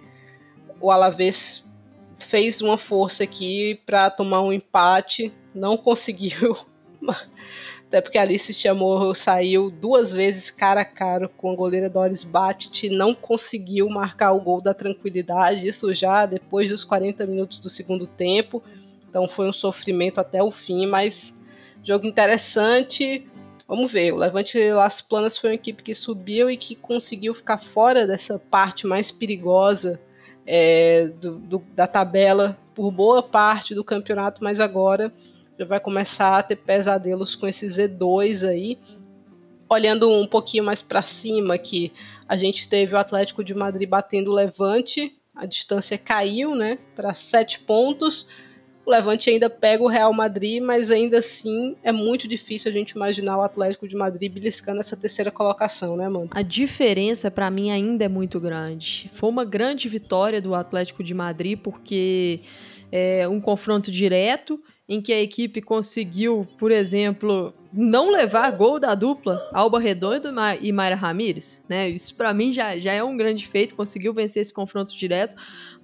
o 0.79 0.91
Alavés 0.91 1.63
fez 2.19 2.61
uma 2.61 2.77
força 2.77 3.23
aqui 3.23 3.79
para 3.85 4.09
tomar 4.09 4.41
um 4.41 4.51
empate, 4.51 5.33
não 5.53 5.77
conseguiu 5.77 6.57
até 7.87 8.01
porque 8.01 8.17
a 8.17 8.21
Alice 8.21 8.53
Chamorro 8.53 9.15
saiu 9.15 9.71
duas 9.71 10.11
vezes 10.11 10.51
cara 10.51 10.81
a 10.81 10.85
cara 10.85 11.27
com 11.27 11.51
a 11.51 11.55
goleira 11.55 11.89
Doris 11.89 12.23
Batit 12.23 12.87
e 12.87 12.89
não 12.89 13.13
conseguiu 13.13 13.87
marcar 13.89 14.33
o 14.33 14.41
gol 14.41 14.61
da 14.61 14.73
tranquilidade, 14.73 15.67
isso 15.67 15.93
já 15.93 16.25
depois 16.25 16.69
dos 16.69 16.83
40 16.83 17.25
minutos 17.25 17.59
do 17.59 17.69
segundo 17.69 18.05
tempo. 18.05 18.61
Então 19.09 19.27
foi 19.27 19.47
um 19.47 19.53
sofrimento 19.53 20.19
até 20.19 20.43
o 20.43 20.51
fim, 20.51 20.85
mas 20.85 21.33
jogo 21.81 22.05
interessante. 22.05 23.25
Vamos 23.65 23.91
ver, 23.91 24.13
o 24.13 24.17
Levante 24.17 24.59
Las 24.71 25.01
Planas 25.01 25.37
foi 25.37 25.51
uma 25.51 25.55
equipe 25.55 25.81
que 25.81 25.93
subiu 25.93 26.49
e 26.49 26.57
que 26.57 26.75
conseguiu 26.75 27.33
ficar 27.33 27.57
fora 27.57 28.05
dessa 28.05 28.37
parte 28.37 28.85
mais 28.85 29.11
perigosa 29.11 29.99
é, 30.47 31.07
do, 31.07 31.37
do, 31.39 31.63
da 31.75 31.85
tabela 31.85 32.57
por 32.73 32.89
boa 32.89 33.21
parte 33.21 33.75
do 33.75 33.83
campeonato, 33.83 34.41
mas 34.41 34.61
agora 34.61 35.13
já 35.59 35.65
vai 35.65 35.79
começar 35.79 36.37
a 36.37 36.43
ter 36.43 36.55
pesadelos 36.55 37.35
com 37.35 37.47
esse 37.47 37.67
Z2 37.67 38.47
aí. 38.47 38.79
Olhando 39.69 40.09
um 40.09 40.25
pouquinho 40.25 40.63
mais 40.63 40.81
para 40.81 41.01
cima 41.01 41.55
aqui, 41.55 41.91
a 42.27 42.37
gente 42.37 42.69
teve 42.69 42.95
o 42.95 42.97
Atlético 42.97 43.43
de 43.43 43.53
Madrid 43.53 43.89
batendo 43.89 44.31
o 44.31 44.33
Levante, 44.33 45.13
a 45.35 45.45
distância 45.45 45.97
caiu, 45.97 46.55
né, 46.55 46.79
para 46.95 47.13
7 47.13 47.59
pontos. 47.59 48.27
O 48.87 48.89
Levante 48.89 49.29
ainda 49.29 49.49
pega 49.49 49.83
o 49.83 49.87
Real 49.87 50.13
Madrid, 50.13 50.63
mas 50.63 50.89
ainda 50.89 51.19
assim 51.19 51.75
é 51.83 51.91
muito 51.91 52.25
difícil 52.25 52.71
a 52.71 52.73
gente 52.73 52.91
imaginar 52.91 53.37
o 53.37 53.41
Atlético 53.41 53.85
de 53.85 53.97
Madrid 53.97 54.31
beliscando 54.31 54.79
essa 54.79 54.95
terceira 54.95 55.29
colocação, 55.29 55.97
né, 55.97 56.07
mano? 56.07 56.29
A 56.31 56.41
diferença 56.41 57.29
para 57.29 57.51
mim 57.51 57.69
ainda 57.69 58.05
é 58.05 58.07
muito 58.07 58.39
grande. 58.39 59.11
Foi 59.13 59.29
uma 59.29 59.43
grande 59.43 59.89
vitória 59.89 60.41
do 60.41 60.55
Atlético 60.55 61.03
de 61.03 61.13
Madrid 61.13 61.59
porque 61.61 62.39
é 62.89 63.27
um 63.27 63.41
confronto 63.41 63.91
direto 63.91 64.57
em 64.87 65.01
que 65.01 65.11
a 65.11 65.19
equipe 65.19 65.61
conseguiu, 65.61 66.47
por 66.57 66.71
exemplo, 66.71 67.53
não 67.79 68.09
levar 68.09 68.49
gol 68.53 68.79
da 68.79 68.95
dupla 68.95 69.39
Alba 69.53 69.79
Redondo 69.79 70.29
e 70.59 70.71
Mayra 70.71 70.95
Ramírez, 70.95 71.63
né? 71.69 71.87
Isso 71.87 72.15
para 72.15 72.33
mim 72.33 72.51
já, 72.51 72.75
já 72.79 72.91
é 72.91 73.03
um 73.03 73.15
grande 73.15 73.47
feito, 73.47 73.75
conseguiu 73.75 74.15
vencer 74.15 74.41
esse 74.41 74.51
confronto 74.51 74.97
direto, 74.97 75.35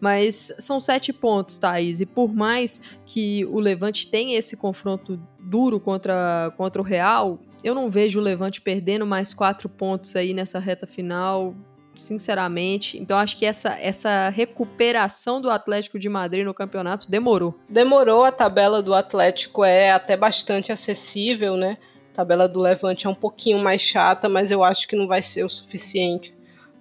mas 0.02 0.52
são 0.58 0.80
sete 0.80 1.14
pontos, 1.14 1.60
Thaís, 1.60 2.02
e 2.02 2.06
por 2.08 2.34
mais 2.34 2.82
que 3.06 3.46
o 3.46 3.60
Levante 3.60 4.08
tenha 4.08 4.40
esse 4.40 4.58
confronto 4.58 5.22
duro 5.40 5.80
contra, 5.80 6.52
contra 6.58 6.82
o 6.82 6.86
Real, 6.86 7.40
eu 7.64 7.76
não 7.76 7.92
vejo 7.92 8.20
o 8.20 8.24
Levante 8.24 8.60
perdendo 8.60 9.06
mais 9.06 9.32
quatro 9.32 9.70
pontos 9.70 10.16
aí 10.16 10.34
nessa 10.34 10.58
reta 10.58 10.88
final 10.88 11.56
sinceramente. 11.96 12.98
Então 12.98 13.18
acho 13.18 13.38
que 13.38 13.46
essa, 13.46 13.78
essa 13.80 14.30
recuperação 14.30 15.42
do 15.42 15.50
Atlético 15.50 16.00
de 16.00 16.10
Madrid 16.10 16.46
no 16.46 16.54
campeonato 16.54 17.10
demorou. 17.10 17.56
Demorou, 17.70 18.24
a 18.24 18.32
tabela 18.32 18.82
do 18.82 18.94
Atlético 18.94 19.64
é 19.64 19.92
até 19.92 20.18
bastante 20.18 20.72
acessível, 20.72 21.56
né? 21.56 21.78
A 22.12 22.16
tabela 22.16 22.48
do 22.48 22.60
Levante 22.60 23.08
é 23.08 23.10
um 23.10 23.16
pouquinho 23.16 23.60
mais 23.60 23.82
chata, 23.82 24.30
mas 24.30 24.52
eu 24.52 24.64
acho 24.64 24.88
que 24.88 24.96
não 24.96 25.08
vai 25.08 25.22
ser 25.22 25.44
o 25.44 25.50
suficiente 25.50 26.34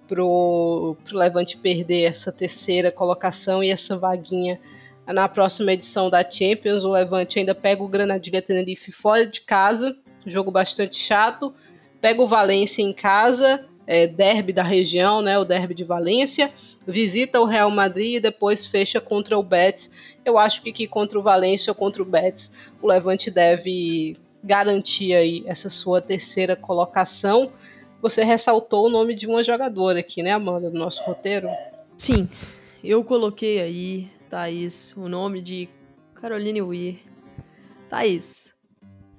pro, 0.07 0.95
pro 1.03 1.17
Levante 1.17 1.57
perder 1.57 2.03
essa 2.03 2.31
terceira 2.31 2.91
colocação 2.91 3.63
e 3.63 3.71
essa 3.71 3.97
vaguinha 3.97 4.59
na 5.07 5.27
próxima 5.27 5.73
edição 5.73 6.09
da 6.09 6.29
Champions. 6.29 6.83
O 6.83 6.91
Levante 6.91 7.39
ainda 7.39 7.55
pega 7.55 7.83
o 7.83 7.87
Granadilha 7.87 8.41
Tenerife 8.41 8.91
fora 8.91 9.25
de 9.25 9.41
casa, 9.41 9.95
jogo 10.25 10.51
bastante 10.51 10.97
chato. 10.97 11.53
Pega 11.99 12.21
o 12.21 12.27
Valência 12.27 12.81
em 12.81 12.93
casa 12.93 13.65
é, 13.85 14.07
derby 14.07 14.53
da 14.53 14.63
região, 14.63 15.21
né, 15.21 15.37
o 15.37 15.45
derby 15.45 15.73
de 15.73 15.83
Valência, 15.83 16.51
visita 16.87 17.39
o 17.39 17.45
Real 17.45 17.69
Madrid 17.69 18.15
e 18.15 18.19
depois 18.19 18.65
fecha 18.65 18.99
contra 18.99 19.37
o 19.37 19.43
Betis. 19.43 19.91
Eu 20.25 20.37
acho 20.37 20.61
que, 20.61 20.71
que 20.71 20.87
contra 20.87 21.19
o 21.19 21.23
Valência 21.23 21.71
ou 21.71 21.75
contra 21.75 22.01
o 22.01 22.05
Betis, 22.05 22.51
o 22.81 22.87
Levante 22.87 23.29
deve 23.29 24.15
garantir 24.43 25.13
aí 25.13 25.43
essa 25.45 25.69
sua 25.69 26.01
terceira 26.01 26.55
colocação. 26.55 27.51
Você 28.01 28.23
ressaltou 28.23 28.87
o 28.87 28.89
nome 28.89 29.15
de 29.15 29.25
uma 29.25 29.43
jogadora 29.43 29.99
aqui, 29.99 30.21
né, 30.21 30.31
Amanda, 30.31 30.69
no 30.69 30.79
nosso 30.79 31.01
roteiro? 31.03 31.47
Sim, 31.95 32.27
eu 32.83 33.03
coloquei 33.03 33.61
aí, 33.61 34.07
Thaís, 34.29 34.93
o 34.97 35.07
nome 35.07 35.41
de 35.41 35.69
Caroline 36.15 36.61
Weir. 36.61 36.95
Thaís, 37.89 38.52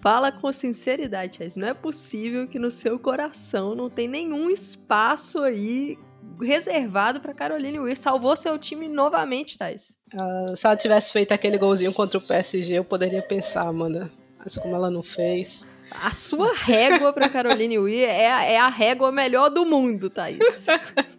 Fala 0.04 0.30
com 0.30 0.52
sinceridade, 0.52 1.38
Chaz. 1.38 1.56
Não 1.56 1.66
é 1.66 1.72
possível 1.72 2.46
que 2.46 2.58
no 2.58 2.70
seu 2.70 2.98
coração 2.98 3.74
não 3.74 3.88
tem 3.88 4.06
nenhum 4.06 4.50
espaço 4.50 5.42
aí 5.42 5.98
reservado 6.42 7.22
para 7.22 7.32
Caroline 7.32 7.80
Weir. 7.80 7.96
Salvou 7.96 8.36
seu 8.36 8.58
time 8.58 8.86
novamente, 8.86 9.56
Thais. 9.56 9.96
Uh, 10.12 10.54
se 10.54 10.66
ela 10.66 10.76
tivesse 10.76 11.10
feito 11.10 11.32
aquele 11.32 11.56
golzinho 11.56 11.90
contra 11.90 12.18
o 12.18 12.20
PSG, 12.20 12.74
eu 12.74 12.84
poderia 12.84 13.22
pensar, 13.22 13.66
Amanda. 13.66 14.12
Mas 14.38 14.58
como 14.58 14.74
ela 14.74 14.90
não 14.90 15.02
fez. 15.02 15.66
A 15.90 16.10
sua 16.10 16.52
régua 16.52 17.12
para 17.12 17.28
Caroline 17.28 17.78
Weir 17.78 18.08
é, 18.08 18.54
é 18.54 18.58
a 18.58 18.68
régua 18.68 19.12
melhor 19.12 19.48
do 19.48 19.64
mundo, 19.64 20.10
Thaís. 20.10 20.66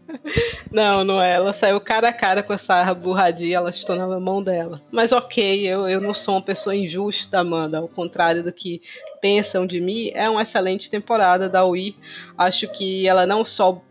não, 0.71 1.03
não 1.03 1.21
é. 1.21 1.35
Ela 1.35 1.53
saiu 1.53 1.79
cara 1.79 2.09
a 2.09 2.13
cara 2.13 2.43
com 2.43 2.53
essa 2.53 2.93
burradia, 2.93 3.57
ela 3.57 3.69
estou 3.69 3.95
na 3.95 4.19
mão 4.19 4.43
dela. 4.43 4.81
Mas 4.91 5.11
ok, 5.11 5.65
eu, 5.65 5.87
eu 5.87 6.01
não 6.01 6.13
sou 6.13 6.35
uma 6.35 6.41
pessoa 6.41 6.75
injusta, 6.75 7.39
Amanda. 7.39 7.77
Ao 7.77 7.87
contrário 7.87 8.43
do 8.43 8.51
que 8.51 8.81
pensam 9.21 9.65
de 9.65 9.79
mim, 9.79 10.11
é 10.13 10.29
uma 10.29 10.41
excelente 10.41 10.89
temporada 10.89 11.47
da 11.47 11.63
Wii. 11.63 11.95
Acho 12.37 12.67
que 12.67 13.07
ela 13.07 13.25
não 13.25 13.45
só 13.45 13.81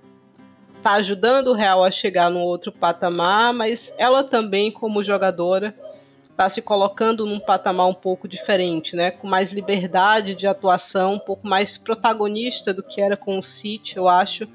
está 0.77 0.93
ajudando 0.93 1.49
o 1.49 1.55
Real 1.55 1.83
a 1.83 1.91
chegar 1.91 2.31
num 2.31 2.43
outro 2.43 2.71
patamar, 2.71 3.55
mas 3.55 3.95
ela 3.97 4.23
também, 4.23 4.71
como 4.71 5.03
jogadora, 5.03 5.75
está 6.35 6.49
se 6.49 6.61
colocando 6.61 7.25
num 7.25 7.39
patamar 7.39 7.87
um 7.87 7.95
pouco 7.95 8.27
diferente, 8.27 8.97
né? 8.97 9.13
Com 9.13 9.27
mais 9.27 9.53
liberdade 9.53 10.35
de 10.35 10.49
atuação, 10.49 11.15
um 11.15 11.19
pouco 11.19 11.47
mais 11.47 11.79
protagonista 11.79 12.75
do 12.75 12.83
que 12.83 13.01
era 13.01 13.17
com 13.17 13.39
o 13.39 13.43
City, 13.43 13.97
eu 13.97 14.09
acho. 14.09 14.49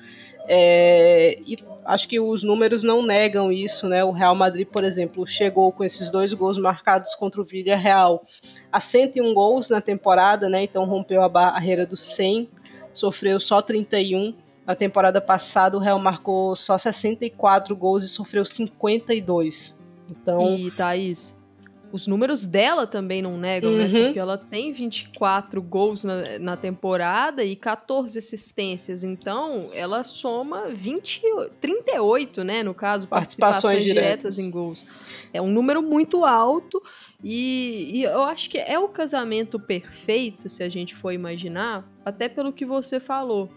É, 0.45 1.39
e 1.45 1.57
acho 1.85 2.07
que 2.07 2.19
os 2.19 2.43
números 2.43 2.83
não 2.83 3.01
negam 3.01 3.49
isso, 3.49 3.87
né? 3.87 4.03
O 4.03 4.11
Real 4.11 4.35
Madrid, 4.35 4.67
por 4.67 4.83
exemplo, 4.83 5.25
chegou 5.25 5.71
com 5.71 5.83
esses 5.83 6.09
dois 6.09 6.33
gols 6.33 6.57
marcados 6.57 7.15
contra 7.15 7.39
o 7.39 7.45
Villarreal 7.45 8.25
a 8.71 8.81
101 8.81 9.33
gols 9.33 9.69
na 9.69 9.79
temporada, 9.79 10.49
né? 10.49 10.63
Então 10.63 10.83
rompeu 10.85 11.23
a 11.23 11.29
barreira 11.29 11.85
dos 11.85 12.01
100, 12.01 12.49
sofreu 12.93 13.39
só 13.39 13.61
31. 13.61 14.35
Na 14.65 14.75
temporada 14.75 15.21
passada, 15.21 15.77
o 15.77 15.79
Real 15.79 15.97
marcou 15.97 16.55
só 16.57 16.77
64 16.77 17.73
gols 17.75 18.03
e 18.03 18.09
sofreu 18.09 18.45
52. 18.45 19.75
Então, 20.09 20.55
e 20.57 20.71
Thaís, 20.71 21.38
os 21.91 22.07
números 22.07 22.45
dela 22.45 22.85
também 22.85 23.21
não 23.21 23.37
negam, 23.37 23.71
né? 23.71 23.85
uhum. 23.85 23.91
né? 23.91 24.03
Porque 24.05 24.19
ela 24.19 24.37
tem 24.37 24.71
24 24.71 25.61
gols 25.61 26.03
na, 26.03 26.39
na, 26.39 26.57
temporada 26.57 27.43
e 27.43 27.55
14 27.55 28.17
assistências. 28.17 29.03
Então, 29.03 29.69
ela 29.73 30.03
soma 30.03 30.69
20, 30.69 31.21
38, 31.59 32.43
né? 32.43 32.63
No 32.63 32.73
caso, 32.73 33.07
participações, 33.07 33.61
participações 33.61 33.83
diretas. 33.83 34.35
diretas 34.35 34.39
em 34.39 34.51
gols. 34.51 34.85
É 35.33 35.41
um 35.41 35.49
número 35.49 35.81
muito 35.81 36.25
alto 36.25 36.81
e, 37.23 37.99
e, 37.99 38.03
eu 38.03 38.23
acho 38.23 38.49
que 38.49 38.57
é 38.57 38.79
o 38.79 38.87
casamento 38.87 39.59
perfeito, 39.59 40.49
se 40.49 40.63
a 40.63 40.69
gente 40.69 40.95
for 40.95 41.11
imaginar, 41.11 41.85
até 42.05 42.29
pelo 42.29 42.53
que 42.53 42.65
você 42.65 42.99
falou 42.99 43.49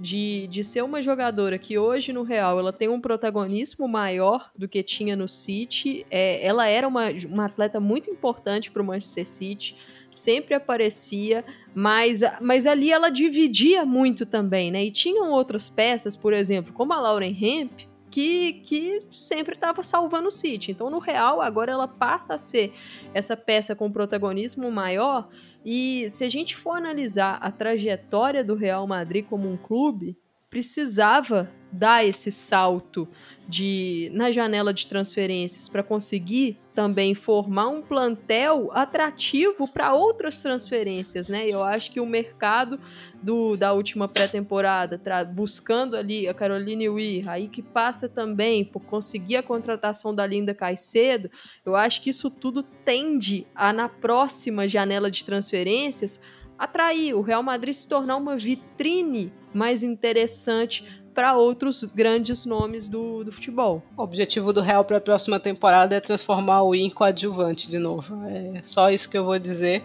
de, 0.00 0.46
de 0.46 0.64
ser 0.64 0.82
uma 0.82 1.02
jogadora 1.02 1.58
que 1.58 1.78
hoje 1.78 2.12
no 2.12 2.22
Real 2.22 2.58
ela 2.58 2.72
tem 2.72 2.88
um 2.88 3.00
protagonismo 3.00 3.86
maior 3.86 4.50
do 4.56 4.66
que 4.66 4.82
tinha 4.82 5.14
no 5.14 5.28
City. 5.28 6.06
É, 6.10 6.44
ela 6.44 6.66
era 6.66 6.88
uma, 6.88 7.10
uma 7.28 7.44
atleta 7.44 7.78
muito 7.78 8.10
importante 8.10 8.70
para 8.70 8.80
o 8.80 8.84
Manchester 8.84 9.26
City, 9.26 9.76
sempre 10.10 10.54
aparecia, 10.54 11.44
mas, 11.74 12.22
mas 12.40 12.66
ali 12.66 12.90
ela 12.90 13.10
dividia 13.10 13.84
muito 13.84 14.24
também, 14.24 14.70
né? 14.70 14.84
E 14.84 14.90
tinham 14.90 15.30
outras 15.30 15.68
peças, 15.68 16.16
por 16.16 16.32
exemplo, 16.32 16.72
como 16.72 16.94
a 16.94 17.00
Lauren 17.00 17.36
Hemp, 17.38 17.82
que, 18.10 18.54
que 18.64 18.98
sempre 19.12 19.54
estava 19.54 19.82
salvando 19.82 20.28
o 20.28 20.32
City. 20.32 20.72
Então, 20.72 20.90
no 20.90 20.98
Real, 20.98 21.40
agora 21.40 21.70
ela 21.70 21.86
passa 21.86 22.34
a 22.34 22.38
ser 22.38 22.72
essa 23.14 23.36
peça 23.36 23.76
com 23.76 23.92
protagonismo 23.92 24.70
maior 24.70 25.28
e 25.64 26.08
se 26.08 26.24
a 26.24 26.30
gente 26.30 26.56
for 26.56 26.72
analisar 26.72 27.38
a 27.40 27.50
trajetória 27.50 28.42
do 28.42 28.54
Real 28.54 28.86
Madrid 28.86 29.24
como 29.26 29.50
um 29.50 29.56
clube, 29.56 30.16
precisava 30.48 31.50
dar 31.70 32.04
esse 32.04 32.30
salto 32.30 33.08
de 33.50 34.10
na 34.14 34.30
janela 34.30 34.72
de 34.72 34.86
transferências 34.86 35.68
para 35.68 35.82
conseguir 35.82 36.56
também 36.72 37.14
formar 37.14 37.68
um 37.68 37.82
plantel 37.82 38.70
atrativo 38.72 39.66
para 39.66 39.92
outras 39.92 40.40
transferências, 40.40 41.28
né? 41.28 41.46
Eu 41.48 41.62
acho 41.62 41.90
que 41.90 42.00
o 42.00 42.06
mercado 42.06 42.78
do, 43.20 43.56
da 43.56 43.72
última 43.72 44.06
pré-temporada, 44.06 44.98
buscando 45.34 45.96
ali 45.96 46.28
a 46.28 46.32
Caroline 46.32 46.88
Weir, 46.88 47.28
aí 47.28 47.48
que 47.48 47.60
passa 47.60 48.08
também 48.08 48.64
por 48.64 48.80
conseguir 48.80 49.36
a 49.36 49.42
contratação 49.42 50.14
da 50.14 50.24
Linda 50.24 50.54
Caicedo, 50.54 51.28
eu 51.66 51.74
acho 51.74 52.00
que 52.00 52.10
isso 52.10 52.30
tudo 52.30 52.62
tende 52.62 53.46
a 53.54 53.72
na 53.72 53.88
próxima 53.88 54.68
janela 54.68 55.10
de 55.10 55.24
transferências 55.24 56.20
atrair 56.56 57.14
o 57.14 57.22
Real 57.22 57.42
Madrid 57.42 57.74
se 57.74 57.88
tornar 57.88 58.16
uma 58.16 58.36
vitrine 58.36 59.32
mais 59.52 59.82
interessante 59.82 60.99
para 61.20 61.36
outros 61.36 61.84
grandes 61.84 62.46
nomes 62.46 62.88
do, 62.88 63.22
do 63.22 63.30
futebol. 63.30 63.82
O 63.94 64.02
objetivo 64.02 64.54
do 64.54 64.62
Real 64.62 64.82
para 64.86 64.96
a 64.96 65.00
próxima 65.02 65.38
temporada 65.38 65.94
é 65.94 66.00
transformar 66.00 66.62
o 66.62 66.74
em 66.74 66.88
coadjuvante 66.88 67.68
de 67.68 67.78
novo. 67.78 68.24
É 68.24 68.62
só 68.64 68.90
isso 68.90 69.10
que 69.10 69.18
eu 69.18 69.26
vou 69.26 69.38
dizer. 69.38 69.84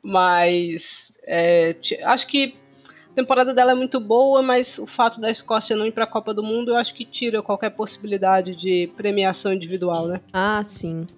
Mas 0.00 1.18
é, 1.26 1.74
acho 2.04 2.28
que 2.28 2.54
a 3.10 3.14
temporada 3.16 3.52
dela 3.52 3.72
é 3.72 3.74
muito 3.74 3.98
boa, 3.98 4.40
mas 4.40 4.78
o 4.78 4.86
fato 4.86 5.20
da 5.20 5.28
Escócia 5.28 5.74
não 5.74 5.84
ir 5.84 5.90
para 5.90 6.04
a 6.04 6.06
Copa 6.06 6.32
do 6.32 6.44
Mundo, 6.44 6.70
eu 6.70 6.76
acho 6.76 6.94
que 6.94 7.04
tira 7.04 7.42
qualquer 7.42 7.70
possibilidade 7.70 8.54
de 8.54 8.88
premiação 8.96 9.52
individual, 9.52 10.06
né? 10.06 10.20
Ah, 10.32 10.62
sim. 10.64 11.08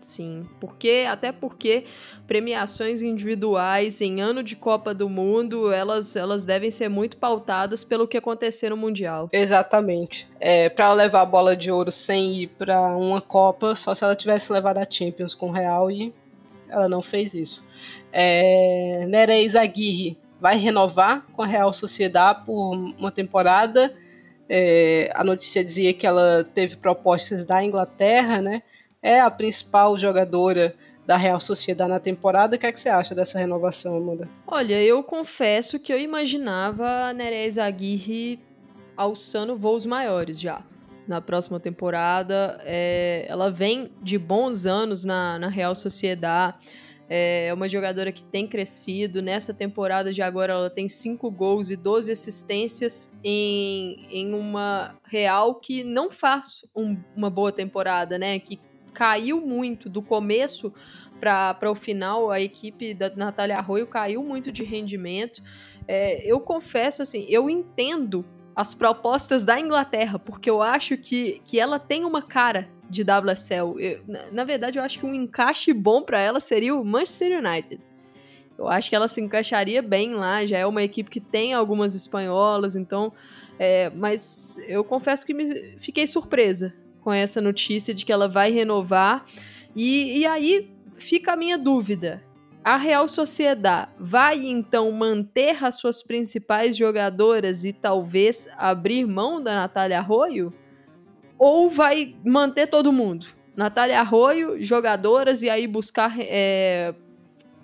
Sim, 0.00 0.46
porque 0.60 1.06
até 1.08 1.32
porque 1.32 1.84
premiações 2.26 3.02
individuais 3.02 4.00
em 4.00 4.20
ano 4.20 4.44
de 4.44 4.54
Copa 4.54 4.94
do 4.94 5.08
Mundo, 5.08 5.72
elas, 5.72 6.14
elas 6.14 6.44
devem 6.44 6.70
ser 6.70 6.88
muito 6.88 7.16
pautadas 7.16 7.82
pelo 7.82 8.06
que 8.06 8.16
acontecer 8.16 8.70
no 8.70 8.76
Mundial. 8.76 9.28
Exatamente. 9.32 10.28
É, 10.38 10.68
para 10.68 10.92
levar 10.92 11.22
a 11.22 11.26
bola 11.26 11.56
de 11.56 11.70
ouro 11.70 11.90
sem 11.90 12.42
ir 12.42 12.46
para 12.46 12.96
uma 12.96 13.20
Copa, 13.20 13.74
só 13.74 13.92
se 13.94 14.04
ela 14.04 14.14
tivesse 14.14 14.52
levado 14.52 14.78
a 14.78 14.86
Champions 14.88 15.34
com 15.34 15.48
o 15.48 15.52
Real 15.52 15.90
e 15.90 16.14
ela 16.68 16.88
não 16.88 17.02
fez 17.02 17.34
isso. 17.34 17.64
É, 18.12 19.04
Nereis 19.08 19.56
Aguirre 19.56 20.16
vai 20.40 20.56
renovar 20.56 21.26
com 21.32 21.42
a 21.42 21.46
Real 21.46 21.72
Sociedade 21.72 22.44
por 22.46 22.74
uma 22.98 23.10
temporada. 23.10 23.92
É, 24.48 25.10
a 25.14 25.24
notícia 25.24 25.64
dizia 25.64 25.92
que 25.92 26.06
ela 26.06 26.48
teve 26.54 26.76
propostas 26.76 27.44
da 27.44 27.62
Inglaterra, 27.64 28.40
né? 28.40 28.62
É 29.02 29.20
a 29.20 29.30
principal 29.30 29.98
jogadora 29.98 30.74
da 31.08 31.16
Real 31.16 31.40
Sociedade 31.40 31.90
na 31.90 31.98
temporada. 31.98 32.56
O 32.56 32.58
que, 32.58 32.66
é 32.66 32.72
que 32.72 32.78
você 32.78 32.90
acha 32.90 33.14
dessa 33.14 33.38
renovação, 33.38 33.96
Amanda? 33.96 34.28
Olha, 34.46 34.82
eu 34.82 35.02
confesso 35.02 35.78
que 35.78 35.90
eu 35.90 35.98
imaginava 35.98 37.08
a 37.08 37.12
Neres 37.14 37.56
Aguirre 37.56 38.38
alçando 38.94 39.56
voos 39.56 39.86
maiores 39.86 40.38
já. 40.38 40.62
Na 41.06 41.22
próxima 41.22 41.58
temporada, 41.58 42.60
é, 42.62 43.24
ela 43.26 43.50
vem 43.50 43.90
de 44.02 44.18
bons 44.18 44.66
anos 44.66 45.02
na, 45.06 45.38
na 45.38 45.48
Real 45.48 45.74
Sociedade. 45.74 46.56
É 47.08 47.50
uma 47.54 47.70
jogadora 47.70 48.12
que 48.12 48.22
tem 48.22 48.46
crescido. 48.46 49.22
Nessa 49.22 49.54
temporada 49.54 50.12
de 50.12 50.20
agora, 50.20 50.52
ela 50.52 50.68
tem 50.68 50.90
5 50.90 51.30
gols 51.30 51.70
e 51.70 51.76
12 51.76 52.12
assistências 52.12 53.18
em, 53.24 54.06
em 54.10 54.34
uma 54.34 54.94
Real 55.04 55.54
que 55.54 55.82
não 55.82 56.10
faz 56.10 56.66
um, 56.76 56.98
uma 57.16 57.30
boa 57.30 57.50
temporada, 57.50 58.18
né? 58.18 58.38
Que 58.38 58.60
caiu 58.98 59.40
muito 59.40 59.88
do 59.88 60.02
começo 60.02 60.74
para 61.20 61.70
o 61.70 61.74
final, 61.76 62.32
a 62.32 62.40
equipe 62.40 62.92
da 62.92 63.08
Natália 63.14 63.56
Arroio 63.56 63.86
caiu 63.86 64.24
muito 64.24 64.50
de 64.50 64.64
rendimento. 64.64 65.40
É, 65.86 66.20
eu 66.26 66.40
confesso, 66.40 67.00
assim, 67.00 67.24
eu 67.28 67.48
entendo 67.48 68.24
as 68.56 68.74
propostas 68.74 69.44
da 69.44 69.60
Inglaterra, 69.60 70.18
porque 70.18 70.50
eu 70.50 70.60
acho 70.60 70.96
que, 70.96 71.40
que 71.44 71.60
ela 71.60 71.78
tem 71.78 72.04
uma 72.04 72.20
cara 72.20 72.68
de 72.90 73.04
WSL. 73.04 73.78
Eu, 73.78 74.00
na, 74.08 74.32
na, 74.32 74.44
verdade, 74.44 74.80
eu 74.80 74.82
acho 74.82 74.98
que 74.98 75.06
um 75.06 75.14
encaixe 75.14 75.72
bom 75.72 76.02
para 76.02 76.20
ela 76.20 76.40
seria 76.40 76.74
o 76.74 76.84
Manchester 76.84 77.38
United. 77.38 77.80
Eu 78.58 78.66
acho 78.66 78.90
que 78.90 78.96
ela 78.96 79.06
se 79.06 79.20
encaixaria 79.20 79.80
bem 79.80 80.14
lá, 80.14 80.44
já 80.44 80.58
é 80.58 80.66
uma 80.66 80.82
equipe 80.82 81.08
que 81.08 81.20
tem 81.20 81.54
algumas 81.54 81.94
espanholas, 81.94 82.74
então. 82.74 83.12
É, 83.60 83.90
mas 83.90 84.58
eu 84.66 84.82
confesso 84.82 85.24
que 85.24 85.32
me, 85.32 85.76
fiquei 85.78 86.04
surpresa 86.04 86.74
com 87.08 87.12
essa 87.14 87.40
notícia 87.40 87.94
de 87.94 88.04
que 88.04 88.12
ela 88.12 88.28
vai 88.28 88.50
renovar. 88.50 89.24
E, 89.74 90.18
e 90.18 90.26
aí 90.26 90.70
fica 90.98 91.32
a 91.32 91.36
minha 91.36 91.56
dúvida. 91.56 92.22
A 92.62 92.76
Real 92.76 93.08
Sociedade 93.08 93.88
vai 93.98 94.44
então 94.44 94.92
manter 94.92 95.64
as 95.64 95.76
suas 95.76 96.02
principais 96.02 96.76
jogadoras 96.76 97.64
e 97.64 97.72
talvez 97.72 98.46
abrir 98.58 99.06
mão 99.06 99.42
da 99.42 99.54
Natália 99.54 100.00
Arroio? 100.00 100.52
Ou 101.38 101.70
vai 101.70 102.14
manter 102.22 102.66
todo 102.66 102.92
mundo? 102.92 103.28
Natália 103.56 104.00
Arroio, 104.00 104.62
jogadoras, 104.62 105.40
e 105.40 105.48
aí 105.48 105.66
buscar 105.66 106.14
é, 106.20 106.94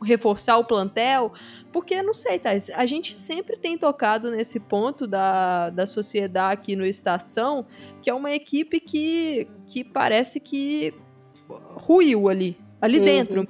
reforçar 0.02 0.56
o 0.56 0.64
plantel, 0.64 1.34
porque 1.74 2.00
não 2.04 2.14
sei, 2.14 2.38
Thais, 2.38 2.70
a 2.70 2.86
gente 2.86 3.18
sempre 3.18 3.56
tem 3.58 3.76
tocado 3.76 4.30
nesse 4.30 4.60
ponto 4.60 5.08
da, 5.08 5.70
da 5.70 5.86
sociedade 5.86 6.60
aqui 6.60 6.76
no 6.76 6.86
Estação, 6.86 7.66
que 8.00 8.08
é 8.08 8.14
uma 8.14 8.30
equipe 8.30 8.78
que, 8.78 9.48
que 9.66 9.82
parece 9.82 10.38
que 10.38 10.94
ruiu 11.48 12.28
ali, 12.28 12.56
ali 12.80 13.00
uhum. 13.00 13.04
dentro, 13.04 13.48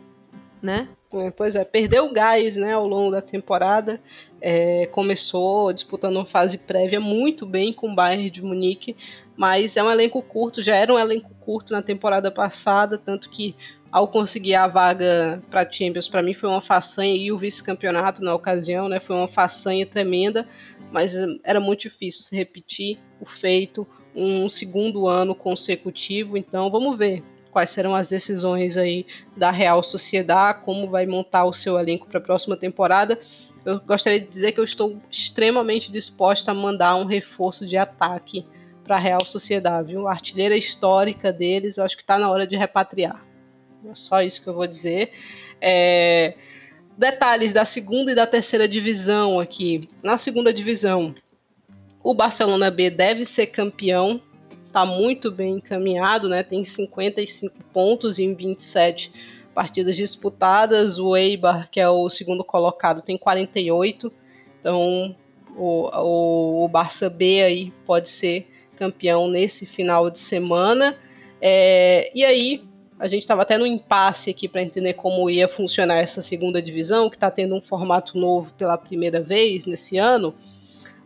né? 0.63 0.89
É, 1.13 1.31
pois 1.31 1.55
é, 1.55 1.67
perdeu 1.67 2.07
o 2.07 2.13
gás 2.15 2.57
né, 2.57 2.73
ao 2.73 2.89
longo 2.89 3.11
da 3.11 3.21
temporada. 3.21 4.01
É, 4.41 4.87
começou 4.87 5.71
disputando 5.71 6.17
uma 6.17 6.25
fase 6.25 6.57
prévia 6.57 7.01
muito 7.01 7.45
bem 7.45 7.75
com 7.75 7.93
o 7.93 7.95
Bayern 7.95 8.31
de 8.31 8.43
Munique, 8.43 8.97
mas 9.37 9.77
é 9.77 9.83
um 9.83 9.91
elenco 9.91 10.23
curto, 10.23 10.63
já 10.63 10.77
era 10.77 10.95
um 10.95 10.99
elenco 10.99 11.31
curto 11.41 11.75
na 11.75 11.83
temporada 11.83 12.31
passada, 12.31 12.97
tanto 12.97 13.29
que 13.29 13.55
ao 13.95 14.09
conseguir 14.09 14.57
a 14.57 14.67
vaga 14.67 15.41
para 15.49 15.71
Champions, 15.71 16.09
para 16.09 16.21
mim 16.21 16.35
foi 16.35 16.49
uma 16.49 16.61
façanha 16.61 17.15
e 17.15 17.31
o 17.31 17.39
vice-campeonato 17.39 18.25
na 18.25 18.35
ocasião, 18.35 18.89
né, 18.89 18.99
foi 18.99 19.15
uma 19.15 19.29
façanha 19.29 19.87
tremenda, 19.87 20.49
mas 20.91 21.15
era 21.45 21.61
muito 21.61 21.83
difícil 21.83 22.23
se 22.23 22.35
repetir 22.35 22.99
o 23.21 23.25
feito 23.25 23.87
um 24.13 24.49
segundo 24.49 25.07
ano 25.07 25.33
consecutivo, 25.33 26.37
então 26.37 26.69
vamos 26.73 26.99
ver 26.99 27.23
quais 27.53 27.71
serão 27.71 27.95
as 27.95 28.09
decisões 28.09 28.77
aí 28.77 29.07
da 29.37 29.53
Real 29.53 29.81
Sociedade, 29.81 30.63
como 30.65 30.91
vai 30.91 31.07
montar 31.07 31.45
o 31.45 31.53
seu 31.53 31.79
elenco 31.79 32.09
para 32.09 32.19
a 32.19 32.25
próxima 32.25 32.57
temporada. 32.57 33.17
Eu 33.65 33.79
gostaria 33.79 34.19
de 34.19 34.27
dizer 34.27 34.51
que 34.51 34.59
eu 34.59 34.65
estou 34.65 35.01
extremamente 35.09 35.93
disposta 35.93 36.51
a 36.51 36.55
mandar 36.55 36.97
um 36.97 37.05
reforço 37.05 37.65
de 37.65 37.77
ataque 37.77 38.45
para 38.83 38.97
a 38.97 38.99
Real 39.01 39.25
Sociedade, 39.25 39.93
viu? 39.93 40.09
A 40.09 40.11
artilheira 40.11 40.57
histórica 40.57 41.33
deles, 41.33 41.77
eu 41.77 41.85
acho 41.85 41.97
que 41.97 42.03
está 42.03 42.19
na 42.19 42.29
hora 42.29 42.45
de 42.45 42.57
repatriar. 42.57 43.34
É 43.91 43.95
só 43.95 44.23
isso 44.23 44.43
que 44.43 44.49
eu 44.49 44.55
vou 44.55 44.67
dizer. 44.67 45.13
É... 45.61 46.35
Detalhes 46.97 47.53
da 47.53 47.65
segunda 47.65 48.13
e 48.13 48.15
da 48.15 48.27
terceira 48.27 48.69
divisão 48.69 49.41
aqui. 49.41 49.89
Na 50.03 50.17
segunda 50.17 50.53
divisão, 50.53 51.15
o 52.03 52.15
Barcelona 52.15 52.71
B 52.71 52.89
deve 52.89 53.25
ser 53.25 53.49
campeão 53.49 54.21
está 54.75 54.85
muito 54.85 55.31
bem 55.31 55.59
encaminhado, 55.59 56.29
né? 56.29 56.43
Tem 56.43 56.65
55 56.65 57.55
pontos 57.73 58.19
em 58.19 58.35
27 58.35 59.13
partidas 59.55 59.95
disputadas. 59.95 60.99
O 60.99 61.17
Eibar, 61.17 61.71
que 61.71 61.79
é 61.79 61.89
o 61.89 62.11
segundo 62.11 62.43
colocado, 62.43 63.01
tem 63.01 63.17
48. 63.17 64.13
Então 64.59 65.17
o, 65.57 65.89
o, 65.97 66.65
o 66.65 66.69
Barça 66.69 67.09
B 67.09 67.41
aí 67.43 67.73
pode 67.87 68.11
ser 68.11 68.51
campeão 68.77 69.29
nesse 69.29 69.65
final 69.65 70.11
de 70.11 70.19
semana. 70.19 70.99
É, 71.41 72.11
e 72.13 72.25
aí 72.25 72.65
a 72.99 73.07
gente 73.07 73.23
estava 73.23 73.43
até 73.43 73.59
no 73.59 73.67
impasse 73.67 74.31
aqui 74.31 74.49
para 74.49 74.63
entender 74.63 74.95
como 74.95 75.29
ia 75.29 75.49
funcionar 75.49 75.97
essa 75.97 76.23
segunda 76.23 76.63
divisão, 76.63 77.11
que 77.11 77.17
está 77.17 77.31
tendo 77.31 77.55
um 77.55 77.61
formato 77.61 78.17
novo 78.17 78.53
pela 78.55 78.79
primeira 78.79 79.21
vez 79.21 79.67
nesse 79.67 79.99
ano. 79.99 80.35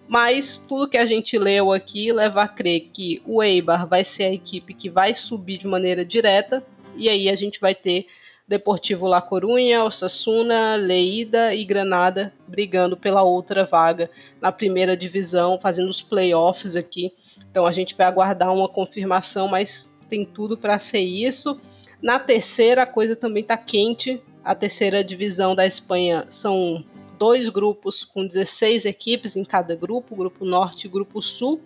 Mas 0.06 0.58
tudo 0.58 0.88
que 0.88 0.96
a 0.96 1.06
gente 1.06 1.38
leu 1.38 1.72
aqui 1.72 2.12
leva 2.12 2.42
a 2.42 2.48
crer 2.48 2.88
que 2.92 3.22
o 3.26 3.42
Eibar 3.42 3.86
vai 3.86 4.04
ser 4.04 4.24
a 4.24 4.32
equipe 4.32 4.72
que 4.74 4.88
vai 4.88 5.14
subir 5.14 5.58
de 5.58 5.66
maneira 5.66 6.04
direta. 6.04 6.64
E 6.96 7.08
aí 7.08 7.28
a 7.28 7.36
gente 7.36 7.60
vai 7.60 7.74
ter 7.74 8.06
Deportivo 8.46 9.06
La 9.06 9.20
Coruña, 9.20 9.84
Osasuna, 9.84 10.74
Leida 10.76 11.54
e 11.54 11.62
Granada 11.66 12.32
brigando 12.46 12.96
pela 12.96 13.22
outra 13.22 13.66
vaga 13.66 14.10
na 14.40 14.50
primeira 14.50 14.96
divisão, 14.96 15.58
fazendo 15.60 15.90
os 15.90 16.00
playoffs 16.00 16.74
aqui. 16.74 17.12
Então 17.50 17.66
a 17.66 17.72
gente 17.72 17.94
vai 17.94 18.06
aguardar 18.06 18.54
uma 18.54 18.66
confirmação, 18.66 19.48
mas 19.48 19.92
tem 20.08 20.24
tudo 20.24 20.56
para 20.56 20.78
ser 20.78 21.00
isso. 21.00 21.60
Na 22.02 22.18
terceira, 22.18 22.82
a 22.82 22.86
coisa 22.86 23.16
também 23.16 23.42
está 23.42 23.56
quente. 23.56 24.22
A 24.44 24.54
terceira 24.54 25.02
divisão 25.02 25.54
da 25.54 25.66
Espanha 25.66 26.26
são 26.30 26.84
dois 27.18 27.48
grupos 27.48 28.04
com 28.04 28.26
16 28.26 28.84
equipes 28.84 29.36
em 29.36 29.44
cada 29.44 29.74
grupo, 29.74 30.14
grupo 30.14 30.44
norte 30.44 30.86
e 30.86 30.90
grupo 30.90 31.20
sul. 31.20 31.60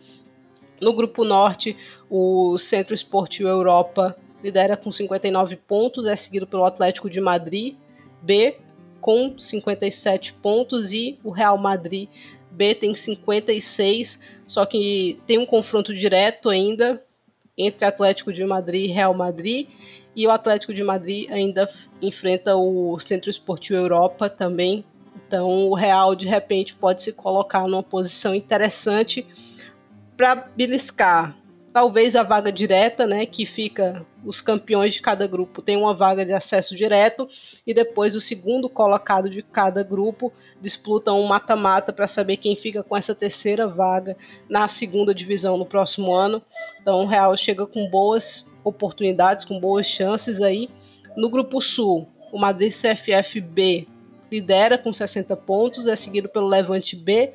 No 0.80 0.92
grupo 0.94 1.22
norte, 1.24 1.76
o 2.10 2.56
Centro 2.58 2.94
Esportivo 2.94 3.48
Europa 3.48 4.16
lidera 4.42 4.76
com 4.76 4.90
59 4.90 5.56
pontos, 5.56 6.06
é 6.06 6.16
seguido 6.16 6.46
pelo 6.46 6.64
Atlético 6.64 7.08
de 7.08 7.20
Madrid 7.20 7.76
B 8.20 8.56
com 9.00 9.38
57 9.38 10.32
pontos 10.34 10.92
e 10.92 11.18
o 11.22 11.30
Real 11.30 11.58
Madrid 11.58 12.08
B 12.50 12.74
tem 12.74 12.94
56, 12.94 14.18
só 14.46 14.66
que 14.66 15.20
tem 15.26 15.38
um 15.38 15.46
confronto 15.46 15.94
direto 15.94 16.48
ainda 16.48 17.02
entre 17.56 17.84
Atlético 17.84 18.32
de 18.32 18.44
Madrid 18.44 18.90
e 18.90 18.92
Real 18.92 19.14
Madrid 19.14 19.68
e 20.14 20.26
o 20.26 20.30
Atlético 20.30 20.74
de 20.74 20.82
Madrid 20.82 21.30
ainda 21.30 21.68
enfrenta 22.00 22.56
o 22.56 22.98
Centro 22.98 23.30
Esportivo 23.30 23.78
Europa 23.78 24.28
também 24.28 24.84
então 25.26 25.68
o 25.68 25.74
Real 25.74 26.14
de 26.14 26.26
repente 26.26 26.74
pode 26.74 27.02
se 27.02 27.12
colocar 27.12 27.66
numa 27.66 27.82
posição 27.82 28.34
interessante 28.34 29.26
para 30.16 30.34
beliscar 30.34 31.36
talvez 31.72 32.14
a 32.14 32.22
vaga 32.22 32.52
direta, 32.52 33.06
né, 33.06 33.24
que 33.24 33.46
fica 33.46 34.04
os 34.24 34.40
campeões 34.40 34.94
de 34.94 35.00
cada 35.00 35.26
grupo 35.26 35.62
tem 35.62 35.76
uma 35.76 35.94
vaga 35.94 36.24
de 36.24 36.32
acesso 36.32 36.76
direto 36.76 37.26
e 37.66 37.74
depois 37.74 38.14
o 38.14 38.20
segundo 38.20 38.68
colocado 38.68 39.28
de 39.28 39.42
cada 39.42 39.82
grupo 39.82 40.32
disputam 40.60 41.20
um 41.20 41.26
mata-mata 41.26 41.92
para 41.92 42.06
saber 42.06 42.36
quem 42.36 42.54
fica 42.54 42.84
com 42.84 42.96
essa 42.96 43.14
terceira 43.14 43.66
vaga 43.66 44.16
na 44.48 44.68
segunda 44.68 45.12
divisão 45.12 45.56
no 45.56 45.66
próximo 45.66 46.14
ano. 46.14 46.40
Então 46.80 47.02
o 47.02 47.06
Real 47.06 47.36
chega 47.36 47.66
com 47.66 47.90
boas 47.90 48.48
oportunidades, 48.64 49.44
com 49.44 49.58
boas 49.58 49.86
chances 49.86 50.40
aí. 50.40 50.68
No 51.16 51.28
grupo 51.28 51.60
Sul, 51.60 52.08
o 52.32 52.38
Madrid 52.38 52.72
CFF-B 52.72 53.86
lidera 54.30 54.78
com 54.78 54.92
60 54.92 55.36
pontos, 55.36 55.86
é 55.86 55.94
seguido 55.94 56.28
pelo 56.28 56.48
Levante 56.48 56.96
B 56.96 57.34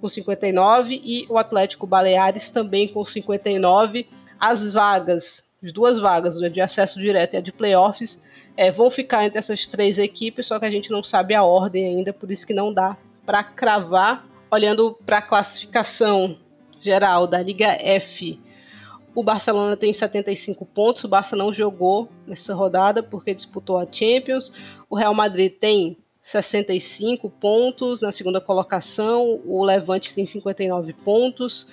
com 0.00 0.08
59 0.08 1.00
e 1.04 1.26
o 1.28 1.36
Atlético 1.36 1.86
Baleares 1.86 2.50
também 2.50 2.88
com 2.88 3.04
59. 3.04 4.08
As 4.38 4.72
vagas, 4.72 5.46
as 5.62 5.70
duas 5.70 5.98
vagas, 5.98 6.42
a 6.42 6.48
de 6.48 6.60
acesso 6.60 6.98
direto 6.98 7.34
e 7.34 7.36
a 7.36 7.40
de 7.40 7.52
playoffs, 7.52 8.22
é, 8.56 8.70
vão 8.70 8.90
ficar 8.90 9.24
entre 9.26 9.38
essas 9.38 9.66
três 9.66 9.98
equipes, 9.98 10.46
só 10.46 10.58
que 10.58 10.64
a 10.64 10.70
gente 10.70 10.90
não 10.90 11.04
sabe 11.04 11.34
a 11.34 11.44
ordem 11.44 11.86
ainda, 11.86 12.12
por 12.12 12.30
isso 12.30 12.46
que 12.46 12.54
não 12.54 12.72
dá 12.72 12.96
para 13.26 13.44
cravar. 13.44 14.26
Olhando 14.52 14.98
para 15.06 15.18
a 15.18 15.22
classificação 15.22 16.36
geral 16.80 17.24
da 17.24 17.40
Liga 17.40 17.68
F, 17.80 18.40
o 19.14 19.22
Barcelona 19.22 19.76
tem 19.76 19.92
75 19.92 20.64
pontos. 20.66 21.04
O 21.04 21.08
Barça 21.08 21.34
não 21.36 21.52
jogou 21.52 22.08
nessa 22.26 22.54
rodada 22.54 23.02
porque 23.02 23.34
disputou 23.34 23.78
a 23.78 23.86
Champions. 23.90 24.52
O 24.88 24.96
Real 24.96 25.14
Madrid 25.14 25.52
tem 25.52 25.96
65 26.20 27.30
pontos 27.30 28.00
na 28.00 28.12
segunda 28.12 28.40
colocação, 28.40 29.40
o 29.44 29.64
Levante 29.64 30.14
tem 30.14 30.26
59 30.26 30.92
pontos, 30.92 31.66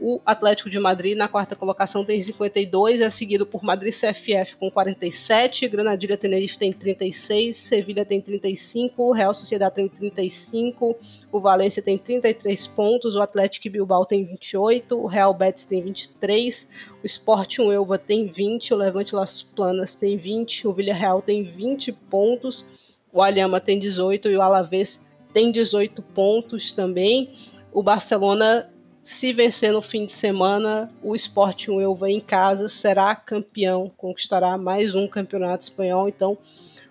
o 0.00 0.20
Atlético 0.24 0.70
de 0.70 0.78
Madrid 0.78 1.16
na 1.16 1.28
quarta 1.28 1.56
colocação 1.56 2.04
tem 2.04 2.22
52, 2.22 3.00
é 3.00 3.10
seguido 3.10 3.44
por 3.44 3.62
Madrid 3.62 3.92
CFF 3.92 4.56
com 4.56 4.70
47, 4.70 5.68
Granadilha 5.68 6.16
Tenerife 6.16 6.58
tem 6.58 6.72
36, 6.72 7.56
Sevilha 7.56 8.04
tem 8.04 8.20
35, 8.20 9.02
o 9.02 9.12
Real 9.12 9.34
Sociedade 9.34 9.74
tem 9.74 9.88
35, 9.88 10.96
o 11.32 11.40
Valência 11.40 11.82
tem 11.82 11.98
33 11.98 12.66
pontos, 12.68 13.14
o 13.14 13.22
Atlético 13.22 13.68
Bilbao 13.70 14.06
tem 14.06 14.24
28, 14.24 14.96
o 14.96 15.06
Real 15.06 15.34
Betis 15.34 15.66
tem 15.66 15.82
23, 15.82 16.68
o 17.02 17.06
Sporting 17.06 17.70
Elva 17.70 17.98
tem 17.98 18.26
20, 18.26 18.74
o 18.74 18.76
Levante 18.76 19.14
Las 19.14 19.42
Planas 19.42 19.94
tem 19.94 20.16
20, 20.16 20.68
o 20.68 20.72
Villarreal 20.72 21.20
tem 21.20 21.42
20 21.42 21.92
pontos, 21.92 22.64
o 23.12 23.22
Alhama 23.22 23.60
tem 23.60 23.78
18 23.78 24.28
e 24.28 24.36
o 24.36 24.42
Alavés 24.42 25.02
tem 25.32 25.50
18 25.50 26.02
pontos 26.02 26.72
também. 26.72 27.30
O 27.72 27.82
Barcelona, 27.82 28.70
se 29.08 29.32
vencer 29.32 29.72
no 29.72 29.80
fim 29.80 30.04
de 30.04 30.12
semana, 30.12 30.92
o 31.02 31.16
Sporting 31.16 31.70
Huelva 31.70 32.10
em 32.10 32.20
casa 32.20 32.68
será 32.68 33.16
campeão, 33.16 33.90
conquistará 33.96 34.58
mais 34.58 34.94
um 34.94 35.08
campeonato 35.08 35.64
espanhol. 35.64 36.10
Então, 36.10 36.36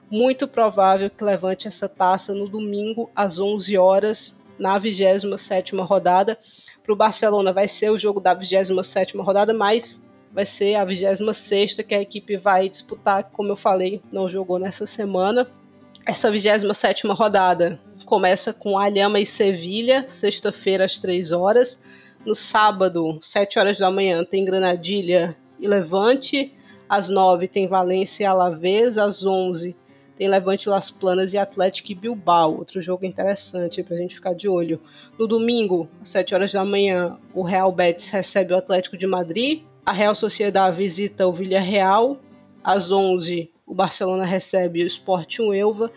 muito 0.10 0.48
provável 0.48 1.12
que 1.12 1.24
levante 1.24 1.68
essa 1.68 1.88
taça 1.88 2.34
no 2.34 2.50
domingo 2.50 3.08
às 3.16 3.40
11 3.40 3.78
horas 3.78 4.42
na 4.58 4.80
27ª 4.80 5.86
rodada. 5.86 6.40
Para 6.84 6.92
o 6.92 6.96
Barcelona 6.96 7.54
vai 7.54 7.68
ser 7.68 7.92
o 7.92 8.00
jogo 8.00 8.20
da 8.20 8.36
27ª 8.36 9.24
rodada, 9.24 9.54
mas 9.54 10.10
vai 10.34 10.46
ser 10.46 10.74
a 10.74 10.86
26ª 10.86 11.84
que 11.84 11.94
a 11.94 12.02
equipe 12.02 12.36
vai 12.36 12.68
disputar, 12.68 13.30
como 13.32 13.52
eu 13.52 13.56
falei, 13.56 14.02
não 14.12 14.28
jogou 14.28 14.58
nessa 14.58 14.88
semana. 14.88 15.48
Essa 16.04 16.32
27 16.32 17.06
rodada 17.08 17.80
começa 18.06 18.52
com 18.54 18.76
Alhama 18.78 19.20
e 19.20 19.26
Sevilha, 19.26 20.06
sexta-feira 20.08 20.84
às 20.84 20.98
3 20.98 21.32
horas. 21.32 21.80
No 22.28 22.36
sábado, 22.36 23.20
7 23.22 23.58
horas 23.58 23.78
da 23.78 23.90
manhã, 23.90 24.22
tem 24.22 24.44
Granadilha 24.44 25.34
e 25.58 25.66
Levante. 25.66 26.54
Às 26.90 27.08
9 27.08 27.48
tem 27.48 27.70
Valência 27.70 28.24
e 28.24 28.26
Alavés. 28.26 28.98
Às 28.98 29.26
11 29.26 29.78
tem 30.18 30.28
Levante 30.28 30.68
Las 30.68 30.92
Planas 30.92 31.32
e 31.32 31.38
Atlético 31.38 31.94
e 31.94 31.96
Bilbao. 31.96 32.58
Outro 32.58 32.82
jogo 32.82 33.06
interessante 33.06 33.82
para 33.82 33.96
a 33.96 34.00
gente 34.00 34.16
ficar 34.16 34.34
de 34.34 34.50
olho. 34.50 34.82
No 35.18 35.26
domingo, 35.26 35.88
às 36.02 36.10
7 36.10 36.36
horas 36.36 36.52
da 36.52 36.66
manhã, 36.66 37.18
o 37.34 37.44
Real 37.44 37.72
Betis 37.72 38.10
recebe 38.10 38.54
o 38.54 38.58
Atlético 38.58 38.98
de 38.98 39.08
Madrid. 39.08 39.64
A 39.86 39.94
Real 39.94 40.14
Sociedade 40.14 40.76
visita 40.76 41.26
o 41.26 41.32
Villarreal. 41.32 42.18
Às 42.62 42.92
11 42.92 43.50
o 43.66 43.74
Barcelona 43.74 44.26
recebe 44.26 44.84
o 44.84 44.88
Sporting 44.88 45.54
Elva 45.54 45.90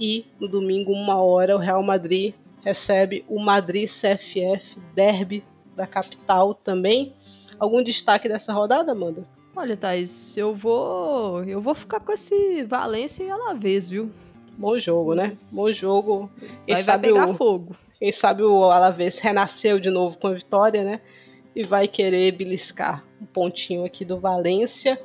e 0.00 0.24
no 0.40 0.48
domingo, 0.48 0.92
uma 0.92 1.22
hora, 1.22 1.54
o 1.54 1.60
Real 1.60 1.82
Madrid 1.82 2.32
recebe 2.64 3.22
o 3.28 3.38
Madrid 3.38 3.86
CFF 3.86 4.78
Derby 4.94 5.44
da 5.74 5.86
capital 5.86 6.54
também. 6.54 7.14
Algum 7.58 7.82
destaque 7.82 8.28
dessa 8.28 8.52
rodada, 8.52 8.92
Amanda? 8.92 9.26
Olha, 9.56 9.76
Thaís, 9.76 10.36
eu 10.36 10.54
vou 10.54 11.44
eu 11.44 11.60
vou 11.60 11.74
ficar 11.74 12.00
com 12.00 12.12
esse 12.12 12.64
Valência 12.64 13.22
e 13.22 13.30
Alavés, 13.30 13.90
viu? 13.90 14.10
Bom 14.56 14.78
jogo, 14.78 15.14
né? 15.14 15.36
Bom 15.50 15.72
jogo. 15.72 16.30
Quem 16.66 16.74
vai, 16.74 16.84
sabe 16.84 17.10
vai 17.10 17.20
pegar 17.20 17.32
o, 17.32 17.34
fogo. 17.34 17.76
Quem 17.98 18.12
sabe 18.12 18.42
o 18.42 18.64
Alavés 18.64 19.18
renasceu 19.18 19.78
de 19.78 19.90
novo 19.90 20.18
com 20.18 20.28
a 20.28 20.32
vitória, 20.32 20.82
né? 20.82 21.00
E 21.54 21.62
vai 21.62 21.86
querer 21.86 22.32
beliscar 22.32 23.04
um 23.20 23.26
pontinho 23.26 23.84
aqui 23.84 24.04
do 24.04 24.18
Valência. 24.18 25.00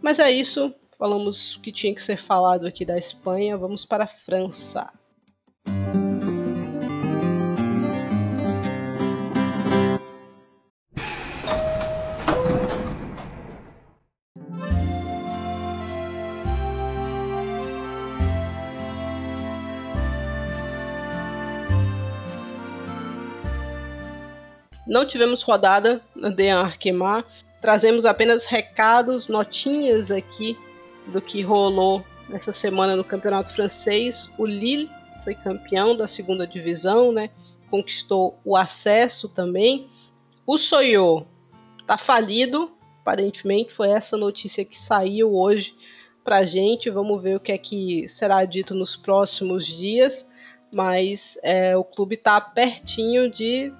Mas 0.00 0.18
é 0.18 0.30
isso. 0.30 0.74
Falamos 0.98 1.56
o 1.56 1.60
que 1.60 1.72
tinha 1.72 1.94
que 1.94 2.02
ser 2.02 2.16
falado 2.16 2.66
aqui 2.66 2.84
da 2.84 2.96
Espanha. 2.96 3.56
Vamos 3.56 3.84
para 3.84 4.04
a 4.04 4.06
França. 4.06 4.90
Não 24.90 25.06
tivemos 25.06 25.42
rodada 25.42 26.02
De 26.34 26.50
Arquemar. 26.50 27.24
Trazemos 27.60 28.04
apenas 28.04 28.44
recados, 28.44 29.28
notinhas 29.28 30.10
aqui 30.10 30.58
do 31.06 31.22
que 31.22 31.42
rolou 31.42 32.04
nessa 32.28 32.52
semana 32.52 32.96
no 32.96 33.04
Campeonato 33.04 33.54
Francês. 33.54 34.34
O 34.36 34.44
Lille 34.44 34.90
foi 35.22 35.36
campeão 35.36 35.96
da 35.96 36.08
segunda 36.08 36.44
divisão, 36.44 37.12
né? 37.12 37.30
Conquistou 37.70 38.36
o 38.44 38.56
acesso 38.56 39.28
também. 39.28 39.88
O 40.44 40.58
Soyo 40.58 41.24
tá 41.86 41.96
falido, 41.96 42.72
aparentemente 43.00 43.72
foi 43.72 43.90
essa 43.90 44.16
notícia 44.16 44.64
que 44.64 44.76
saiu 44.76 45.32
hoje 45.32 45.72
pra 46.24 46.44
gente. 46.44 46.90
Vamos 46.90 47.22
ver 47.22 47.36
o 47.36 47.40
que 47.40 47.52
é 47.52 47.58
que 47.58 48.08
será 48.08 48.44
dito 48.44 48.74
nos 48.74 48.96
próximos 48.96 49.64
dias. 49.64 50.28
Mas 50.72 51.38
é, 51.44 51.76
o 51.76 51.84
clube 51.84 52.16
está 52.16 52.40
pertinho 52.40 53.30
de 53.30 53.72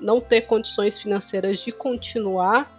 não 0.00 0.20
ter 0.20 0.42
condições 0.42 0.98
financeiras 0.98 1.58
de 1.60 1.72
continuar. 1.72 2.72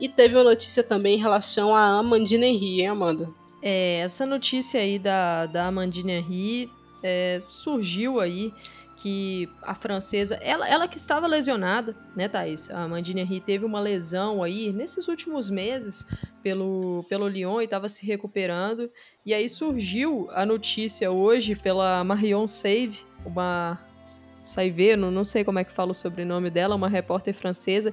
E 0.00 0.08
teve 0.08 0.36
uma 0.36 0.44
notícia 0.44 0.82
também 0.82 1.16
em 1.16 1.20
relação 1.20 1.74
a 1.74 1.98
Amandine 1.98 2.46
Henry, 2.46 2.80
hein, 2.80 2.88
Amanda? 2.88 3.28
É, 3.60 4.00
essa 4.00 4.24
notícia 4.24 4.80
aí 4.80 4.98
da, 4.98 5.46
da 5.46 5.66
Amandine 5.66 6.12
Henry 6.12 6.70
é, 7.02 7.40
surgiu 7.46 8.20
aí 8.20 8.52
que 8.98 9.48
a 9.62 9.74
francesa, 9.74 10.36
ela, 10.42 10.68
ela 10.68 10.88
que 10.88 10.96
estava 10.96 11.26
lesionada, 11.26 11.94
né, 12.16 12.28
Thaís? 12.28 12.68
A 12.70 12.82
Amandine 12.82 13.20
Henry 13.20 13.40
teve 13.40 13.64
uma 13.64 13.80
lesão 13.80 14.42
aí 14.42 14.72
nesses 14.72 15.06
últimos 15.06 15.48
meses 15.48 16.06
pelo, 16.42 17.04
pelo 17.08 17.28
Lyon 17.28 17.60
e 17.60 17.64
estava 17.64 17.88
se 17.88 18.04
recuperando. 18.04 18.90
E 19.24 19.32
aí 19.32 19.48
surgiu 19.48 20.28
a 20.32 20.44
notícia 20.44 21.10
hoje 21.10 21.54
pela 21.54 22.02
Marion 22.02 22.46
Save, 22.46 23.04
uma 23.24 23.78
Saiveno, 24.42 25.10
não 25.10 25.24
sei 25.24 25.44
como 25.44 25.58
é 25.58 25.64
que 25.64 25.72
fala 25.72 25.90
o 25.90 25.94
sobrenome 25.94 26.50
dela, 26.50 26.74
uma 26.74 26.88
repórter 26.88 27.34
francesa, 27.34 27.92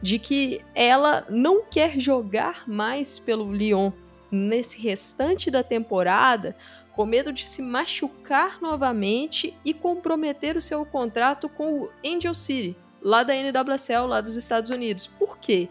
de 0.00 0.18
que 0.18 0.60
ela 0.74 1.24
não 1.28 1.62
quer 1.62 1.98
jogar 2.00 2.68
mais 2.68 3.18
pelo 3.18 3.52
Lyon 3.52 3.92
nesse 4.30 4.80
restante 4.80 5.50
da 5.50 5.62
temporada, 5.62 6.56
com 6.92 7.06
medo 7.06 7.32
de 7.32 7.46
se 7.46 7.62
machucar 7.62 8.60
novamente 8.60 9.54
e 9.64 9.72
comprometer 9.72 10.56
o 10.56 10.60
seu 10.60 10.84
contrato 10.84 11.48
com 11.48 11.82
o 11.82 11.88
Angel 12.04 12.34
City, 12.34 12.76
lá 13.00 13.22
da 13.22 13.34
NWSL, 13.34 14.06
lá 14.06 14.20
dos 14.20 14.36
Estados 14.36 14.70
Unidos. 14.70 15.06
Por 15.06 15.38
quê? 15.38 15.68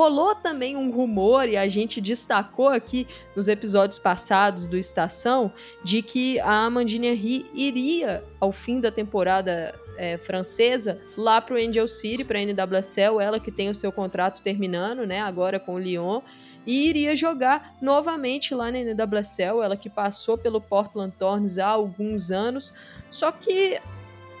Rolou 0.00 0.34
também 0.34 0.78
um 0.78 0.90
rumor, 0.90 1.46
e 1.46 1.58
a 1.58 1.68
gente 1.68 2.00
destacou 2.00 2.70
aqui 2.70 3.06
nos 3.36 3.48
episódios 3.48 3.98
passados 3.98 4.66
do 4.66 4.78
Estação, 4.78 5.52
de 5.84 6.00
que 6.00 6.40
a 6.40 6.64
Amandine 6.64 7.08
Henry 7.08 7.44
iria, 7.52 8.24
ao 8.40 8.50
fim 8.50 8.80
da 8.80 8.90
temporada 8.90 9.78
é, 9.98 10.16
francesa, 10.16 11.02
lá 11.18 11.38
para 11.38 11.54
o 11.54 11.58
Angel 11.58 11.86
City, 11.86 12.24
para 12.24 12.38
a 12.38 12.40
NWSL, 12.40 13.20
ela 13.20 13.38
que 13.38 13.52
tem 13.52 13.68
o 13.68 13.74
seu 13.74 13.92
contrato 13.92 14.40
terminando, 14.40 15.06
né, 15.06 15.20
agora 15.20 15.60
com 15.60 15.74
o 15.74 15.78
Lyon, 15.78 16.22
e 16.66 16.88
iria 16.88 17.14
jogar 17.14 17.76
novamente 17.78 18.54
lá 18.54 18.72
na 18.72 18.78
NWSL, 18.78 19.62
ela 19.62 19.76
que 19.76 19.90
passou 19.90 20.38
pelo 20.38 20.62
Portland 20.62 21.14
Thorns 21.18 21.58
há 21.58 21.66
alguns 21.66 22.30
anos. 22.30 22.72
Só 23.10 23.30
que 23.30 23.78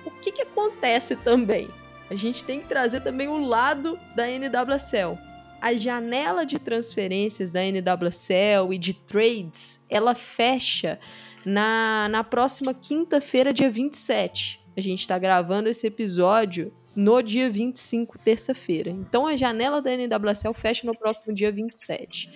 o 0.06 0.10
que, 0.10 0.32
que 0.32 0.40
acontece 0.40 1.16
também? 1.16 1.68
A 2.08 2.14
gente 2.14 2.42
tem 2.42 2.60
que 2.60 2.66
trazer 2.66 3.02
também 3.02 3.28
o 3.28 3.38
lado 3.38 4.00
da 4.16 4.24
NWSL 4.26 5.28
a 5.60 5.74
janela 5.74 6.46
de 6.46 6.58
transferências 6.58 7.50
da 7.50 7.60
NWSL 7.60 8.72
e 8.72 8.78
de 8.78 8.94
trades, 8.94 9.84
ela 9.88 10.14
fecha 10.14 10.98
na, 11.44 12.08
na 12.08 12.24
próxima 12.24 12.72
quinta-feira, 12.72 13.52
dia 13.52 13.70
27. 13.70 14.60
A 14.76 14.80
gente 14.80 15.00
está 15.00 15.18
gravando 15.18 15.68
esse 15.68 15.86
episódio 15.86 16.72
no 16.94 17.22
dia 17.22 17.50
25, 17.50 18.18
terça-feira. 18.18 18.90
Então 18.90 19.26
a 19.26 19.36
janela 19.36 19.80
da 19.80 19.90
NWSL 19.96 20.54
fecha 20.54 20.86
no 20.86 20.96
próximo 20.96 21.34
dia 21.34 21.52
27. 21.52 22.30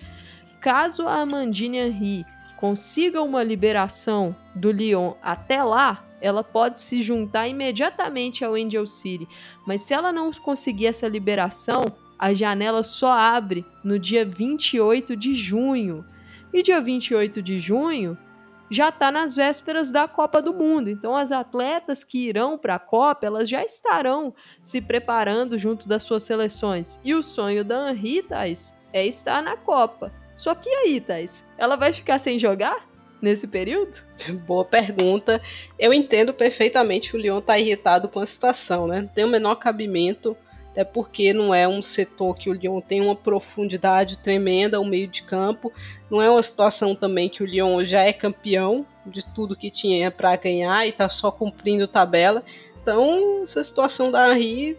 Caso 0.61 1.07
a 1.07 1.21
Amandine 1.21 1.77
Henry 1.77 2.25
consiga 2.57 3.21
uma 3.21 3.43
liberação 3.43 4.35
do 4.55 4.71
Lyon 4.71 5.13
até 5.21 5.63
lá, 5.63 6.03
ela 6.21 6.43
pode 6.43 6.81
se 6.81 7.03
juntar 7.03 7.47
imediatamente 7.47 8.43
ao 8.43 8.55
Angel 8.55 8.87
City. 8.87 9.27
Mas 9.67 9.81
se 9.81 9.93
ela 9.93 10.11
não 10.11 10.31
conseguir 10.31 10.87
essa 10.87 11.07
liberação, 11.07 11.85
a 12.17 12.33
janela 12.33 12.83
só 12.83 13.11
abre 13.11 13.65
no 13.83 13.99
dia 13.99 14.25
28 14.25 15.15
de 15.15 15.33
junho. 15.33 16.05
E 16.53 16.63
dia 16.63 16.79
28 16.79 17.41
de 17.41 17.59
junho 17.59 18.17
já 18.69 18.89
está 18.89 19.11
nas 19.11 19.35
vésperas 19.35 19.91
da 19.91 20.07
Copa 20.07 20.41
do 20.41 20.53
Mundo. 20.53 20.89
Então 20.89 21.15
as 21.15 21.31
atletas 21.31 22.03
que 22.03 22.27
irão 22.27 22.57
para 22.57 22.75
a 22.75 22.79
Copa, 22.79 23.25
elas 23.25 23.47
já 23.47 23.63
estarão 23.63 24.33
se 24.61 24.81
preparando 24.81 25.57
junto 25.57 25.87
das 25.87 26.03
suas 26.03 26.23
seleções. 26.23 26.99
E 27.03 27.13
o 27.13 27.21
sonho 27.21 27.63
da 27.63 27.91
Henri, 27.91 28.21
Thais, 28.21 28.79
é 28.91 29.05
estar 29.05 29.41
na 29.43 29.57
Copa. 29.57 30.11
Só 30.35 30.53
que 30.55 30.69
aí, 30.69 30.99
Thais, 30.99 31.43
ela 31.57 31.75
vai 31.75 31.93
ficar 31.93 32.19
sem 32.19 32.39
jogar? 32.39 32.87
Nesse 33.21 33.47
período? 33.47 33.97
Boa 34.45 34.65
pergunta. 34.65 35.41
Eu 35.79 35.93
entendo 35.93 36.33
perfeitamente 36.33 37.09
que 37.09 37.17
o 37.17 37.19
Leon 37.19 37.41
tá 37.41 37.57
irritado 37.57 38.09
com 38.09 38.19
a 38.19 38.25
situação, 38.25 38.85
né? 38.85 39.09
Tem 39.15 39.23
o 39.23 39.29
menor 39.29 39.55
cabimento 39.55 40.37
até 40.75 40.83
porque 40.83 41.31
não 41.31 41.55
é 41.55 41.65
um 41.65 41.81
setor 41.81 42.35
que 42.35 42.49
o 42.49 42.53
Lyon 42.53 42.81
tem 42.81 42.99
uma 42.99 43.15
profundidade 43.15 44.17
tremenda, 44.17 44.77
o 44.77 44.83
meio 44.83 45.07
de 45.07 45.23
campo. 45.23 45.71
Não 46.11 46.21
é 46.21 46.29
uma 46.29 46.43
situação 46.43 46.93
também 46.93 47.29
que 47.29 47.41
o 47.41 47.45
Lyon 47.45 47.85
já 47.85 48.01
é 48.01 48.11
campeão 48.11 48.85
de 49.05 49.23
tudo 49.23 49.55
que 49.55 49.71
tinha 49.71 50.11
para 50.11 50.35
ganhar 50.35 50.85
e 50.85 50.89
está 50.89 51.07
só 51.07 51.31
cumprindo 51.31 51.87
tabela. 51.87 52.43
Então, 52.81 53.43
essa 53.43 53.63
situação 53.63 54.11
da 54.11 54.37
Henry 54.37 54.77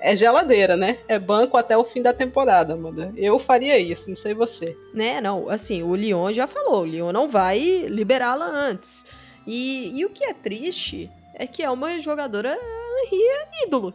é 0.00 0.16
geladeira, 0.16 0.74
né? 0.74 0.96
É 1.06 1.18
banco 1.18 1.58
até 1.58 1.76
o 1.76 1.84
fim 1.84 2.00
da 2.00 2.14
temporada, 2.14 2.72
Amanda. 2.72 3.12
Eu 3.14 3.38
faria 3.38 3.78
isso, 3.78 4.08
não 4.08 4.16
sei 4.16 4.32
você. 4.32 4.74
Né, 4.94 5.20
não, 5.20 5.50
assim, 5.50 5.82
o 5.82 5.94
Lyon 5.94 6.32
já 6.32 6.46
falou, 6.46 6.80
o 6.80 6.86
Lyon 6.86 7.12
não 7.12 7.28
vai 7.28 7.58
liberá-la 7.90 8.46
antes. 8.46 9.04
E, 9.46 9.92
e 9.94 10.06
o 10.06 10.08
que 10.08 10.24
é 10.24 10.32
triste 10.32 11.10
é 11.34 11.46
que 11.46 11.62
é 11.62 11.68
uma 11.68 12.00
jogadora 12.00 12.58
Henry 13.12 13.66
ídolo 13.66 13.92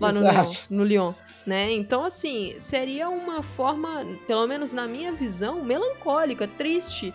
lá 0.00 0.12
no 0.12 0.20
Lyon, 0.20 0.52
no 0.70 0.84
Lyon, 0.84 1.12
né? 1.46 1.72
Então, 1.72 2.04
assim, 2.04 2.54
seria 2.58 3.08
uma 3.08 3.42
forma, 3.42 4.04
pelo 4.26 4.46
menos 4.46 4.72
na 4.72 4.86
minha 4.86 5.12
visão, 5.12 5.62
melancólica, 5.62 6.48
triste 6.48 7.12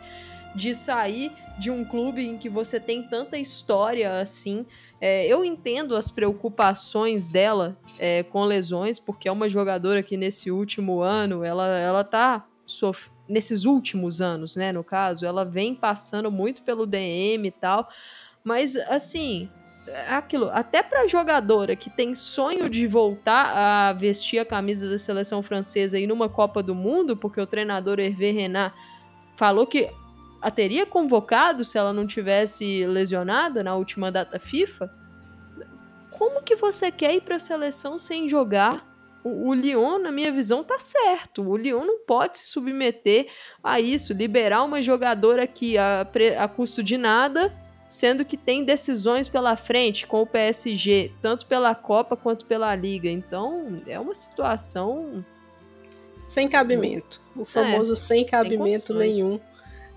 de 0.55 0.73
sair 0.73 1.31
de 1.59 1.69
um 1.69 1.83
clube 1.83 2.25
em 2.25 2.38
que 2.38 2.47
você 2.47 2.79
tem 2.79 3.03
tanta 3.03 3.38
história 3.38 4.19
assim. 4.19 4.65
É, 5.01 5.27
eu 5.27 5.43
entendo 5.43 5.95
as 5.95 6.09
preocupações 6.09 7.27
dela 7.27 7.77
é, 7.99 8.23
com 8.23 8.45
lesões, 8.45 8.99
porque 8.99 9.27
é 9.27 9.31
uma 9.31 9.49
jogadora 9.49 10.01
que 10.01 10.15
nesse 10.15 10.49
último 10.51 11.01
ano 11.01 11.43
ela, 11.43 11.67
ela 11.77 12.03
tá 12.03 12.47
sof 12.65 13.09
nesses 13.27 13.65
últimos 13.65 14.21
anos, 14.21 14.55
né? 14.55 14.71
No 14.71 14.83
caso, 14.83 15.25
ela 15.25 15.43
vem 15.43 15.73
passando 15.73 16.31
muito 16.31 16.61
pelo 16.61 16.86
DM 16.86 17.47
e 17.47 17.51
tal. 17.51 17.89
Mas 18.43 18.75
assim, 18.75 19.49
aquilo, 20.09 20.49
até 20.51 20.81
para 20.81 21.07
jogadora 21.07 21.75
que 21.75 21.89
tem 21.89 22.15
sonho 22.15 22.69
de 22.69 22.88
voltar 22.88 23.55
a 23.55 23.93
vestir 23.93 24.39
a 24.39 24.45
camisa 24.45 24.89
da 24.89 24.97
seleção 24.97 25.43
francesa 25.43 25.99
e 25.99 26.07
numa 26.07 26.27
Copa 26.27 26.63
do 26.63 26.73
Mundo, 26.73 27.15
porque 27.15 27.39
o 27.39 27.47
treinador 27.47 27.99
Hervé 27.99 28.31
Renard 28.31 28.73
falou 29.36 29.67
que 29.67 29.89
a 30.41 30.51
teria 30.51 30.86
convocado 30.86 31.63
se 31.63 31.77
ela 31.77 31.93
não 31.93 32.05
tivesse 32.05 32.86
lesionada 32.86 33.63
na 33.63 33.75
última 33.75 34.11
data 34.11 34.39
FIFA. 34.39 34.89
Como 36.11 36.43
que 36.43 36.55
você 36.55 36.91
quer 36.91 37.15
ir 37.15 37.21
para 37.21 37.36
a 37.36 37.39
seleção 37.39 37.97
sem 37.99 38.29
jogar? 38.29 38.86
O, 39.23 39.49
o 39.49 39.53
Lyon, 39.53 39.97
na 39.97 40.11
minha 40.11 40.31
visão, 40.31 40.63
tá 40.63 40.77
certo. 40.79 41.41
O 41.41 41.57
Lyon 41.57 41.83
não 41.83 41.99
pode 41.99 42.38
se 42.38 42.47
submeter 42.47 43.27
a 43.63 43.79
isso, 43.79 44.13
liberar 44.13 44.63
uma 44.63 44.81
jogadora 44.81 45.47
que 45.47 45.77
a, 45.77 46.07
a 46.39 46.47
custo 46.47 46.83
de 46.83 46.97
nada 46.97 47.51
sendo 47.88 48.25
que 48.25 48.38
tem 48.38 48.63
decisões 48.63 49.27
pela 49.27 49.55
frente 49.55 50.07
com 50.07 50.21
o 50.21 50.27
PSG, 50.27 51.11
tanto 51.21 51.45
pela 51.45 51.73
Copa 51.75 52.15
quanto 52.17 52.45
pela 52.45 52.75
Liga. 52.75 53.09
Então, 53.09 53.81
é 53.88 53.99
uma 53.99 54.13
situação 54.13 55.23
sem 56.25 56.49
cabimento. 56.49 57.21
O 57.36 57.45
famoso 57.45 57.93
é, 57.93 57.95
sem 57.95 58.25
cabimento 58.25 58.88
sem 58.88 58.95
nenhum. 58.95 59.39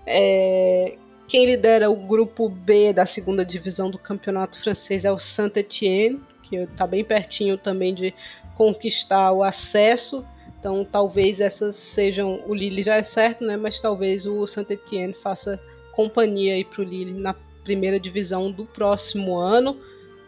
É... 0.05 0.97
Quem 1.27 1.45
lidera 1.45 1.91
o 1.91 1.95
grupo 1.95 2.49
B 2.49 2.91
da 2.91 3.05
segunda 3.05 3.45
divisão 3.45 3.91
do 3.91 3.99
campeonato 3.99 4.59
francês 4.61 5.05
é 5.05 5.11
o 5.11 5.19
Saint-Étienne, 5.19 6.19
que 6.41 6.55
está 6.55 6.87
bem 6.87 7.03
pertinho 7.03 7.55
também 7.55 7.93
de 7.93 8.13
conquistar 8.55 9.31
o 9.31 9.43
acesso. 9.43 10.25
Então 10.59 10.83
talvez 10.83 11.39
essas 11.39 11.75
sejam. 11.75 12.41
O 12.47 12.55
Lille 12.55 12.81
já 12.81 12.95
é 12.95 13.03
certo, 13.03 13.45
né? 13.45 13.57
Mas 13.57 13.79
talvez 13.79 14.25
o 14.25 14.45
Saint-Étienne 14.47 15.13
faça 15.13 15.59
companhia 15.91 16.55
aí 16.55 16.65
para 16.65 16.81
o 16.81 16.83
Lille 16.83 17.13
na 17.13 17.35
primeira 17.63 17.99
divisão 17.99 18.51
do 18.51 18.65
próximo 18.65 19.37
ano 19.37 19.77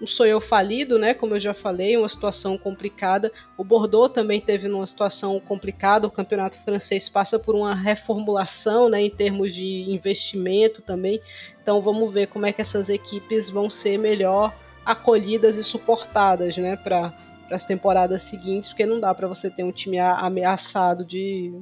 um 0.02 0.08
sonho 0.08 0.42
falido, 0.42 0.98
né? 0.98 1.14
Como 1.14 1.36
eu 1.36 1.40
já 1.40 1.54
falei, 1.54 1.96
uma 1.96 2.10
situação 2.10 2.58
complicada. 2.58 3.32
O 3.56 3.64
Bordeaux 3.64 4.12
também 4.12 4.42
teve 4.42 4.68
uma 4.68 4.88
situação 4.88 5.40
complicada. 5.40 6.08
O 6.08 6.12
campeonato 6.12 6.60
francês 6.64 7.08
passa 7.08 7.38
por 7.38 7.54
uma 7.54 7.76
reformulação, 7.76 8.90
né? 8.90 9.02
Em 9.04 9.10
termos 9.10 9.54
de 9.54 9.84
investimento 9.92 10.82
também. 10.82 11.22
Então 11.62 11.82
vamos 11.82 12.12
ver 12.12 12.28
como 12.28 12.48
é 12.48 12.52
que 12.52 12.62
essas 12.62 12.90
equipes 12.90 13.50
vão 13.50 13.70
ser 13.70 14.00
melhor 14.00 14.56
acolhidas 14.84 15.58
e 15.58 15.64
suportadas, 15.64 16.58
né? 16.58 16.76
Para 16.76 17.14
as 17.52 17.66
temporadas 17.66 18.24
seguintes, 18.24 18.70
porque 18.70 18.86
não 18.86 19.00
dá 19.00 19.14
para 19.14 19.28
você 19.28 19.52
ter 19.52 19.64
um 19.64 19.72
time 19.72 20.00
ameaçado 20.00 21.06
de 21.06 21.54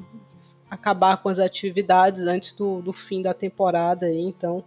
acabar 0.69 1.17
com 1.17 1.27
as 1.27 1.39
atividades 1.39 2.21
antes 2.23 2.53
do, 2.53 2.81
do 2.81 2.93
fim 2.93 3.21
da 3.21 3.33
temporada. 3.33 4.09
Então, 4.13 4.63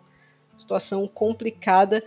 situação 0.57 1.07
complicada. 1.09 2.03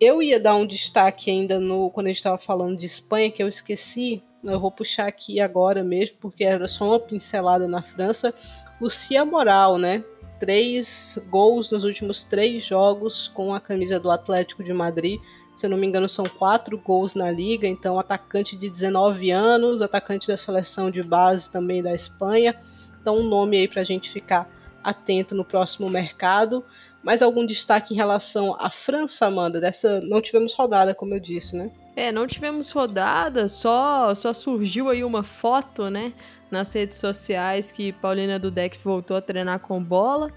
Eu 0.00 0.22
ia 0.22 0.40
dar 0.40 0.56
um 0.56 0.66
destaque 0.66 1.30
ainda 1.30 1.60
no 1.60 1.90
quando 1.90 2.06
a 2.06 2.10
gente 2.10 2.16
estava 2.16 2.38
falando 2.38 2.76
de 2.76 2.86
Espanha, 2.86 3.30
que 3.30 3.42
eu 3.42 3.48
esqueci. 3.48 4.22
Eu 4.42 4.58
vou 4.58 4.70
puxar 4.70 5.06
aqui 5.06 5.40
agora 5.40 5.84
mesmo, 5.84 6.16
porque 6.20 6.42
era 6.42 6.66
só 6.66 6.86
uma 6.88 7.00
pincelada 7.00 7.68
na 7.68 7.82
França. 7.82 8.34
Lucia 8.80 9.24
Moral, 9.24 9.78
né? 9.78 10.04
Três 10.40 11.18
gols 11.30 11.70
nos 11.70 11.84
últimos 11.84 12.24
três 12.24 12.64
jogos 12.64 13.28
com 13.28 13.54
a 13.54 13.60
camisa 13.60 14.00
do 14.00 14.10
Atlético 14.10 14.64
de 14.64 14.72
Madrid. 14.72 15.20
Se 15.54 15.66
eu 15.66 15.70
não 15.70 15.76
me 15.76 15.86
engano, 15.86 16.08
são 16.08 16.24
quatro 16.24 16.76
gols 16.76 17.14
na 17.14 17.30
liga. 17.30 17.68
Então, 17.68 17.98
atacante 18.00 18.56
de 18.56 18.68
19 18.68 19.30
anos, 19.30 19.82
atacante 19.82 20.26
da 20.26 20.36
seleção 20.36 20.90
de 20.90 21.02
base 21.02 21.48
também 21.48 21.80
da 21.80 21.94
Espanha. 21.94 22.56
Então, 23.00 23.18
um 23.18 23.28
nome 23.28 23.56
aí 23.58 23.68
para 23.68 23.82
a 23.82 23.84
gente 23.84 24.10
ficar 24.10 24.50
atento 24.82 25.34
no 25.34 25.44
próximo 25.44 25.88
mercado. 25.88 26.64
Mais 27.02 27.22
algum 27.22 27.44
destaque 27.44 27.94
em 27.94 27.96
relação 27.96 28.54
à 28.58 28.70
França, 28.70 29.26
Amanda? 29.26 29.60
Dessa 29.60 30.00
não 30.00 30.20
tivemos 30.20 30.54
rodada, 30.54 30.94
como 30.94 31.14
eu 31.14 31.20
disse, 31.20 31.56
né? 31.56 31.70
É, 31.94 32.10
não 32.10 32.26
tivemos 32.26 32.70
rodada, 32.70 33.46
só 33.48 34.14
só 34.14 34.32
surgiu 34.32 34.88
aí 34.88 35.04
uma 35.04 35.22
foto, 35.22 35.90
né, 35.90 36.12
nas 36.50 36.72
redes 36.72 36.96
sociais 36.96 37.70
que 37.70 37.92
Paulina 37.92 38.38
Dudek 38.38 38.78
voltou 38.82 39.16
a 39.16 39.20
treinar 39.20 39.58
com 39.58 39.82
bola 39.82 40.30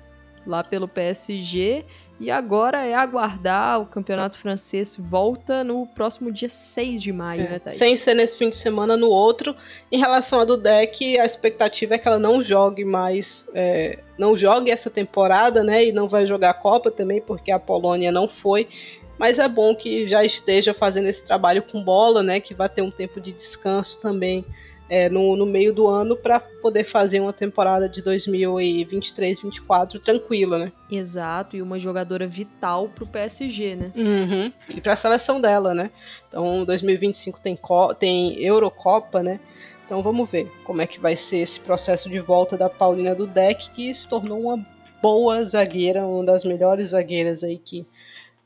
lá 0.46 0.64
pelo 0.64 0.88
PSG 0.88 1.86
e 2.18 2.32
agora 2.32 2.86
é 2.86 2.94
aguardar 2.94 3.82
o 3.82 3.86
campeonato 3.86 4.40
francês 4.40 4.96
volta 4.98 5.64
no 5.64 5.86
próximo 5.86 6.32
dia 6.32 6.48
6 6.48 7.02
de 7.02 7.12
maio, 7.12 7.42
é, 7.42 7.50
né, 7.50 7.60
Thaís? 7.60 7.78
Sem 7.78 7.98
ser 7.98 8.14
nesse 8.14 8.38
fim 8.38 8.50
de 8.50 8.56
semana, 8.56 8.96
no 8.96 9.10
outro. 9.10 9.54
Em 9.92 10.00
relação 10.00 10.40
a 10.40 10.46
do 10.46 10.56
deck, 10.56 11.20
a 11.20 11.26
expectativa 11.26 11.96
é 11.96 11.98
que 11.98 12.08
ela 12.08 12.20
não 12.20 12.42
jogue 12.42 12.86
mais. 12.86 13.46
É, 13.54 14.00
não 14.18 14.38
jogue 14.38 14.72
essa 14.72 14.90
temporada, 14.90 15.62
né? 15.62 15.86
E 15.86 15.92
não 15.92 16.08
vai 16.08 16.26
jogar 16.26 16.52
a 16.52 16.54
Copa 16.54 16.90
também, 16.90 17.20
porque 17.20 17.52
a 17.52 17.60
Polônia 17.60 18.12
não 18.12 18.30
foi. 18.30 18.70
Mas 19.18 19.38
é 19.38 19.48
bom 19.48 19.76
que 19.76 20.08
já 20.08 20.24
esteja 20.24 20.74
fazendo 20.74 21.08
esse 21.08 21.22
trabalho 21.22 21.64
com 21.64 21.84
bola, 21.84 22.24
né? 22.24 22.40
Que 22.40 22.54
vai 22.54 22.70
ter 22.70 22.82
um 22.82 22.92
tempo 22.92 23.20
de 23.20 23.34
descanso 23.34 24.00
também 24.00 24.46
é, 24.90 25.10
no, 25.10 25.36
no, 25.36 25.46
meio 25.46 25.74
do 25.74 25.88
ano 25.88 26.16
para 26.16 26.40
poder 26.40 26.84
fazer 26.84 27.20
uma 27.20 27.34
temporada 27.34 27.90
de 27.90 28.02
2023-24 28.04 30.00
tranquila, 30.00 30.58
né? 30.58 30.72
Exato, 30.92 31.58
e 31.58 31.62
uma 31.62 31.80
jogadora 31.80 32.28
vital 32.28 32.88
para 32.90 33.04
o 33.04 33.08
PSG, 33.08 33.76
né? 33.76 33.92
Uhum. 33.96 34.52
E 34.76 34.82
para 34.82 34.94
a 34.94 34.98
seleção 34.98 35.42
dela, 35.42 35.74
né? 35.74 35.90
Então 36.28 36.64
2025 36.64 37.40
tem, 37.40 37.58
tem 38.00 38.40
Eurocopa, 38.44 39.24
né? 39.24 39.40
Então 39.86 40.02
vamos 40.02 40.30
ver 40.30 40.52
como 40.64 40.82
é 40.82 40.88
que 40.88 41.00
vai 41.00 41.16
ser 41.16 41.38
esse 41.38 41.60
processo 41.60 42.10
de 42.10 42.20
volta 42.20 42.58
da 42.58 42.70
Paulina 42.70 43.14
do 43.16 43.28
Deck, 43.28 43.70
que 43.72 43.94
se 43.94 44.08
tornou 44.08 44.42
uma 44.42 44.66
boa 45.02 45.44
zagueira, 45.44 46.06
uma 46.06 46.24
das 46.26 46.44
melhores 46.44 46.90
zagueiras 46.90 47.44
aí 47.44 47.58
que 47.58 47.86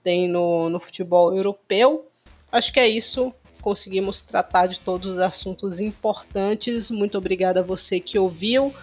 tem 0.03 0.27
no, 0.27 0.69
no 0.69 0.79
futebol 0.79 1.35
europeu. 1.35 2.05
Acho 2.51 2.73
que 2.73 2.79
é 2.79 2.87
isso 2.87 3.33
conseguimos 3.62 4.22
tratar 4.22 4.68
de 4.68 4.80
todos 4.80 5.16
os 5.16 5.18
assuntos 5.18 5.80
importantes. 5.80 6.89
Muito 6.89 7.18
obrigada 7.18 7.60
a 7.60 7.64
você 7.64 7.99
que 7.99 8.18
ouviu. 8.18 8.74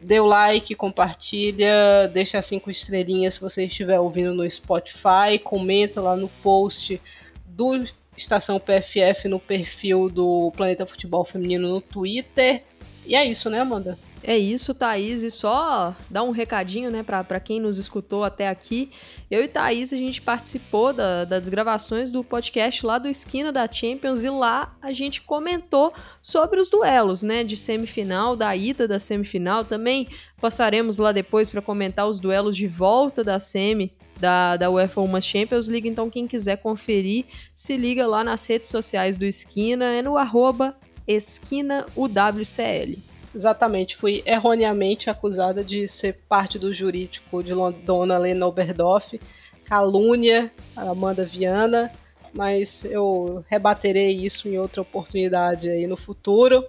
Dê 0.00 0.20
o 0.20 0.26
like, 0.26 0.74
compartilha, 0.74 2.08
deixa 2.12 2.40
cinco 2.40 2.70
estrelinhas 2.70 3.34
se 3.34 3.40
você 3.40 3.64
estiver 3.64 3.98
ouvindo 3.98 4.32
no 4.32 4.48
Spotify, 4.48 5.38
comenta 5.42 6.00
lá 6.00 6.14
no 6.14 6.28
post 6.28 7.00
do 7.46 7.84
Estação 8.16 8.60
PFF 8.60 9.28
no 9.28 9.40
perfil 9.40 10.08
do 10.08 10.52
Planeta 10.56 10.86
Futebol 10.86 11.24
Feminino 11.24 11.68
no 11.68 11.80
Twitter. 11.80 12.62
E 13.04 13.16
é 13.16 13.24
isso, 13.24 13.50
né, 13.50 13.60
Amanda? 13.60 13.98
É 14.22 14.36
isso, 14.36 14.74
Thaís. 14.74 15.22
E 15.22 15.30
só 15.30 15.94
dar 16.10 16.22
um 16.22 16.30
recadinho, 16.30 16.90
né, 16.90 17.02
para 17.02 17.40
quem 17.40 17.60
nos 17.60 17.78
escutou 17.78 18.24
até 18.24 18.48
aqui. 18.48 18.90
Eu 19.30 19.42
e 19.42 19.48
Thaís, 19.48 19.92
a 19.92 19.96
gente 19.96 20.20
participou 20.20 20.92
da, 20.92 21.24
das 21.24 21.48
gravações 21.48 22.10
do 22.10 22.24
podcast 22.24 22.84
lá 22.84 22.98
do 22.98 23.08
Esquina 23.08 23.52
da 23.52 23.70
Champions 23.70 24.24
e 24.24 24.30
lá 24.30 24.76
a 24.82 24.92
gente 24.92 25.22
comentou 25.22 25.92
sobre 26.20 26.60
os 26.60 26.68
duelos, 26.68 27.22
né, 27.22 27.44
de 27.44 27.56
semifinal, 27.56 28.34
da 28.34 28.54
ida 28.56 28.88
da 28.88 28.98
semifinal. 28.98 29.64
Também 29.64 30.08
passaremos 30.40 30.98
lá 30.98 31.12
depois 31.12 31.48
para 31.48 31.62
comentar 31.62 32.08
os 32.08 32.20
duelos 32.20 32.56
de 32.56 32.66
volta 32.66 33.22
da 33.22 33.38
semi 33.38 33.92
da, 34.18 34.56
da 34.56 34.68
UEFA 34.68 35.00
Women's 35.00 35.24
Champions 35.24 35.68
League. 35.68 35.88
Então, 35.88 36.10
quem 36.10 36.26
quiser 36.26 36.56
conferir, 36.56 37.24
se 37.54 37.76
liga 37.76 38.06
lá 38.06 38.24
nas 38.24 38.46
redes 38.46 38.68
sociais 38.68 39.16
do 39.16 39.24
Esquina, 39.24 39.94
é 39.94 40.02
no 40.02 40.16
arroba 40.16 40.76
esquinaUWCL. 41.06 43.07
Exatamente, 43.34 43.96
fui 43.96 44.22
erroneamente 44.24 45.10
acusada 45.10 45.62
de 45.62 45.86
ser 45.86 46.18
parte 46.28 46.58
do 46.58 46.72
jurídico 46.72 47.42
de 47.42 47.52
Dona 47.84 48.16
Lena 48.18 48.46
Oberdorf, 48.46 49.20
calúnia 49.64 50.50
Amanda 50.74 51.24
Viana, 51.24 51.92
mas 52.32 52.84
eu 52.84 53.44
rebaterei 53.48 54.16
isso 54.16 54.48
em 54.48 54.58
outra 54.58 54.82
oportunidade 54.82 55.68
aí 55.68 55.86
no 55.86 55.96
futuro. 55.96 56.64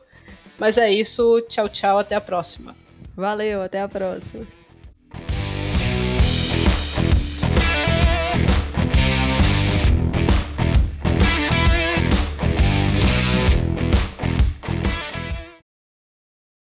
Mas 0.57 0.77
é 0.77 0.91
isso, 0.91 1.41
tchau, 1.47 1.69
tchau, 1.69 1.99
até 1.99 2.15
a 2.15 2.21
próxima. 2.21 2.75
Valeu, 3.15 3.61
até 3.61 3.81
a 3.81 3.87
próxima. 3.87 4.45